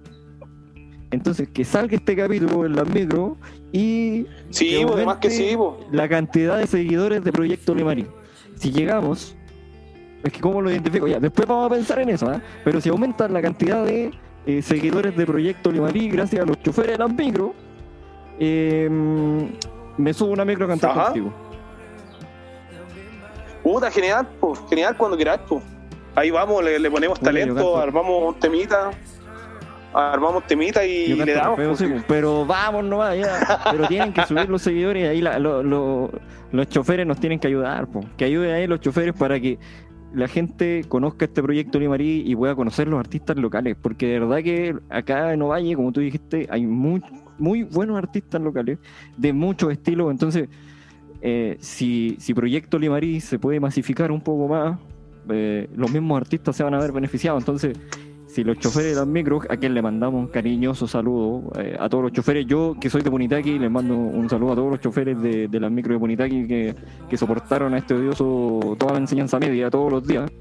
Entonces, 1.11 1.47
que 1.49 1.63
salga 1.63 1.95
este 1.95 2.15
capítulo 2.15 2.65
en 2.65 2.75
las 2.75 2.87
micros 2.87 3.37
y. 3.71 4.25
Sí, 4.49 4.83
además 4.83 5.17
que 5.17 5.29
sí, 5.29 5.57
La 5.91 6.07
cantidad 6.09 6.57
de 6.57 6.67
seguidores 6.67 7.23
de 7.23 7.31
Proyecto 7.31 7.73
Limarí 7.75 8.07
si 8.63 8.71
llegamos, 8.71 9.35
es 10.23 10.31
que 10.31 10.39
cómo 10.39 10.61
lo 10.61 10.71
identifico, 10.71 11.05
ya, 11.05 11.19
después 11.19 11.45
vamos 11.47 11.69
a 11.69 11.75
pensar 11.75 11.99
en 11.99 12.09
eso, 12.09 12.31
¿eh? 12.31 12.39
pero 12.63 12.79
si 12.79 12.87
aumenta 12.87 13.27
la 13.27 13.41
cantidad 13.41 13.85
de 13.85 14.11
eh, 14.45 14.61
seguidores 14.61 15.17
de 15.17 15.25
Proyecto 15.25 15.69
Limarí 15.69 16.09
gracias 16.09 16.43
a 16.43 16.45
los 16.45 16.61
choferes 16.61 16.93
de 16.93 16.97
las 16.97 17.13
micro, 17.13 17.53
em, 18.39 19.49
me 19.97 20.13
subo 20.13 20.31
una 20.31 20.45
micro 20.45 20.65
a 20.65 20.69
cantar 20.69 20.93
contigo. 21.05 21.33
Uh, 23.63 23.73
Puta, 23.73 23.89
genial, 23.91 24.27
pues, 24.39 24.59
genial 24.69 24.95
cuando 24.97 25.15
quieras, 25.15 25.39
pues. 25.47 25.63
Ahí 26.15 26.29
vamos, 26.29 26.63
le, 26.63 26.77
le 26.79 26.91
ponemos 26.91 27.19
talento, 27.19 27.77
armamos 27.77 28.33
un 28.35 28.39
temita, 28.39 28.91
armamos 29.93 30.45
temita 30.45 30.85
y 30.85 31.13
le 31.15 31.33
damos. 31.33 31.55
feo, 31.57 31.69
pues, 31.69 31.79
sí, 31.79 31.85
sí. 31.85 31.91
pues, 31.91 32.03
pero 32.07 32.45
vamos 32.45 32.83
nomás 32.83 33.17
ya. 33.17 33.61
Pero 33.71 33.87
tienen 33.87 34.13
que 34.13 34.23
subir 34.25 34.47
los 34.49 34.61
seguidores 34.61 35.03
y 35.03 35.07
ahí 35.07 35.21
la- 35.21 35.39
lo- 35.39 35.63
lo- 35.63 36.11
los 36.51 36.69
choferes 36.69 37.07
nos 37.07 37.19
tienen 37.19 37.39
que 37.39 37.47
ayudar, 37.47 37.87
po. 37.87 38.01
que 38.17 38.25
ayuden 38.25 38.53
ahí 38.53 38.67
los 38.67 38.79
choferes 38.79 39.13
para 39.15 39.39
que 39.39 39.57
la 40.13 40.27
gente 40.27 40.83
conozca 40.87 41.25
este 41.25 41.41
proyecto 41.41 41.79
Limarí 41.79 42.21
y 42.27 42.35
pueda 42.35 42.53
conocer 42.53 42.87
los 42.87 42.99
artistas 42.99 43.35
locales, 43.37 43.75
porque 43.81 44.05
de 44.05 44.19
verdad 44.19 44.43
que 44.43 44.75
acá 44.91 45.33
en 45.33 45.41
Ovalle, 45.41 45.75
como 45.75 45.91
tú 45.91 46.01
dijiste, 46.01 46.47
hay 46.51 46.67
muy, 46.67 47.01
muy 47.39 47.63
buenos 47.63 47.97
artistas 47.97 48.41
locales 48.41 48.77
de 49.17 49.33
muchos 49.33 49.71
estilos, 49.71 50.11
entonces 50.11 50.49
eh, 51.21 51.57
si, 51.59 52.15
si 52.19 52.33
Proyecto 52.33 52.77
Limarí 52.77 53.21
se 53.21 53.39
puede 53.39 53.59
masificar 53.59 54.11
un 54.11 54.21
poco 54.21 54.47
más, 54.47 54.77
eh, 55.29 55.69
los 55.75 55.91
mismos 55.91 56.17
artistas 56.21 56.55
se 56.55 56.63
van 56.63 56.73
a 56.73 56.79
ver 56.79 56.91
beneficiados, 56.91 57.41
entonces 57.41 57.77
si 58.27 58.43
los 58.43 58.57
choferes 58.57 58.93
de 58.93 58.99
las 58.99 59.07
micros, 59.07 59.45
a 59.49 59.57
quien 59.57 59.75
le 59.75 59.81
mandamos 59.83 60.19
un 60.19 60.27
cariñoso 60.27 60.87
saludo 60.87 61.51
eh, 61.59 61.77
a 61.79 61.87
todos 61.87 62.05
los 62.05 62.11
choferes, 62.13 62.45
yo 62.47 62.75
que 62.81 62.89
soy 62.89 63.01
de 63.03 63.11
Punitaki, 63.11 63.59
les 63.59 63.69
mando 63.69 63.95
un 63.95 64.27
saludo 64.27 64.53
a 64.53 64.55
todos 64.55 64.71
los 64.71 64.79
choferes 64.79 65.21
de, 65.21 65.47
de 65.47 65.59
las 65.59 65.71
micros 65.71 65.95
de 65.95 65.99
Punitaki 65.99 66.47
que, 66.47 66.75
que 67.07 67.15
soportaron 67.17 67.75
a 67.75 67.77
este 67.77 67.93
odioso 67.93 68.75
toda 68.79 68.93
la 68.93 68.99
enseñanza 68.99 69.37
media 69.39 69.69
todos 69.69 69.91
los 69.91 70.07
días. 70.07 70.31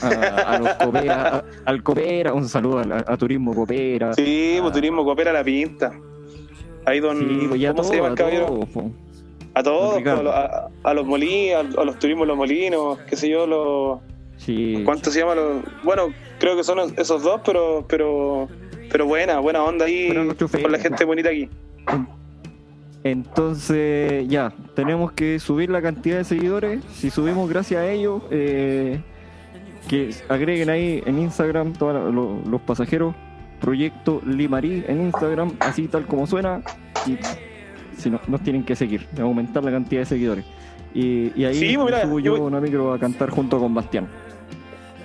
A, 0.00 0.08
a 0.54 0.58
los 0.60 0.68
copera, 0.74 1.36
a- 1.38 1.44
al 1.64 1.82
copera, 1.82 2.32
un 2.32 2.48
saludo 2.48 2.78
a, 2.78 3.04
a 3.06 3.16
Turismo 3.16 3.52
Copera. 3.54 4.12
Sí, 4.14 4.58
pues 4.60 4.72
turismo 4.72 5.04
coopera 5.04 5.32
la 5.32 5.42
pinta. 5.42 5.92
Ahí 6.86 7.00
don. 7.00 7.18
Sí, 7.18 7.46
pues 7.48 7.60
ya 7.60 7.70
¿Cómo 7.70 7.82
todo, 7.82 7.90
se 7.90 7.96
llama 7.96 8.08
el 8.08 8.14
caballero? 8.14 8.46
todo. 8.46 8.90
A 9.54 9.62
todos, 9.62 10.02
a, 10.06 10.68
a 10.84 10.94
los 10.94 11.06
molinos, 11.06 11.76
a, 11.76 11.80
a 11.80 11.84
los 11.84 11.98
turismos 11.98 12.26
los 12.28 12.36
molinos, 12.36 12.98
qué 13.08 13.16
sé 13.16 13.28
yo, 13.28 13.46
los. 13.46 13.98
Sí. 14.36 14.82
¿Cuántos 14.84 15.12
se 15.12 15.20
llaman 15.20 15.36
los.? 15.36 15.62
Bueno, 15.82 16.08
creo 16.38 16.56
que 16.56 16.64
son 16.64 16.78
esos 16.96 17.22
dos, 17.22 17.40
pero. 17.44 17.84
pero 17.88 18.48
pero 18.90 19.04
buena, 19.04 19.38
buena 19.40 19.62
onda 19.62 19.84
ahí 19.84 20.08
con 20.62 20.72
la 20.72 20.78
gente 20.78 21.04
bonita 21.04 21.28
aquí. 21.28 21.46
Entonces, 23.04 24.26
ya, 24.28 24.52
tenemos 24.74 25.12
que 25.12 25.38
subir 25.38 25.70
la 25.70 25.80
cantidad 25.82 26.16
de 26.18 26.24
seguidores. 26.24 26.82
Si 26.94 27.10
subimos 27.10 27.48
gracias 27.48 27.80
a 27.82 27.90
ellos, 27.90 28.22
eh, 28.30 29.00
que 29.88 30.10
agreguen 30.28 30.70
ahí 30.70 31.02
en 31.06 31.18
Instagram 31.20 31.74
todos 31.74 32.12
lo- 32.12 32.40
los 32.48 32.60
pasajeros, 32.62 33.14
Proyecto 33.60 34.20
Limarí 34.26 34.84
en 34.86 35.02
Instagram, 35.02 35.52
así 35.60 35.88
tal 35.88 36.06
como 36.06 36.26
suena. 36.26 36.62
Y 37.06 37.18
si 38.00 38.10
no, 38.10 38.20
nos 38.28 38.42
tienen 38.42 38.64
que 38.64 38.76
seguir, 38.76 39.06
aumentar 39.20 39.64
la 39.64 39.70
cantidad 39.70 40.02
de 40.02 40.06
seguidores. 40.06 40.44
Y, 40.94 41.32
y 41.40 41.44
ahí 41.44 41.54
Sí, 41.54 41.74
pues 41.76 41.86
mira, 41.86 42.02
subo 42.02 42.18
yo- 42.20 42.36
yo 42.36 42.44
una 42.44 42.60
micro 42.60 42.92
a 42.92 42.98
cantar 42.98 43.30
junto 43.30 43.58
con 43.58 43.74
Bastián. 43.74 44.08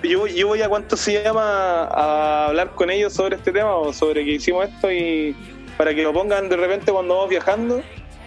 Yo, 0.02 0.26
yo 0.26 0.48
voy 0.48 0.60
a 0.60 0.68
cuánto 0.68 0.96
se 0.96 1.22
llama 1.22 1.84
a 1.84 2.46
hablar 2.48 2.70
con 2.74 2.90
ellos 2.90 3.12
sobre 3.14 3.36
este 3.36 3.52
tema 3.52 3.74
o 3.74 3.92
sobre 3.92 4.24
que 4.24 4.32
hicimos 4.32 4.68
esto 4.68 4.92
y 4.92 5.34
para 5.78 5.94
que 5.94 6.02
lo 6.02 6.12
pongan 6.12 6.48
de 6.50 6.56
repente 6.56 6.92
cuando 6.92 7.14
vamos 7.14 7.30
viajando 7.30 7.80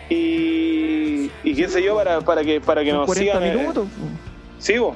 y, 0.09 1.30
y 1.43 1.53
qué 1.55 1.67
sé 1.69 1.84
yo 1.84 1.95
para, 1.95 2.21
para 2.21 2.43
que 2.43 2.59
para 2.61 2.84
que 2.84 2.89
Son 2.89 2.99
nos 2.99 3.05
40 3.07 3.32
sigan 3.39 3.47
eh, 3.47 3.55
minutos. 3.61 3.88
sigo 4.57 4.95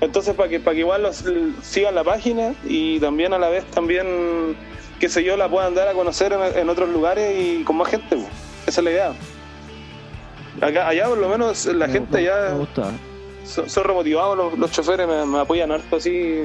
entonces 0.00 0.34
para 0.34 0.48
que 0.48 0.60
para 0.60 0.74
que 0.74 0.80
igual 0.80 1.02
los 1.02 1.24
sigan 1.62 1.94
la 1.94 2.04
página 2.04 2.54
y 2.64 2.98
también 3.00 3.32
a 3.34 3.38
la 3.38 3.48
vez 3.48 3.64
también 3.66 4.56
qué 4.98 5.08
sé 5.08 5.22
yo 5.24 5.36
la 5.36 5.48
puedan 5.48 5.74
dar 5.74 5.88
a 5.88 5.92
conocer 5.92 6.32
en, 6.32 6.58
en 6.58 6.68
otros 6.68 6.88
lugares 6.88 7.34
y 7.38 7.62
con 7.64 7.76
más 7.76 7.88
gente 7.88 8.16
po. 8.16 8.28
esa 8.66 8.80
es 8.80 8.84
la 8.84 8.90
idea 8.90 9.12
Acá, 10.60 10.88
allá 10.88 11.06
por 11.08 11.18
lo 11.18 11.28
menos 11.28 11.64
la 11.66 11.86
Me- 11.86 11.92
gente 11.92 12.22
ya 12.22 12.48
me 12.50 12.58
gusta. 12.58 12.90
son, 13.44 13.70
son 13.70 13.84
remotivados 13.84 14.36
los, 14.36 14.58
los 14.58 14.70
choferes, 14.72 15.06
me, 15.06 15.24
me 15.24 15.38
apoyan 15.38 15.70
harto 15.72 15.96
así 15.96 16.42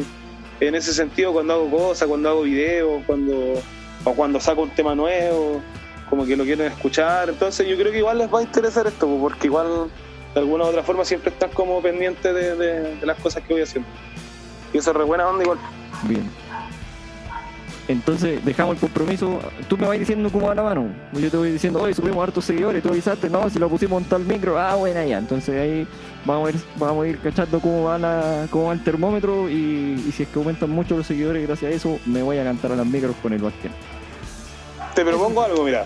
en 0.62 0.76
ese 0.76 0.94
sentido 0.94 1.34
cuando 1.34 1.54
hago 1.54 1.70
cosas, 1.70 2.08
cuando 2.08 2.30
hago 2.30 2.42
videos, 2.44 3.04
cuando 3.06 3.62
o 4.06 4.14
cuando 4.14 4.40
saco 4.40 4.62
un 4.62 4.70
tema 4.70 4.96
nuevo, 4.96 5.62
como 6.10 6.26
que 6.26 6.38
lo 6.38 6.46
quieren 6.46 6.68
escuchar. 6.68 7.28
Entonces 7.30 7.68
yo 7.68 7.76
creo 7.76 7.92
que 7.92 7.98
igual 7.98 8.20
les 8.20 8.32
va 8.34 8.40
a 8.40 8.44
interesar 8.44 8.86
esto, 8.88 9.06
po, 9.08 9.20
porque 9.20 9.48
igual 9.48 9.90
de 10.36 10.40
alguna 10.42 10.66
u 10.66 10.68
otra 10.68 10.84
forma 10.84 11.04
siempre 11.04 11.32
están 11.32 11.50
como 11.50 11.82
pendientes 11.82 12.32
de, 12.36 12.56
de- 12.56 12.96
de 12.98 13.06
las 13.08 13.18
cosas 13.20 13.42
que 13.44 13.54
voy 13.54 13.64
haciendo. 13.64 13.90
Y 14.74 14.78
eso 14.78 14.92
es 14.92 14.98
re 14.98 15.04
buena 15.04 15.28
onda 15.28 15.44
igual. 15.44 15.58
Bien. 16.04 16.30
Entonces, 17.88 18.44
dejamos 18.44 18.76
el 18.76 18.80
compromiso. 18.82 19.40
Tú 19.68 19.78
me 19.78 19.88
vas 19.88 20.00
diciendo 20.00 20.30
cómo 20.32 20.48
va 20.48 20.56
la 20.56 20.64
mano. 20.64 20.88
Yo 21.14 21.30
te 21.30 21.38
voy 21.38 21.52
diciendo, 21.52 21.82
oye, 21.82 21.94
subimos 21.94 22.24
hartos 22.24 22.44
seguidores. 22.46 22.82
Tú 22.82 22.90
avisaste, 22.90 23.30
no, 23.30 23.48
si 23.50 23.60
lo 23.60 23.70
pusimos 23.70 24.02
en 24.02 24.10
tal 24.10 24.26
micro. 24.26 24.60
Ah, 24.60 24.74
bueno, 24.76 25.04
ya. 25.04 25.20
Entonces 25.20 25.56
ahí 25.56 25.88
vamos 26.26 26.48
a 26.48 26.52
ir, 26.52 26.60
vamos 26.78 27.06
a 27.06 27.08
ir 27.08 27.20
cachando 27.20 27.60
cómo 27.60 27.84
va, 27.84 28.00
la, 28.00 28.48
cómo 28.50 28.66
va 28.66 28.74
el 28.74 28.84
termómetro. 28.84 29.48
Y, 29.50 30.04
y 30.08 30.12
si 30.12 30.24
es 30.24 30.30
que 30.30 30.40
aumentan 30.40 30.72
mucho 30.72 30.98
los 30.98 31.06
seguidores, 31.06 31.48
gracias 31.48 31.72
a 31.72 31.76
eso, 31.76 32.00
me 32.08 32.24
voy 32.24 32.40
a 32.40 32.44
cantar 32.44 32.72
a 32.72 32.76
las 32.76 32.88
micros 32.88 33.16
con 33.22 33.34
el 33.34 33.42
Bastián. 33.44 33.74
Te 34.96 35.06
propongo 35.06 35.44
algo, 35.44 35.64
mira. 35.64 35.86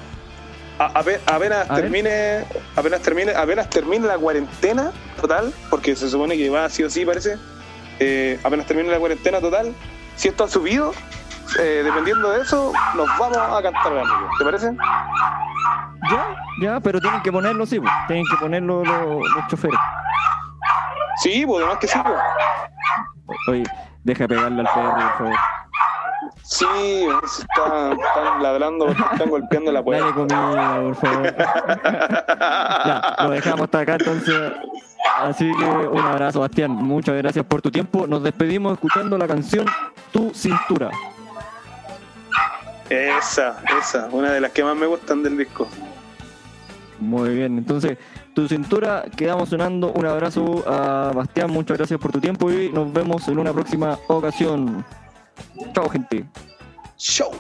A- 0.80 0.92
ape- 1.02 1.20
apenas 1.26 1.68
termine, 1.68 2.46
apenas 2.76 3.02
termine, 3.02 3.32
apenas 3.34 3.70
termine 3.70 4.08
la 4.08 4.18
cuarentena 4.18 4.92
total, 5.20 5.54
porque 5.70 5.96
se 5.96 6.10
supone 6.10 6.38
que 6.38 6.50
va 6.50 6.66
así 6.66 6.84
o 6.84 6.90
sí 6.90 7.06
parece. 7.06 7.38
eh, 8.00 8.40
apenas 8.44 8.66
termine 8.66 8.90
la 8.90 8.98
cuarentena 8.98 9.42
total, 9.42 9.74
si 10.16 10.30
esto 10.30 10.46
ha 10.46 10.48
subido, 10.48 10.94
eh, 11.60 11.82
dependiendo 11.84 12.32
de 12.32 12.42
eso, 12.42 12.72
nos 12.96 13.08
vamos 13.18 13.38
a 13.38 13.62
cantar 13.62 13.88
amigo. 13.92 14.30
¿Te 14.38 14.46
parece? 14.46 14.72
Ya, 16.10 16.36
ya, 16.62 16.80
pero 16.80 17.02
tienen 17.02 17.22
que 17.22 17.32
ponerlo, 17.32 17.66
sí, 17.66 17.78
pues. 17.80 17.92
tienen 18.08 18.24
que 18.32 18.38
ponerlo 18.38 18.84
los, 18.86 19.30
los 19.36 19.48
choferes. 19.50 19.78
Sí, 21.22 21.46
pues 21.46 21.60
además 21.60 21.78
que 21.80 21.88
sí, 21.90 22.00
pues. 22.06 23.38
Oye, 23.50 23.64
deja 24.06 24.28
pegarle 24.30 24.62
al 24.62 24.68
perro, 24.74 24.94
por 24.94 25.18
favor. 25.18 25.36
Sí, 26.44 26.66
se 27.28 27.42
está- 27.44 27.92
están 27.92 28.42
ladrando, 28.44 28.88
están 28.90 29.30
golpeando 29.30 29.72
la 29.72 29.82
Dale 29.84 30.00
puerta. 30.02 30.14
comida, 30.16 30.82
por 30.82 30.96
favor. 30.96 31.36
ya, 32.86 33.16
lo 33.24 33.30
dejamos 33.30 33.62
hasta 33.62 33.80
acá 33.80 33.94
entonces. 34.00 34.52
Así 35.22 35.52
que 35.58 35.66
un 35.66 36.00
abrazo, 36.06 36.40
Bastián. 36.40 36.72
Muchas 36.72 37.16
gracias 37.18 37.46
por 37.46 37.62
tu 37.62 37.70
tiempo. 37.72 38.08
Nos 38.08 38.24
despedimos 38.24 38.74
escuchando 38.74 39.18
la 39.18 39.28
canción 39.28 39.66
Tu 40.12 40.32
Cintura. 40.34 40.90
Esa, 42.90 43.62
esa, 43.80 44.08
una 44.12 44.32
de 44.32 44.42
las 44.42 44.52
que 44.52 44.64
más 44.64 44.76
me 44.76 44.88
gustan 44.88 45.22
del 45.22 45.38
disco. 45.38 45.68
Muy 47.00 47.30
bien, 47.36 47.58
entonces, 47.60 47.98
Tu 48.34 48.48
Cintura, 48.48 49.06
quedamos 49.16 49.50
sonando. 49.50 49.92
Un 49.92 50.06
abrazo 50.08 50.64
a 50.68 51.12
Bastián. 51.14 51.52
Muchas 51.52 51.78
gracias 51.78 52.00
por 52.00 52.12
tu 52.12 52.20
tiempo 52.20 52.52
y 52.52 52.70
nos 52.72 52.92
vemos 52.92 53.28
en 53.28 53.38
una 53.40 53.54
próxima 53.54 53.98
ocasión. 54.08 54.84
Chao, 55.74 55.90
gente. 55.92 56.26
Show. 56.98 57.34